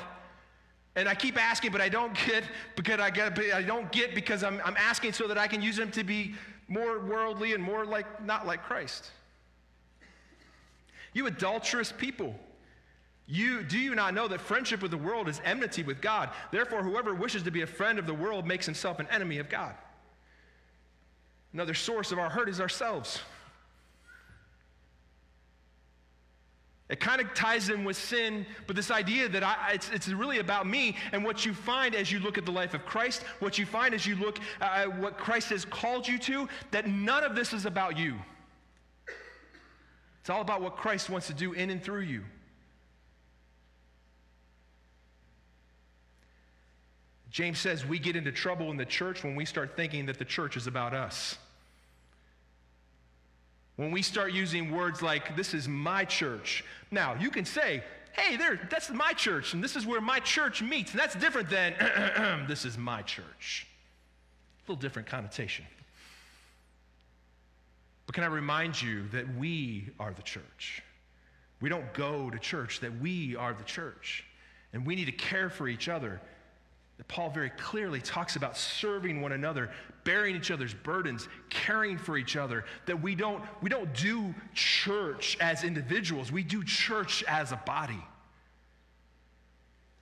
And 0.95 1.07
I 1.07 1.13
keep 1.13 1.37
asking, 1.41 1.71
but 1.71 1.81
I 1.81 1.89
don't 1.89 2.15
get 2.27 2.43
because 2.75 2.99
I 2.99 3.09
get 3.11 3.39
I 3.53 3.61
don't 3.61 3.91
get 3.91 4.13
because 4.13 4.43
I'm, 4.43 4.61
I'm 4.63 4.78
asking 4.78 5.13
so 5.13 5.28
that 5.28 5.38
I 5.38 5.47
can 5.47 5.61
use 5.61 5.75
them 5.75 5.91
to 5.91 6.03
be 6.03 6.34
more 6.67 6.99
worldly 6.99 7.53
and 7.53 7.63
more 7.63 7.86
like 7.86 8.23
not 8.23 8.45
like 8.45 8.63
Christ. 8.63 9.11
You 11.13 11.28
adulterous 11.28 11.91
people. 11.91 12.36
You, 13.26 13.63
do 13.63 13.80
you 13.80 13.95
not 13.95 14.13
know 14.13 14.28
that 14.28 14.41
friendship 14.41 14.82
with 14.82 14.91
the 14.91 14.97
world 14.97 15.30
is 15.30 15.41
enmity 15.45 15.84
with 15.84 16.01
God? 16.01 16.30
Therefore, 16.51 16.84
whoever 16.84 17.15
wishes 17.15 17.43
to 17.43 17.51
be 17.51 17.61
a 17.61 17.67
friend 17.67 17.97
of 17.97 18.05
the 18.05 18.13
world 18.13 18.45
makes 18.45 18.65
himself 18.65 18.99
an 18.99 19.07
enemy 19.09 19.38
of 19.38 19.49
God. 19.49 19.76
Another 21.53 21.74
source 21.74 22.11
of 22.11 22.19
our 22.19 22.30
hurt 22.30 22.49
is 22.49 22.59
ourselves. 22.59 23.21
It 26.89 26.99
kind 26.99 27.21
of 27.21 27.34
ties 27.34 27.69
in 27.69 27.86
with 27.86 27.95
sin, 27.95 28.45
but 28.67 28.76
this 28.76 28.91
idea 28.91 29.30
that 29.30 29.41
I, 29.41 29.71
it's, 29.74 29.89
it's 29.89 30.09
really 30.09 30.39
about 30.39 30.67
me. 30.67 30.97
And 31.13 31.24
what 31.24 31.45
you 31.45 31.53
find 31.53 31.95
as 31.95 32.11
you 32.11 32.19
look 32.19 32.38
at 32.38 32.45
the 32.45 32.51
life 32.51 32.74
of 32.74 32.86
Christ, 32.86 33.24
what 33.39 33.57
you 33.57 33.65
find 33.65 33.93
as 33.93 34.05
you 34.05 34.15
look 34.15 34.38
at 34.59 34.99
what 34.99 35.17
Christ 35.17 35.49
has 35.49 35.63
called 35.63 36.07
you 36.07 36.19
to, 36.19 36.49
that 36.71 36.88
none 36.88 37.24
of 37.24 37.36
this 37.36 37.53
is 37.53 37.65
about 37.65 37.97
you. 37.97 38.15
It's 40.19 40.30
all 40.30 40.41
about 40.41 40.61
what 40.61 40.76
Christ 40.76 41.09
wants 41.09 41.28
to 41.28 41.34
do 41.34 41.53
in 41.53 41.69
and 41.69 41.82
through 41.82 42.01
you. 42.01 42.24
James 47.34 47.59
says 47.59 47.84
we 47.84 47.97
get 47.97 48.15
into 48.15 48.31
trouble 48.31 48.69
in 48.69 48.77
the 48.77 48.86
church 48.86 49.23
when 49.23 49.36
we 49.36 49.43
start 49.43 49.75
thinking 49.75 50.05
that 50.05 50.19
the 50.19 50.25
church 50.25 50.55
is 50.55 50.67
about 50.67 50.93
us. 50.93 51.36
When 53.75 53.89
we 53.89 54.03
start 54.03 54.34
using 54.34 54.71
words 54.71 55.01
like, 55.01 55.36
this 55.36 55.55
is 55.55 55.67
my 55.67 56.05
church. 56.05 56.63
Now, 56.91 57.15
you 57.15 57.31
can 57.31 57.43
say, 57.43 57.84
hey, 58.11 58.38
there, 58.38 58.59
that's 58.69 58.91
my 58.91 59.13
church, 59.13 59.55
and 59.55 59.63
this 59.63 59.75
is 59.75 59.84
where 59.84 59.99
my 59.99 60.19
church 60.19 60.61
meets. 60.61 60.91
And 60.91 60.99
that's 60.99 61.15
different 61.15 61.49
than, 61.49 61.73
this 62.47 62.65
is 62.65 62.77
my 62.77 63.01
church. 63.01 63.65
A 64.59 64.71
little 64.71 64.79
different 64.79 65.07
connotation. 65.07 65.65
But 68.05 68.13
can 68.13 68.23
I 68.23 68.27
remind 68.27 68.79
you 68.79 69.07
that 69.07 69.36
we 69.36 69.89
are 69.99 70.13
the 70.13 70.21
church? 70.21 70.84
We 71.61 71.69
don't 71.69 71.91
go 71.95 72.29
to 72.29 72.38
church, 72.38 72.79
that 72.81 72.99
we 72.99 73.36
are 73.36 73.55
the 73.55 73.63
church. 73.63 74.23
And 74.71 74.86
we 74.86 74.95
need 74.95 75.05
to 75.05 75.11
care 75.11 75.49
for 75.49 75.67
each 75.67 75.89
other. 75.89 76.21
That 76.97 77.07
Paul 77.07 77.29
very 77.29 77.49
clearly 77.49 78.01
talks 78.01 78.35
about 78.35 78.57
serving 78.57 79.21
one 79.21 79.31
another, 79.31 79.71
bearing 80.03 80.35
each 80.35 80.51
other's 80.51 80.73
burdens, 80.73 81.27
caring 81.49 81.97
for 81.97 82.17
each 82.17 82.35
other. 82.35 82.65
That 82.85 83.01
we 83.01 83.15
don't, 83.15 83.43
we 83.61 83.69
don't 83.69 83.93
do 83.95 84.33
church 84.53 85.37
as 85.41 85.63
individuals, 85.63 86.31
we 86.31 86.43
do 86.43 86.63
church 86.63 87.23
as 87.27 87.51
a 87.51 87.57
body. 87.57 88.03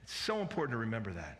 It's 0.03 0.13
so 0.13 0.39
important 0.39 0.73
to 0.73 0.77
remember 0.77 1.11
that. 1.13 1.39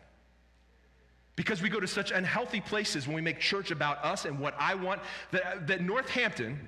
Because 1.34 1.62
we 1.62 1.68
go 1.68 1.80
to 1.80 1.88
such 1.88 2.10
unhealthy 2.10 2.60
places 2.60 3.06
when 3.06 3.16
we 3.16 3.22
make 3.22 3.40
church 3.40 3.70
about 3.70 4.04
us 4.04 4.26
and 4.26 4.38
what 4.38 4.54
I 4.58 4.74
want, 4.74 5.00
that, 5.30 5.66
that 5.66 5.80
Northampton, 5.80 6.58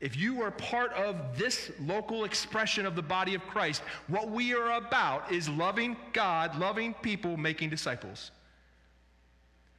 if 0.00 0.16
you 0.16 0.42
are 0.42 0.50
part 0.50 0.92
of 0.92 1.38
this 1.38 1.70
local 1.80 2.24
expression 2.24 2.84
of 2.84 2.96
the 2.96 3.02
body 3.02 3.34
of 3.34 3.42
Christ, 3.46 3.82
what 4.08 4.30
we 4.30 4.52
are 4.52 4.72
about 4.72 5.32
is 5.32 5.48
loving 5.48 5.96
God, 6.12 6.58
loving 6.58 6.94
people, 6.94 7.36
making 7.36 7.70
disciples. 7.70 8.30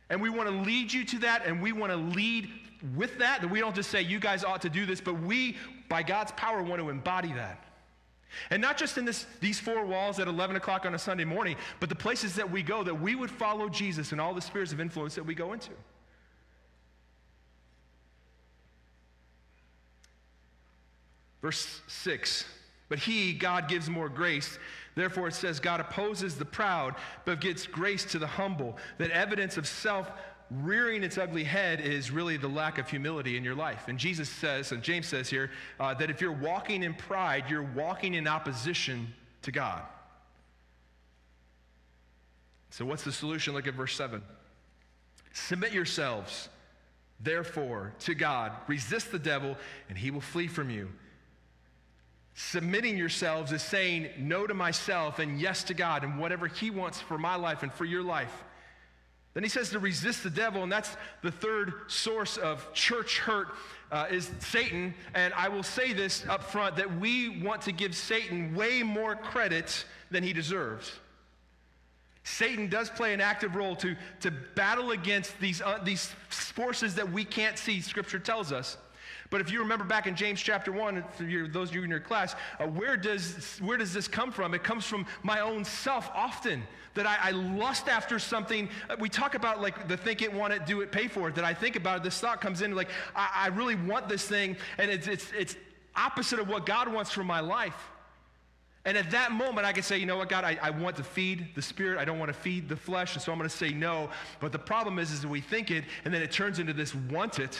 And 0.09 0.22
we 0.22 0.30
want 0.30 0.49
to 0.49 0.55
lead 0.55 0.91
you 0.91 1.03
to 1.05 1.20
that, 1.20 1.45
and 1.45 1.61
we 1.61 1.72
want 1.72 1.91
to 1.91 1.97
lead 1.97 2.49
with 2.95 3.18
that. 3.20 3.41
That 3.41 3.49
we 3.49 3.59
don't 3.59 3.76
just 3.76 3.89
say, 3.89 4.01
you 4.01 4.20
guys 4.20 4.43
ought 4.43 4.61
to 4.61 4.70
do 4.70 4.86
this, 4.86 5.01
but 5.01 5.20
we, 5.22 5.57
by 5.89 6.03
God's 6.03 6.32
power, 6.34 6.63
want 6.63 6.82
to 6.82 6.89
embody 6.89 7.34
that. 7.34 7.63
And 8.49 8.61
not 8.61 8.78
just 8.78 8.97
in 8.97 9.05
this, 9.05 9.26
these 9.39 9.59
four 9.59 9.86
walls 9.86 10.20
at 10.20 10.28
11 10.28 10.55
o'clock 10.55 10.86
on 10.86 10.93
a 10.93 10.99
Sunday 10.99 11.24
morning, 11.24 11.55
but 11.80 11.89
the 11.89 11.95
places 11.95 12.36
that 12.36 12.49
we 12.49 12.63
go, 12.63 12.84
that 12.84 12.99
we 12.99 13.16
would 13.16 13.32
follow 13.32 13.70
Jesus 13.70 14.11
in 14.11 14.20
all 14.20 14.34
the 14.34 14.41
spheres 14.41 14.72
of 14.72 14.80
influence 14.80 15.16
that 15.16 15.26
we 15.26 15.34
go 15.34 15.53
into. 15.53 15.72
Verse 21.45 21.79
6 21.85 22.43
But 22.89 22.97
he, 22.97 23.31
God, 23.31 23.67
gives 23.67 23.87
more 23.87 24.09
grace. 24.09 24.57
Therefore, 24.95 25.27
it 25.27 25.35
says, 25.35 25.59
God 25.59 25.79
opposes 25.79 26.37
the 26.37 26.45
proud, 26.45 26.95
but 27.23 27.39
gives 27.39 27.67
grace 27.67 28.03
to 28.05 28.17
the 28.17 28.25
humble. 28.25 28.77
That 28.97 29.11
evidence 29.11 29.55
of 29.55 29.67
self 29.67 30.09
rearing 30.49 31.03
its 31.03 31.19
ugly 31.19 31.43
head 31.43 31.81
is 31.81 32.09
really 32.09 32.37
the 32.37 32.47
lack 32.47 32.79
of 32.79 32.89
humility 32.89 33.37
in 33.37 33.43
your 33.43 33.53
life. 33.53 33.87
And 33.87 33.99
Jesus 33.99 34.27
says, 34.27 34.71
and 34.71 34.81
James 34.81 35.05
says 35.05 35.29
here, 35.29 35.51
uh, 35.79 35.93
that 35.93 36.09
if 36.09 36.19
you're 36.19 36.31
walking 36.31 36.81
in 36.81 36.95
pride, 36.95 37.43
you're 37.47 37.69
walking 37.75 38.15
in 38.15 38.27
opposition 38.27 39.13
to 39.43 39.51
God. 39.51 39.83
So, 42.71 42.85
what's 42.85 43.03
the 43.03 43.11
solution? 43.11 43.53
Look 43.53 43.67
at 43.67 43.75
verse 43.75 43.93
7. 43.93 44.19
Submit 45.31 45.73
yourselves, 45.73 46.49
therefore, 47.19 47.93
to 47.99 48.15
God. 48.15 48.51
Resist 48.65 49.11
the 49.11 49.19
devil, 49.19 49.55
and 49.89 49.95
he 49.95 50.09
will 50.09 50.21
flee 50.21 50.47
from 50.47 50.71
you. 50.71 50.89
Submitting 52.36 52.97
yourselves 52.97 53.53
is 53.53 53.63
saying 53.63 54.09
no 54.17 54.45
to 54.45 54.53
myself 54.53 55.19
and 55.19 55.39
yes 55.39 55.63
to 55.63 55.73
God 55.73 56.03
and 56.03 56.19
whatever 56.19 56.47
He 56.47 56.69
wants 56.69 56.99
for 56.99 57.17
my 57.17 57.36
life 57.36 57.63
and 57.63 57.73
for 57.73 57.86
your 57.86 58.03
life. 58.03 58.43
Then 59.33 59.43
he 59.43 59.49
says 59.49 59.69
to 59.71 59.79
resist 59.79 60.23
the 60.23 60.29
devil, 60.29 60.63
and 60.63 60.71
that's 60.71 60.95
the 61.21 61.31
third 61.31 61.73
source 61.88 62.38
of 62.38 62.71
church 62.73 63.19
hurt 63.19 63.49
uh, 63.91 64.07
is 64.09 64.31
Satan. 64.39 64.93
And 65.13 65.33
I 65.33 65.49
will 65.49 65.61
say 65.61 65.91
this 65.91 66.25
up 66.27 66.41
front 66.41 66.77
that 66.77 66.99
we 66.99 67.41
want 67.43 67.61
to 67.63 67.73
give 67.73 67.95
Satan 67.95 68.55
way 68.55 68.81
more 68.81 69.13
credit 69.13 69.86
than 70.09 70.23
he 70.23 70.31
deserves. 70.31 70.89
Satan 72.23 72.69
does 72.69 72.89
play 72.89 73.13
an 73.13 73.19
active 73.19 73.55
role 73.57 73.75
to, 73.75 73.97
to 74.21 74.31
battle 74.31 74.91
against 74.91 75.38
these, 75.41 75.61
uh, 75.61 75.79
these 75.83 76.13
forces 76.29 76.95
that 76.95 77.11
we 77.11 77.25
can't 77.25 77.57
see, 77.57 77.81
Scripture 77.81 78.19
tells 78.19 78.53
us. 78.53 78.77
But 79.30 79.41
if 79.41 79.51
you 79.51 79.59
remember 79.59 79.86
back 79.86 80.07
in 80.07 80.15
James 80.15 80.41
chapter 80.41 80.71
1, 80.71 81.03
for 81.13 81.23
your, 81.23 81.47
those 81.47 81.69
of 81.69 81.76
you 81.76 81.84
in 81.84 81.89
your 81.89 81.99
class, 81.99 82.36
uh, 82.59 82.65
where, 82.67 82.95
does, 82.95 83.57
where 83.59 83.78
does 83.78 83.93
this 83.93 84.07
come 84.07 84.32
from? 84.32 84.53
It 84.53 84.63
comes 84.63 84.86
from 84.86 85.05
my 85.23 85.39
own 85.39 85.65
self 85.65 86.09
often. 86.13 86.63
That 86.93 87.05
I, 87.05 87.17
I 87.21 87.32
lust 87.32 87.89
after 87.89 88.19
something. 88.19 88.69
Uh, 88.89 88.95
we 88.97 89.09
talk 89.09 89.36
about 89.36 89.61
like 89.61 89.89
the 89.89 89.97
think 89.97 90.21
it, 90.21 90.32
want 90.32 90.53
it, 90.53 90.65
do 90.65 90.80
it, 90.80 90.93
pay 90.93 91.09
for 91.09 91.28
it. 91.28 91.36
That 91.36 91.43
I 91.43 91.53
think 91.53 91.76
about 91.76 91.97
it, 91.97 92.03
this 92.03 92.17
thought 92.19 92.39
comes 92.39 92.61
in 92.61 92.73
like, 92.73 92.88
I, 93.13 93.30
I 93.36 93.47
really 93.47 93.76
want 93.76 94.07
this 94.07 94.26
thing, 94.26 94.55
and 94.78 94.89
it's, 94.89 95.07
it's, 95.07 95.30
it's 95.38 95.57
opposite 95.95 96.39
of 96.39 96.47
what 96.47 96.65
God 96.65 96.88
wants 96.88 97.11
for 97.11 97.23
my 97.23 97.41
life. 97.41 97.76
And 98.86 98.97
at 98.97 99.09
that 99.11 99.32
moment, 99.32 99.65
I 99.65 99.73
can 99.73 99.82
say, 99.82 99.97
you 99.97 100.05
know 100.05 100.17
what, 100.17 100.30
God, 100.30 100.43
I, 100.43 100.59
I, 100.61 100.69
want 100.69 100.95
to 100.97 101.03
feed 101.03 101.55
the 101.55 101.61
spirit. 101.61 101.97
I 101.97 102.05
don't 102.05 102.19
want 102.19 102.30
to 102.30 102.38
feed 102.38 102.69
the 102.69 102.76
flesh. 102.76 103.15
And 103.15 103.21
so 103.21 103.32
I'm 103.32 103.39
going 103.39 103.49
to 103.49 103.55
say 103.55 103.69
no. 103.69 104.11
But 104.39 104.51
the 104.51 104.59
problem 104.59 104.99
is, 104.99 105.11
is 105.11 105.26
we 105.26 105.41
think 105.41 105.71
it, 105.71 105.86
and 106.05 106.13
then 106.13 106.21
it 106.21 106.32
turns 106.32 106.59
into 106.59 106.71
this 106.71 106.93
want 106.93 107.39
it. 107.39 107.57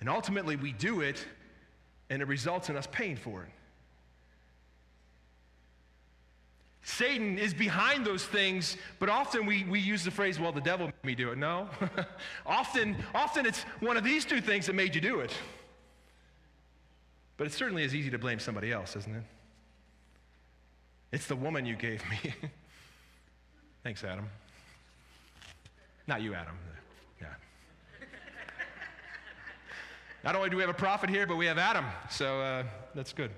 And 0.00 0.08
ultimately, 0.08 0.56
we 0.56 0.72
do 0.72 1.02
it, 1.02 1.24
and 2.08 2.22
it 2.22 2.28
results 2.28 2.70
in 2.70 2.76
us 2.76 2.88
paying 2.90 3.16
for 3.16 3.42
it. 3.42 3.50
Satan 6.82 7.38
is 7.38 7.52
behind 7.52 8.06
those 8.06 8.24
things, 8.24 8.76
but 8.98 9.08
often 9.08 9.44
we, 9.44 9.64
we 9.64 9.78
use 9.78 10.02
the 10.02 10.10
phrase, 10.10 10.40
well, 10.40 10.50
the 10.50 10.62
devil 10.62 10.86
made 10.86 11.04
me 11.04 11.14
do 11.14 11.30
it. 11.30 11.38
No. 11.38 11.68
often, 12.46 12.96
often 13.14 13.44
it's 13.44 13.62
one 13.80 13.96
of 13.96 14.04
these 14.04 14.24
two 14.24 14.40
things 14.40 14.66
that 14.66 14.72
made 14.72 14.94
you 14.94 15.00
do 15.00 15.20
it. 15.20 15.32
But 17.36 17.46
it 17.46 17.52
certainly 17.52 17.84
is 17.84 17.94
easy 17.94 18.10
to 18.10 18.18
blame 18.18 18.38
somebody 18.38 18.72
else, 18.72 18.96
isn't 18.96 19.14
it? 19.14 19.22
It's 21.12 21.26
the 21.26 21.36
woman 21.36 21.66
you 21.66 21.76
gave 21.76 22.02
me. 22.10 22.34
Thanks, 23.82 24.04
Adam. 24.04 24.28
Not 26.06 26.22
you, 26.22 26.34
Adam. 26.34 26.54
Not 30.22 30.36
only 30.36 30.50
do 30.50 30.56
we 30.56 30.62
have 30.62 30.70
a 30.70 30.74
prophet 30.74 31.08
here, 31.08 31.26
but 31.26 31.36
we 31.36 31.46
have 31.46 31.58
Adam. 31.58 31.86
So 32.10 32.40
uh, 32.40 32.64
that's 32.94 33.12
good. 33.12 33.30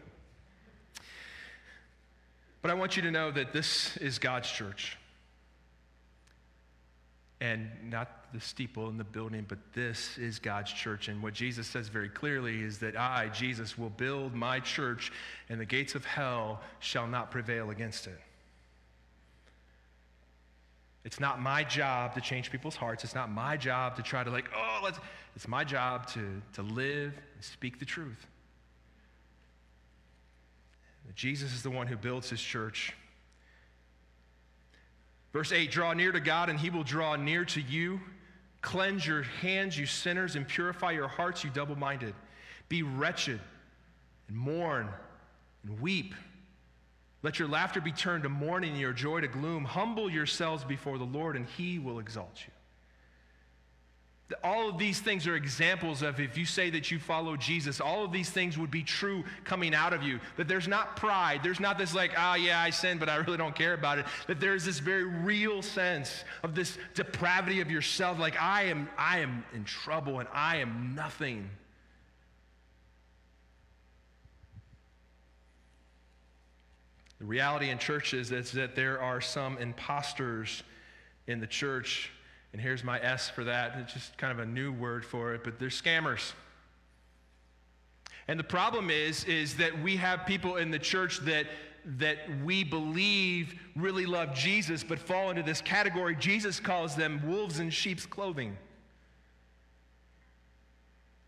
But 2.60 2.70
I 2.70 2.74
want 2.74 2.96
you 2.96 3.02
to 3.02 3.10
know 3.10 3.30
that 3.30 3.52
this 3.52 3.96
is 3.98 4.18
God's 4.18 4.50
church. 4.50 4.96
And 7.40 7.68
not 7.84 8.32
the 8.32 8.40
steeple 8.40 8.88
in 8.88 8.98
the 8.98 9.04
building, 9.04 9.44
but 9.48 9.58
this 9.74 10.16
is 10.16 10.38
God's 10.38 10.72
church. 10.72 11.08
And 11.08 11.22
what 11.22 11.34
Jesus 11.34 11.66
says 11.66 11.88
very 11.88 12.08
clearly 12.08 12.62
is 12.62 12.78
that 12.78 12.96
I, 12.96 13.28
Jesus, 13.28 13.76
will 13.76 13.90
build 13.90 14.32
my 14.32 14.60
church, 14.60 15.12
and 15.48 15.60
the 15.60 15.64
gates 15.64 15.96
of 15.96 16.04
hell 16.04 16.60
shall 16.78 17.08
not 17.08 17.32
prevail 17.32 17.70
against 17.70 18.06
it. 18.06 18.18
It's 21.04 21.18
not 21.18 21.40
my 21.40 21.64
job 21.64 22.14
to 22.14 22.20
change 22.20 22.52
people's 22.52 22.76
hearts. 22.76 23.02
It's 23.02 23.14
not 23.14 23.28
my 23.28 23.56
job 23.56 23.96
to 23.96 24.02
try 24.02 24.22
to, 24.22 24.30
like, 24.30 24.48
oh, 24.56 24.80
let's. 24.84 24.98
It's 25.34 25.48
my 25.48 25.64
job 25.64 26.06
to, 26.08 26.42
to 26.54 26.62
live 26.62 27.14
and 27.34 27.44
speak 27.44 27.78
the 27.78 27.84
truth. 27.84 28.26
Jesus 31.14 31.52
is 31.52 31.62
the 31.62 31.70
one 31.70 31.86
who 31.86 31.96
builds 31.96 32.30
his 32.30 32.40
church. 32.40 32.94
Verse 35.32 35.52
8 35.52 35.70
Draw 35.70 35.94
near 35.94 36.12
to 36.12 36.20
God, 36.20 36.48
and 36.48 36.58
he 36.58 36.70
will 36.70 36.84
draw 36.84 37.16
near 37.16 37.44
to 37.46 37.60
you. 37.60 38.00
Cleanse 38.60 39.06
your 39.06 39.22
hands, 39.22 39.76
you 39.76 39.86
sinners, 39.86 40.36
and 40.36 40.46
purify 40.46 40.92
your 40.92 41.08
hearts, 41.08 41.42
you 41.42 41.50
double 41.50 41.76
minded. 41.76 42.14
Be 42.68 42.82
wretched 42.82 43.40
and 44.28 44.36
mourn 44.36 44.88
and 45.64 45.80
weep. 45.80 46.14
Let 47.22 47.38
your 47.38 47.48
laughter 47.48 47.80
be 47.80 47.92
turned 47.92 48.22
to 48.22 48.28
mourning 48.28 48.72
and 48.72 48.80
your 48.80 48.92
joy 48.92 49.20
to 49.20 49.28
gloom. 49.28 49.64
Humble 49.64 50.10
yourselves 50.10 50.64
before 50.64 50.98
the 50.98 51.04
Lord, 51.04 51.36
and 51.36 51.46
he 51.46 51.78
will 51.78 51.98
exalt 51.98 52.38
you. 52.46 52.52
All 54.44 54.68
of 54.68 54.78
these 54.78 55.00
things 55.00 55.26
are 55.26 55.36
examples 55.36 56.02
of 56.02 56.20
if 56.20 56.36
you 56.38 56.44
say 56.44 56.70
that 56.70 56.90
you 56.90 56.98
follow 56.98 57.36
Jesus, 57.36 57.80
all 57.80 58.04
of 58.04 58.12
these 58.12 58.30
things 58.30 58.56
would 58.58 58.70
be 58.70 58.82
true 58.82 59.24
coming 59.44 59.74
out 59.74 59.92
of 59.92 60.02
you. 60.02 60.20
That 60.36 60.48
there's 60.48 60.68
not 60.68 60.96
pride. 60.96 61.40
There's 61.42 61.60
not 61.60 61.78
this, 61.78 61.94
like, 61.94 62.12
oh, 62.16 62.34
yeah, 62.34 62.60
I 62.60 62.70
sin, 62.70 62.98
but 62.98 63.08
I 63.08 63.16
really 63.16 63.38
don't 63.38 63.54
care 63.54 63.74
about 63.74 63.98
it. 63.98 64.06
That 64.26 64.40
there's 64.40 64.64
this 64.64 64.78
very 64.78 65.04
real 65.04 65.62
sense 65.62 66.24
of 66.42 66.54
this 66.54 66.78
depravity 66.94 67.60
of 67.60 67.70
yourself. 67.70 68.18
Like, 68.18 68.40
I 68.40 68.64
am, 68.64 68.88
I 68.96 69.18
am 69.20 69.44
in 69.54 69.64
trouble 69.64 70.20
and 70.20 70.28
I 70.32 70.58
am 70.58 70.94
nothing. 70.94 71.50
The 77.18 77.28
reality 77.28 77.70
in 77.70 77.78
churches 77.78 78.32
is 78.32 78.50
that 78.52 78.74
there 78.74 79.00
are 79.00 79.20
some 79.20 79.56
imposters 79.58 80.64
in 81.28 81.38
the 81.38 81.46
church, 81.46 82.10
and 82.52 82.60
here's 82.60 82.84
my 82.84 83.00
S 83.00 83.30
for 83.30 83.44
that. 83.44 83.76
It's 83.78 83.92
just 83.92 84.18
kind 84.18 84.32
of 84.32 84.38
a 84.38 84.46
new 84.46 84.72
word 84.72 85.04
for 85.04 85.34
it, 85.34 85.42
but 85.44 85.58
they're 85.58 85.68
scammers. 85.68 86.32
And 88.28 88.38
the 88.38 88.44
problem 88.44 88.90
is, 88.90 89.24
is 89.24 89.56
that 89.56 89.82
we 89.82 89.96
have 89.96 90.26
people 90.26 90.56
in 90.56 90.70
the 90.70 90.78
church 90.78 91.18
that 91.20 91.46
that 91.84 92.18
we 92.44 92.62
believe 92.62 93.60
really 93.74 94.06
love 94.06 94.34
Jesus 94.34 94.84
but 94.84 94.98
fall 94.98 95.30
into 95.30 95.42
this 95.42 95.60
category. 95.60 96.14
Jesus 96.14 96.60
calls 96.60 96.94
them 96.94 97.20
wolves 97.26 97.58
in 97.58 97.70
sheep's 97.70 98.06
clothing. 98.06 98.56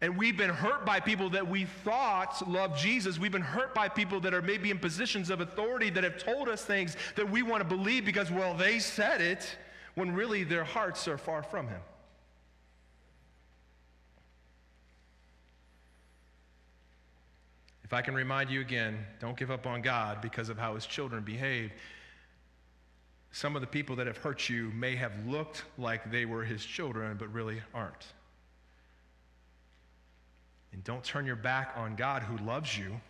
And 0.00 0.18
we've 0.18 0.36
been 0.36 0.50
hurt 0.50 0.84
by 0.84 1.00
people 1.00 1.30
that 1.30 1.48
we 1.48 1.64
thought 1.64 2.46
loved 2.48 2.78
Jesus. 2.78 3.18
We've 3.18 3.32
been 3.32 3.40
hurt 3.40 3.74
by 3.74 3.88
people 3.88 4.20
that 4.20 4.34
are 4.34 4.42
maybe 4.42 4.70
in 4.70 4.78
positions 4.78 5.30
of 5.30 5.40
authority 5.40 5.88
that 5.90 6.04
have 6.04 6.18
told 6.18 6.48
us 6.48 6.62
things 6.62 6.96
that 7.16 7.28
we 7.28 7.42
want 7.42 7.62
to 7.62 7.68
believe 7.68 8.04
because, 8.04 8.30
well, 8.30 8.54
they 8.54 8.78
said 8.78 9.20
it, 9.20 9.56
when 9.95 10.14
really 10.14 10.45
their 10.45 10.64
hearts 10.64 11.07
are 11.09 11.18
far 11.18 11.42
from 11.42 11.68
Him. 11.68 11.80
If 17.84 17.92
I 17.92 18.01
can 18.01 18.14
remind 18.14 18.51
you 18.51 18.61
again, 18.61 19.05
don't 19.20 19.36
give 19.36 19.51
up 19.51 19.66
on 19.66 19.82
God 19.82 20.20
because 20.22 20.49
of 20.49 20.59
how 20.59 20.74
his 20.74 20.86
children 20.86 21.22
behave. 21.22 21.70
Some 23.30 23.57
of 23.57 23.61
the 23.61 23.66
people 23.66 23.95
that 23.97 24.07
have 24.07 24.16
hurt 24.16 24.49
you 24.49 24.70
may 24.74 24.97
have 24.97 25.12
looked 25.26 25.64
like 25.76 26.11
they 26.11 26.24
were 26.24 26.45
his 26.45 26.64
children, 26.64 27.16
but 27.18 27.32
really 27.32 27.61
aren't. 27.74 28.07
And 30.72 30.82
don't 30.82 31.05
turn 31.05 31.26
your 31.26 31.36
back 31.36 31.74
on 31.76 31.95
God 31.95 32.22
who 32.22 32.38
loves 32.38 32.76
you, 32.76 33.01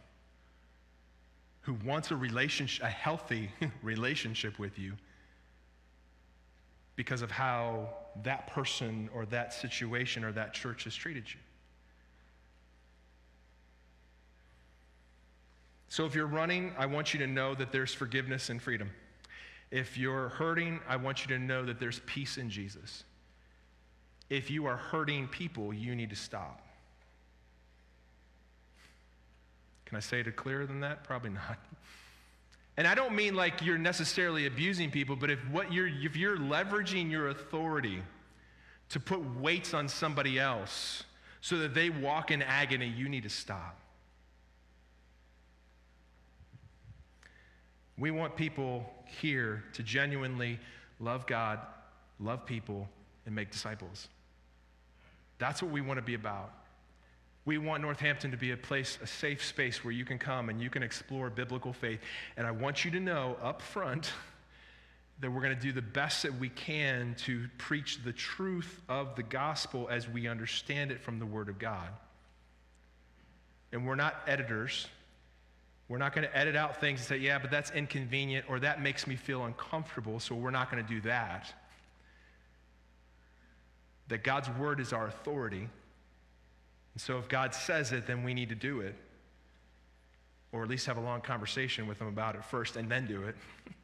who 1.62 1.74
wants 1.84 2.10
a 2.10 2.16
relationship, 2.16 2.84
a 2.84 2.90
healthy 2.90 3.50
relationship 3.82 4.58
with 4.58 4.78
you 4.78 4.94
because 6.96 7.22
of 7.22 7.30
how 7.30 7.88
that 8.22 8.46
person 8.46 9.08
or 9.12 9.26
that 9.26 9.52
situation 9.52 10.24
or 10.24 10.32
that 10.32 10.52
church 10.52 10.84
has 10.84 10.94
treated 10.94 11.24
you. 11.32 11.40
So 15.88 16.06
if 16.06 16.14
you're 16.14 16.26
running, 16.26 16.72
I 16.76 16.86
want 16.86 17.14
you 17.14 17.20
to 17.20 17.26
know 17.26 17.54
that 17.54 17.70
there's 17.70 17.94
forgiveness 17.94 18.50
and 18.50 18.60
freedom. 18.60 18.90
If 19.70 19.96
you're 19.96 20.28
hurting, 20.30 20.80
I 20.88 20.96
want 20.96 21.22
you 21.22 21.36
to 21.36 21.38
know 21.38 21.64
that 21.64 21.78
there's 21.78 22.00
peace 22.06 22.36
in 22.36 22.50
Jesus. 22.50 23.04
If 24.30 24.50
you 24.50 24.66
are 24.66 24.76
hurting 24.76 25.28
people, 25.28 25.72
you 25.72 25.94
need 25.94 26.10
to 26.10 26.16
stop. 26.16 26.60
Can 29.84 29.96
I 29.96 30.00
say 30.00 30.20
it 30.20 30.36
clearer 30.36 30.66
than 30.66 30.80
that? 30.80 31.04
Probably 31.04 31.30
not. 31.30 31.58
And 32.76 32.86
I 32.86 32.94
don't 32.94 33.14
mean 33.14 33.34
like 33.34 33.62
you're 33.62 33.78
necessarily 33.78 34.46
abusing 34.46 34.90
people, 34.90 35.14
but 35.14 35.30
if 35.30 35.38
what 35.50 35.72
you're 35.72 35.88
if 35.88 36.16
you're 36.16 36.36
leveraging 36.36 37.10
your 37.10 37.28
authority 37.28 38.02
to 38.88 39.00
put 39.00 39.20
weights 39.40 39.74
on 39.74 39.88
somebody 39.88 40.38
else 40.38 41.04
so 41.40 41.58
that 41.58 41.74
they 41.74 41.90
walk 41.90 42.30
in 42.30 42.42
agony, 42.42 42.88
you 42.88 43.08
need 43.08 43.22
to 43.22 43.28
stop. 43.28 43.78
We 47.96 48.10
want 48.10 48.34
people 48.34 48.90
here 49.20 49.62
to 49.74 49.82
genuinely 49.84 50.58
love 50.98 51.26
God, 51.26 51.60
love 52.18 52.44
people, 52.44 52.88
and 53.24 53.34
make 53.34 53.52
disciples. 53.52 54.08
That's 55.38 55.62
what 55.62 55.70
we 55.70 55.80
want 55.80 55.98
to 55.98 56.02
be 56.02 56.14
about. 56.14 56.52
We 57.46 57.58
want 57.58 57.82
Northampton 57.82 58.30
to 58.30 58.36
be 58.36 58.52
a 58.52 58.56
place, 58.56 58.98
a 59.02 59.06
safe 59.06 59.44
space 59.44 59.84
where 59.84 59.92
you 59.92 60.04
can 60.04 60.18
come 60.18 60.48
and 60.48 60.60
you 60.60 60.70
can 60.70 60.82
explore 60.82 61.28
biblical 61.28 61.72
faith. 61.72 62.00
And 62.36 62.46
I 62.46 62.50
want 62.52 62.84
you 62.84 62.90
to 62.92 63.00
know 63.00 63.36
up 63.42 63.60
front 63.60 64.12
that 65.20 65.30
we're 65.30 65.42
going 65.42 65.54
to 65.54 65.60
do 65.60 65.72
the 65.72 65.82
best 65.82 66.22
that 66.22 66.34
we 66.38 66.48
can 66.48 67.14
to 67.18 67.46
preach 67.58 68.02
the 68.02 68.12
truth 68.12 68.80
of 68.88 69.14
the 69.14 69.22
gospel 69.22 69.88
as 69.90 70.08
we 70.08 70.26
understand 70.26 70.90
it 70.90 71.00
from 71.00 71.18
the 71.18 71.26
Word 71.26 71.48
of 71.48 71.58
God. 71.58 71.88
And 73.72 73.86
we're 73.86 73.94
not 73.94 74.22
editors. 74.26 74.88
We're 75.88 75.98
not 75.98 76.14
going 76.14 76.26
to 76.26 76.36
edit 76.36 76.56
out 76.56 76.80
things 76.80 77.00
and 77.00 77.08
say, 77.08 77.18
yeah, 77.18 77.38
but 77.38 77.50
that's 77.50 77.70
inconvenient 77.70 78.46
or 78.48 78.58
that 78.60 78.80
makes 78.80 79.06
me 79.06 79.16
feel 79.16 79.44
uncomfortable, 79.44 80.18
so 80.18 80.34
we're 80.34 80.50
not 80.50 80.70
going 80.70 80.82
to 80.82 80.88
do 80.88 81.00
that. 81.02 81.52
That 84.08 84.24
God's 84.24 84.48
word 84.50 84.80
is 84.80 84.92
our 84.92 85.06
authority. 85.06 85.68
And 86.94 87.00
so 87.00 87.18
if 87.18 87.28
God 87.28 87.54
says 87.54 87.92
it, 87.92 88.06
then 88.06 88.22
we 88.22 88.34
need 88.34 88.48
to 88.48 88.54
do 88.54 88.80
it. 88.80 88.94
Or 90.52 90.62
at 90.62 90.68
least 90.68 90.86
have 90.86 90.96
a 90.96 91.00
long 91.00 91.20
conversation 91.20 91.86
with 91.86 92.00
Him 92.00 92.06
about 92.06 92.36
it 92.36 92.44
first 92.44 92.76
and 92.76 92.88
then 92.88 93.06
do 93.06 93.24
it. 93.24 93.34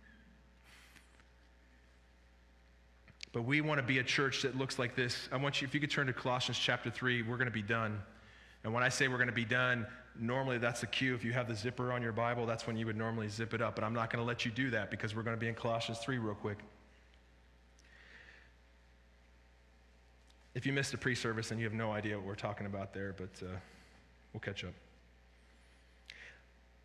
but 3.33 3.43
we 3.43 3.61
want 3.61 3.81
to 3.81 3.87
be 3.87 3.99
a 3.99 4.05
church 4.05 4.43
that 4.43 4.57
looks 4.57 4.79
like 4.79 4.95
this. 4.95 5.29
I 5.33 5.37
want 5.37 5.61
you, 5.61 5.67
if 5.67 5.75
you 5.75 5.81
could 5.81 5.91
turn 5.91 6.07
to 6.07 6.13
Colossians 6.13 6.59
chapter 6.59 6.91
3, 6.91 7.23
we're 7.23 7.37
going 7.37 7.47
to 7.47 7.53
be 7.53 7.63
done. 7.63 8.01
And 8.63 8.73
when 8.73 8.85
I 8.85 8.89
say 8.89 9.09
we're 9.09 9.17
going 9.17 9.27
to 9.27 9.33
be 9.33 9.45
done, 9.45 9.87
normally 10.19 10.59
that's 10.59 10.81
the 10.81 10.87
cue. 10.87 11.15
If 11.15 11.25
you 11.25 11.33
have 11.33 11.49
the 11.49 11.57
zipper 11.57 11.93
on 11.93 12.03
your 12.03 12.13
Bible, 12.13 12.47
that's 12.47 12.67
when 12.67 12.77
you 12.77 12.87
would 12.87 12.97
normally 12.97 13.29
zip 13.29 13.55
it 13.55 13.61
up. 13.61 13.75
But 13.75 13.83
I'm 13.83 13.95
not 13.95 14.13
going 14.13 14.23
to 14.23 14.27
let 14.27 14.45
you 14.45 14.53
do 14.53 14.71
that 14.71 14.91
because 14.91 15.17
we're 15.17 15.23
going 15.23 15.37
to 15.37 15.41
be 15.41 15.49
in 15.49 15.55
Colossians 15.55 15.99
3 15.99 16.19
real 16.19 16.35
quick. 16.35 16.59
If 20.55 20.67
you 20.67 20.73
missed 20.73 20.91
the 20.93 20.99
pre 20.99 21.15
service, 21.15 21.49
then 21.49 21.59
you 21.59 21.65
have 21.65 21.75
no 21.75 21.93
idea 21.93 22.17
what 22.17 22.27
we're 22.27 22.35
talking 22.35 22.67
about 22.67 22.93
there, 22.93 23.15
but 23.17 23.31
uh, 23.43 23.51
we'll 24.33 24.41
catch 24.41 24.65
up. 24.65 24.75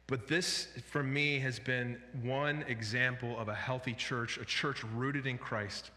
But 0.08 0.28
this, 0.28 0.68
for 0.92 1.02
me, 1.02 1.40
has 1.40 1.58
been 1.58 2.00
one 2.22 2.64
example 2.68 3.40
of 3.40 3.50
a 3.50 3.56
healthy 3.56 3.94
church, 3.94 4.38
a 4.38 4.46
church 4.46 4.84
rooted 4.84 5.26
in 5.26 5.40
Christ 5.40 5.90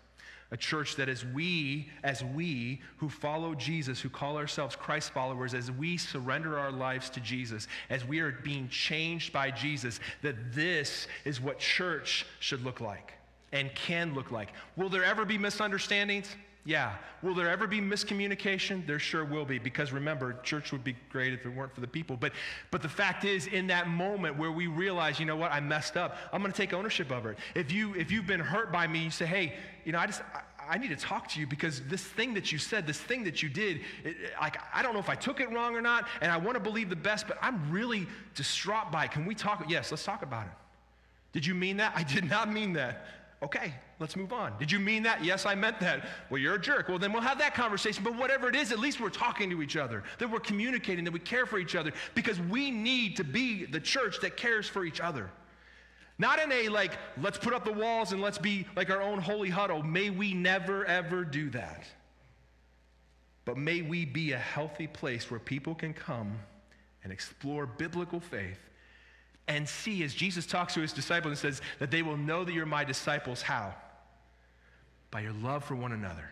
a 0.51 0.57
church 0.57 0.97
that 0.97 1.09
as 1.09 1.25
we 1.27 1.89
as 2.03 2.25
we 2.25 2.81
who 2.97 3.09
follow 3.09 3.55
jesus 3.55 4.01
who 4.01 4.09
call 4.09 4.37
ourselves 4.37 4.75
christ 4.75 5.12
followers 5.12 5.55
as 5.55 5.71
we 5.71 5.97
surrender 5.97 6.59
our 6.59 6.73
lives 6.73 7.11
to 7.11 7.21
jesus 7.21 7.69
as 7.91 8.05
we 8.05 8.21
are 8.21 8.33
being 8.43 8.69
changed 8.69 9.33
by 9.33 9.51
jesus 9.51 10.01
that 10.23 10.55
this 10.55 11.07
is 11.25 11.41
what 11.41 11.59
church 11.59 12.27
should 12.41 12.64
look 12.64 12.81
like 12.81 13.12
and 13.53 13.75
can 13.75 14.14
look 14.14 14.31
like 14.31 14.53
will 14.77 14.89
there 14.89 15.05
ever 15.05 15.25
be 15.25 15.37
misunderstandings 15.37 16.35
yeah. 16.69 16.97
Will 17.23 17.35
there 17.35 17.49
ever 17.49 17.66
be 17.66 17.81
miscommunication? 17.81 18.87
There 18.87 18.99
sure 18.99 19.25
will 19.25 19.47
be, 19.47 19.59
because 19.59 19.91
remember, 19.91 20.35
church 20.43 20.71
would 20.71 20.85
be 20.85 20.95
great 21.11 21.33
if 21.33 21.47
it 21.47 21.49
weren't 21.49 21.75
for 21.75 21.81
the 21.81 21.87
people. 21.87 22.14
But, 22.14 22.33
but 22.71 22.83
the 22.83 22.91
fact 22.91 23.25
is, 23.25 23.47
in 23.47 23.69
that 23.69 23.89
moment 23.89 24.37
where 24.37 24.53
we 24.53 24.66
realize, 24.66 25.19
you 25.19 25.25
know 25.25 25.35
what, 25.35 25.51
I 25.51 25.61
messed 25.61 25.97
up, 25.97 26.19
I'm 26.31 26.43
going 26.43 26.53
to 26.53 26.57
take 26.57 26.75
ownership 26.75 27.11
of 27.11 27.25
it. 27.25 27.39
If, 27.55 27.73
you, 27.73 27.95
if 27.95 28.11
you've 28.11 28.27
been 28.27 28.39
hurt 28.39 28.71
by 28.71 28.87
me, 28.87 28.99
you 28.99 29.11
say, 29.11 29.25
hey, 29.25 29.55
you 29.87 29.93
know, 29.93 29.99
I 29.99 30.05
just, 30.05 30.21
I, 30.35 30.75
I 30.75 30.77
need 30.77 30.91
to 30.91 30.97
talk 30.97 31.29
to 31.29 31.41
you 31.41 31.47
because 31.47 31.81
this 31.87 32.03
thing 32.03 32.35
that 32.35 32.53
you 32.53 32.59
said, 32.59 32.87
this 32.87 33.01
thing 33.01 33.25
that 33.25 33.43
you 33.43 33.49
did, 33.49 33.81
it, 34.05 34.16
like, 34.39 34.59
I 34.75 34.83
don't 34.83 34.93
know 34.93 35.01
if 35.01 35.09
I 35.09 35.14
took 35.14 35.41
it 35.41 35.51
wrong 35.51 35.75
or 35.75 35.81
not, 35.81 36.07
and 36.21 36.31
I 36.31 36.37
want 36.37 36.57
to 36.57 36.61
believe 36.61 36.91
the 36.91 36.97
best, 36.97 37.27
but 37.27 37.39
I'm 37.41 37.71
really 37.71 38.07
distraught 38.35 38.93
by 38.93 39.07
it. 39.07 39.12
Can 39.12 39.25
we 39.25 39.35
talk? 39.35 39.64
Yes, 39.71 39.91
let's 39.91 40.05
talk 40.05 40.21
about 40.21 40.45
it. 40.45 40.53
Did 41.33 41.47
you 41.47 41.55
mean 41.55 41.79
that? 41.79 41.95
I 41.97 42.03
did 42.03 42.29
not 42.29 42.53
mean 42.53 42.75
that. 42.75 43.07
Okay, 43.41 43.72
let's 44.01 44.16
move 44.16 44.32
on. 44.32 44.59
Did 44.59 44.72
you 44.72 44.80
mean 44.80 45.05
that? 45.05 45.24
Yes, 45.24 45.47
I 45.47 45.55
meant 45.55 45.78
that. 45.78 46.09
Well, 46.28 46.41
you're 46.41 46.57
a 46.57 46.61
jerk. 46.61 46.89
Well, 46.89 46.99
then 46.99 47.12
we'll 47.12 47.22
have 47.22 47.39
that 47.39 47.55
conversation. 47.55 48.03
But 48.03 48.16
whatever 48.16 48.49
it 48.49 48.57
is, 48.57 48.72
at 48.72 48.80
least 48.80 49.01
we're 49.01 49.11
talking 49.11 49.49
to 49.51 49.62
each 49.62 49.76
other, 49.76 50.03
that 50.18 50.28
we're 50.28 50.41
communicating, 50.41 51.05
that 51.05 51.12
we 51.12 51.20
care 51.20 51.47
for 51.47 51.59
each 51.59 51.76
other, 51.76 51.93
because 52.16 52.41
we 52.41 52.72
need 52.72 53.16
to 53.16 53.24
be 53.24 53.64
the 53.64 53.78
church 53.78 54.20
that 54.22 54.36
cares 54.36 54.66
for 54.66 54.84
each 54.84 55.01
other. 55.01 55.30
Not 56.18 56.41
in 56.41 56.51
a 56.51 56.68
like, 56.68 56.99
let's 57.20 57.39
put 57.39 57.55
up 57.55 57.64
the 57.64 57.72
walls 57.72 58.11
and 58.11 58.20
let's 58.20 58.39
be 58.39 58.66
like 58.74 58.91
our 58.91 59.01
own 59.01 59.20
holy 59.20 59.51
huddle. 59.51 59.84
May 59.84 60.11
we 60.11 60.34
never, 60.34 60.84
ever 60.84 61.24
do 61.24 61.49
that. 61.51 61.84
But 63.45 63.57
may 63.57 63.82
we 63.82 64.05
be 64.05 64.32
a 64.32 64.39
healthy 64.39 64.89
place 64.89 65.30
where 65.30 65.39
people 65.39 65.76
can 65.76 65.95
come 65.95 66.41
and 67.05 67.12
explore 67.12 67.66
biblical 67.66 68.18
faith 68.18 68.59
and 69.49 69.66
see 69.66 70.03
as 70.05 70.14
Jesus 70.14 70.46
talks 70.46 70.74
to 70.74 70.80
his 70.80 70.92
disciples 70.92 71.30
and 71.30 71.38
says 71.38 71.62
that 71.78 71.90
they 71.90 72.03
will 72.03 72.18
know 72.18 72.44
that 72.44 72.53
you're 72.53 72.66
my 72.66 72.84
disciples. 72.84 73.40
How? 73.40 73.74
By 75.11 75.20
your 75.20 75.32
love 75.32 75.64
for 75.64 75.74
one 75.74 75.92
another. 75.92 76.30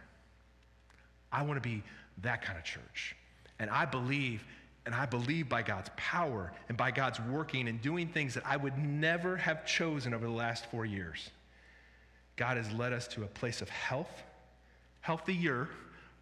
I 1.32 1.42
want 1.42 1.60
to 1.62 1.66
be 1.66 1.82
that 2.22 2.42
kind 2.42 2.58
of 2.58 2.64
church. 2.64 3.16
And 3.58 3.70
I 3.70 3.86
believe, 3.86 4.44
and 4.84 4.94
I 4.94 5.06
believe 5.06 5.48
by 5.48 5.62
God's 5.62 5.90
power 5.96 6.52
and 6.68 6.76
by 6.76 6.90
God's 6.90 7.18
working 7.20 7.68
and 7.68 7.80
doing 7.80 8.08
things 8.08 8.34
that 8.34 8.46
I 8.46 8.58
would 8.58 8.76
never 8.78 9.38
have 9.38 9.64
chosen 9.66 10.12
over 10.12 10.26
the 10.26 10.32
last 10.32 10.70
four 10.70 10.84
years. 10.84 11.30
God 12.36 12.58
has 12.58 12.70
led 12.72 12.92
us 12.92 13.08
to 13.08 13.24
a 13.24 13.26
place 13.26 13.62
of 13.62 13.70
health, 13.70 14.22
healthier. 15.00 15.70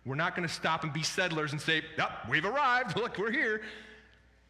We're 0.07 0.15
not 0.15 0.37
going 0.37 0.47
to 0.47 0.55
stop 0.55 0.85
and 0.85 0.93
be 0.93 1.03
settlers 1.03 1.51
and 1.51 1.61
say, 1.61 1.83
yep, 1.99 2.11
we've 2.29 2.45
arrived. 2.45 2.97
Look, 3.01 3.19
we're 3.19 3.33
here 3.33 3.63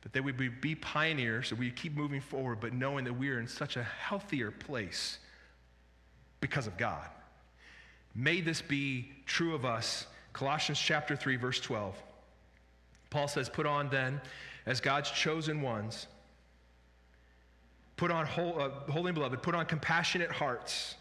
but 0.05 0.13
that 0.13 0.23
we 0.23 0.33
would 0.33 0.61
be 0.61 0.75
pioneers, 0.75 1.49
that 1.49 1.59
we 1.59 1.71
keep 1.71 1.97
moving 1.97 2.21
forward, 2.21 2.61
but 2.61 2.75
knowing 2.75 3.05
that 3.07 3.15
we 3.15 3.31
are 3.31 3.41
in 3.41 3.49
such 3.49 3.77
a 3.77 3.83
healthier 3.83 4.51
place 4.51 5.19
because 6.41 6.67
of 6.67 6.77
God. 6.77 7.09
May 8.15 8.43
this 8.43 8.61
be 8.61 9.11
true 9.25 9.55
of 9.55 9.65
us. 9.65 10.07
Colossians 10.35 10.79
chapter 10.79 11.17
3, 11.17 11.37
verse 11.37 11.59
12. 11.59 11.97
Paul 13.09 13.29
says, 13.29 13.49
Put 13.49 13.65
on 13.65 13.89
then, 13.89 14.21
as 14.67 14.81
God's 14.83 15.11
chosen 15.11 15.63
ones, 15.63 16.07
put 17.97 18.11
on 18.11 18.27
whole, 18.27 18.61
uh, 18.61 18.93
holy 18.93 19.09
and 19.09 19.15
beloved, 19.15 19.43
put 19.43 19.55
on 19.55 19.65
compassionate 19.65 20.31
hearts. 20.31 20.97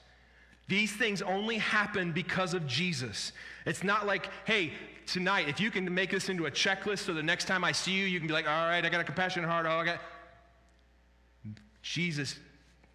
These 0.69 0.93
things 0.93 1.21
only 1.21 1.57
happen 1.57 2.13
because 2.13 2.53
of 2.53 2.65
Jesus. 2.65 3.33
It's 3.65 3.83
not 3.83 4.07
like, 4.07 4.29
hey, 4.45 4.71
tonight, 5.07 5.47
if 5.49 5.59
you 5.59 5.71
can 5.71 5.93
make 5.93 6.11
this 6.11 6.29
into 6.29 6.45
a 6.45 6.51
checklist 6.51 6.99
so 6.99 7.13
the 7.13 7.23
next 7.23 7.45
time 7.45 7.63
I 7.63 7.71
see 7.71 7.91
you, 7.91 8.05
you 8.05 8.19
can 8.19 8.27
be 8.27 8.33
like, 8.33 8.47
all 8.47 8.67
right, 8.67 8.85
I 8.85 8.89
got 8.89 9.01
a 9.01 9.03
compassionate 9.03 9.49
heart. 9.49 9.65
Oh, 9.67 9.77
I 9.77 9.85
got. 9.85 9.99
Jesus 11.81 12.37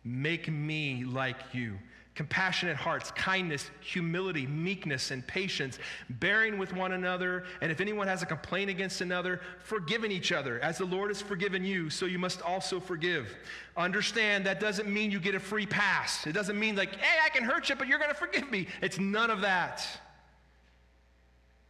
Make 0.09 0.51
me 0.51 1.05
like 1.05 1.37
you. 1.53 1.79
Compassionate 2.15 2.77
hearts, 2.77 3.13
kindness, 3.13 3.71
humility, 3.81 4.47
meekness, 4.47 5.13
and 5.13 5.25
patience, 5.27 5.79
bearing 6.09 6.59
with 6.59 6.73
one 6.73 6.93
another, 6.93 7.45
and 7.61 7.71
if 7.71 7.81
anyone 7.81 8.09
has 8.09 8.23
a 8.23 8.27
complaint 8.27 8.71
against 8.71 9.03
another, 9.03 9.41
forgiving 9.61 10.11
each 10.11 10.33
other. 10.33 10.59
As 10.61 10.79
the 10.79 10.85
Lord 10.85 11.11
has 11.11 11.23
forgiven 11.23 11.65
you, 11.65 11.91
so 11.91 12.07
you 12.07 12.19
must 12.19 12.43
also 12.43 12.81
forgive. 12.81 13.37
Understand 13.77 14.47
that 14.47 14.59
doesn't 14.59 14.93
mean 14.93 15.13
you 15.13 15.21
get 15.21 15.37
a 15.37 15.41
free 15.41 15.67
pass. 15.67 16.27
It 16.27 16.33
doesn't 16.33 16.59
mean, 16.59 16.75
like, 16.75 16.97
hey, 16.97 17.19
I 17.25 17.29
can 17.29 17.45
hurt 17.45 17.69
you, 17.69 17.77
but 17.77 17.87
you're 17.87 18.01
going 18.01 18.11
to 18.11 18.17
forgive 18.17 18.51
me. 18.51 18.67
It's 18.83 18.99
none 18.99 19.31
of 19.31 19.43
that. 19.43 19.87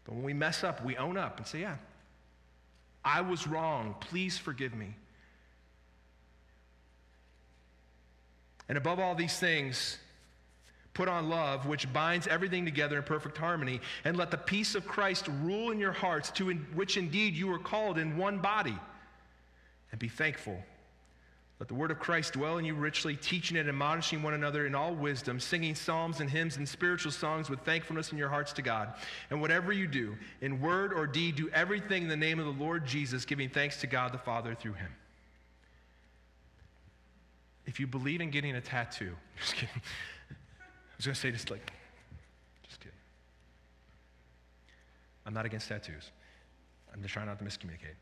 But 0.09 0.15
when 0.15 0.25
we 0.25 0.33
mess 0.33 0.65
up, 0.65 0.83
we 0.83 0.97
own 0.97 1.19
up 1.19 1.37
and 1.37 1.47
say, 1.47 1.61
yeah, 1.61 1.77
I 3.05 3.21
was 3.21 3.47
wrong. 3.47 3.95
Please 4.01 4.39
forgive 4.39 4.75
me. 4.75 4.95
And 8.71 8.79
above 8.79 8.99
all 8.99 9.15
these 9.15 9.39
things, 9.39 9.99
put 10.95 11.09
on 11.09 11.29
love, 11.29 11.67
which 11.67 11.93
binds 11.93 12.27
everything 12.27 12.65
together 12.65 12.97
in 12.97 13.03
perfect 13.03 13.37
harmony, 13.37 13.83
and 14.03 14.17
let 14.17 14.31
the 14.31 14.39
peace 14.39 14.75
of 14.75 14.87
Christ 14.87 15.29
rule 15.43 15.71
in 15.71 15.79
your 15.79 15.93
hearts, 15.93 16.31
to 16.33 16.51
which 16.53 16.97
indeed 16.97 17.35
you 17.35 17.53
are 17.53 17.59
called 17.59 17.99
in 17.99 18.17
one 18.17 18.39
body. 18.39 18.77
And 19.91 20.01
be 20.01 20.09
thankful. 20.09 20.59
Let 21.61 21.67
the 21.67 21.75
word 21.75 21.91
of 21.91 21.99
Christ 21.99 22.35
dwell 22.35 22.59
in 22.59 22.65
you 22.65 22.75
richly, 22.75 23.17
teaching 23.17 23.57
and 23.57 23.69
admonishing 23.69 24.23
one 24.23 24.35
another 24.35 24.67
in 24.67 24.77
all 24.77 24.95
wisdom, 24.95 25.41
singing 25.41 25.75
psalms 25.75 26.21
and 26.21 26.31
hymns 26.31 26.57
and 26.57 26.69
spiritual 26.69 27.11
songs 27.11 27.51
with 27.51 27.61
thankfulness 27.61 28.13
in 28.13 28.19
your 28.19 28.29
hearts 28.29 28.53
to 28.55 28.63
God. 28.63 28.95
And 29.31 29.41
whatever 29.41 29.73
you 29.73 29.89
do, 29.89 30.17
in 30.41 30.61
word 30.61 30.93
or 30.93 31.05
deed, 31.05 31.35
do 31.35 31.49
everything 31.51 32.05
in 32.05 32.09
the 32.09 32.17
name 32.17 32.39
of 32.39 32.47
the 32.47 32.63
Lord 32.63 32.87
Jesus, 32.87 33.25
giving 33.25 33.49
thanks 33.49 33.81
to 33.81 33.89
God 33.89 34.13
the 34.13 34.19
Father 34.19 34.55
through 34.55 34.75
him. 34.75 34.91
If 37.67 37.81
you 37.81 37.89
believe 37.89 38.21
in 38.21 38.31
getting 38.31 38.55
a 38.55 38.61
tattoo, 38.61 39.15
just 39.41 39.55
kidding. 39.55 39.69
I 39.75 40.35
was 40.97 41.07
going 41.07 41.15
to 41.15 41.21
say 41.21 41.33
just 41.33 41.51
like, 41.51 41.73
just 42.69 42.79
kidding. 42.79 42.97
I'm 45.27 45.35
not 45.35 45.45
against 45.45 45.69
tattoos. 45.69 46.13
I'm 46.95 47.03
just 47.03 47.13
trying 47.13 47.27
not 47.27 47.41
to 47.41 47.45
miscommunicate. 47.45 47.97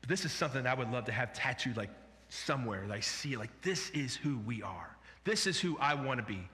But 0.00 0.08
this 0.08 0.24
is 0.24 0.32
something 0.32 0.66
I 0.68 0.74
would 0.74 0.90
love 0.90 1.04
to 1.06 1.12
have 1.12 1.32
tattooed 1.32 1.76
like 1.76 1.90
somewhere 2.32 2.86
that 2.86 2.94
I 2.94 3.00
see 3.00 3.36
like 3.36 3.50
this 3.62 3.90
is 3.90 4.16
who 4.16 4.38
we 4.38 4.62
are. 4.62 4.96
This 5.24 5.46
is 5.46 5.60
who 5.60 5.76
I 5.78 5.94
want 5.94 6.18
to 6.18 6.26
be. 6.26 6.48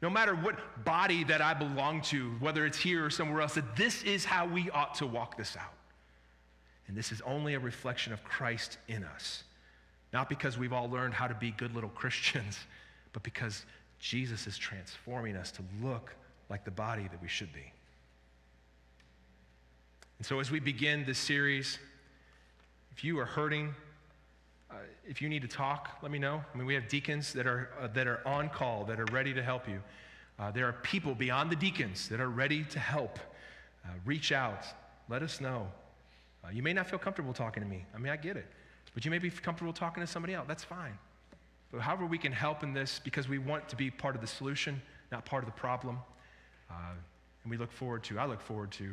No 0.00 0.08
matter 0.08 0.34
what 0.34 0.84
body 0.84 1.24
that 1.24 1.40
I 1.40 1.54
belong 1.54 2.02
to, 2.02 2.30
whether 2.40 2.64
it's 2.66 2.78
here 2.78 3.04
or 3.04 3.10
somewhere 3.10 3.40
else, 3.40 3.54
that 3.54 3.76
this 3.76 4.02
is 4.02 4.24
how 4.24 4.46
we 4.46 4.70
ought 4.70 4.94
to 4.96 5.06
walk 5.06 5.36
this 5.36 5.56
out. 5.56 5.72
And 6.86 6.96
this 6.96 7.10
is 7.10 7.20
only 7.22 7.54
a 7.54 7.58
reflection 7.58 8.12
of 8.12 8.22
Christ 8.22 8.78
in 8.88 9.02
us. 9.02 9.44
Not 10.12 10.28
because 10.28 10.56
we've 10.58 10.72
all 10.72 10.88
learned 10.88 11.14
how 11.14 11.26
to 11.26 11.34
be 11.34 11.50
good 11.52 11.74
little 11.74 11.90
Christians, 11.94 12.58
but 13.12 13.22
because 13.22 13.64
Jesus 13.98 14.46
is 14.46 14.56
transforming 14.56 15.36
us 15.36 15.50
to 15.52 15.62
look 15.82 16.14
like 16.50 16.64
the 16.64 16.70
body 16.70 17.08
that 17.10 17.20
we 17.20 17.28
should 17.28 17.52
be. 17.52 17.72
And 20.18 20.26
so, 20.26 20.38
as 20.38 20.50
we 20.50 20.60
begin 20.60 21.04
this 21.04 21.18
series, 21.18 21.78
if 22.92 23.02
you 23.02 23.18
are 23.18 23.24
hurting, 23.24 23.74
if 25.06 25.20
you 25.20 25.28
need 25.28 25.42
to 25.42 25.48
talk, 25.48 25.98
let 26.02 26.10
me 26.10 26.18
know. 26.18 26.42
I 26.52 26.56
mean, 26.56 26.66
we 26.66 26.74
have 26.74 26.88
deacons 26.88 27.32
that 27.32 27.46
are, 27.46 27.70
uh, 27.80 27.88
that 27.88 28.06
are 28.06 28.26
on 28.26 28.48
call, 28.48 28.84
that 28.84 28.98
are 29.00 29.06
ready 29.12 29.34
to 29.34 29.42
help 29.42 29.68
you. 29.68 29.82
Uh, 30.38 30.50
there 30.50 30.66
are 30.66 30.72
people 30.72 31.14
beyond 31.14 31.50
the 31.50 31.56
deacons 31.56 32.08
that 32.08 32.20
are 32.20 32.30
ready 32.30 32.64
to 32.64 32.78
help. 32.78 33.18
Uh, 33.84 33.88
reach 34.04 34.32
out, 34.32 34.64
let 35.08 35.22
us 35.22 35.40
know. 35.40 35.68
Uh, 36.44 36.50
you 36.50 36.62
may 36.62 36.72
not 36.72 36.88
feel 36.88 36.98
comfortable 36.98 37.32
talking 37.32 37.62
to 37.62 37.68
me. 37.68 37.84
I 37.94 37.98
mean, 37.98 38.12
I 38.12 38.16
get 38.16 38.36
it. 38.36 38.46
But 38.94 39.04
you 39.04 39.10
may 39.10 39.18
be 39.18 39.30
comfortable 39.30 39.72
talking 39.72 40.02
to 40.02 40.06
somebody 40.06 40.34
else. 40.34 40.46
That's 40.48 40.64
fine. 40.64 40.98
But 41.72 41.80
however 41.80 42.06
we 42.06 42.18
can 42.18 42.32
help 42.32 42.62
in 42.62 42.72
this, 42.72 43.00
because 43.02 43.28
we 43.28 43.38
want 43.38 43.68
to 43.68 43.76
be 43.76 43.90
part 43.90 44.14
of 44.14 44.20
the 44.20 44.26
solution, 44.26 44.80
not 45.10 45.24
part 45.24 45.42
of 45.42 45.46
the 45.46 45.58
problem. 45.58 45.98
Uh, 46.70 46.74
and 47.42 47.50
we 47.50 47.56
look 47.56 47.72
forward 47.72 48.04
to, 48.04 48.18
I 48.18 48.26
look 48.26 48.40
forward 48.40 48.70
to, 48.72 48.92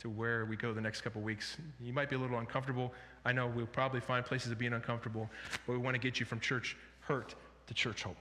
to 0.00 0.08
where 0.08 0.44
we 0.44 0.56
go 0.56 0.72
the 0.72 0.80
next 0.80 1.02
couple 1.02 1.20
weeks. 1.20 1.56
You 1.80 1.92
might 1.92 2.08
be 2.10 2.16
a 2.16 2.18
little 2.18 2.38
uncomfortable. 2.38 2.92
I 3.24 3.32
know 3.32 3.46
we'll 3.46 3.66
probably 3.66 4.00
find 4.00 4.24
places 4.24 4.50
of 4.50 4.58
being 4.58 4.72
uncomfortable, 4.72 5.30
but 5.66 5.72
we 5.72 5.78
want 5.78 5.94
to 5.94 6.00
get 6.00 6.18
you 6.18 6.26
from 6.26 6.40
church 6.40 6.76
hurt 7.00 7.34
to 7.66 7.74
church 7.74 8.02
hope. 8.02 8.16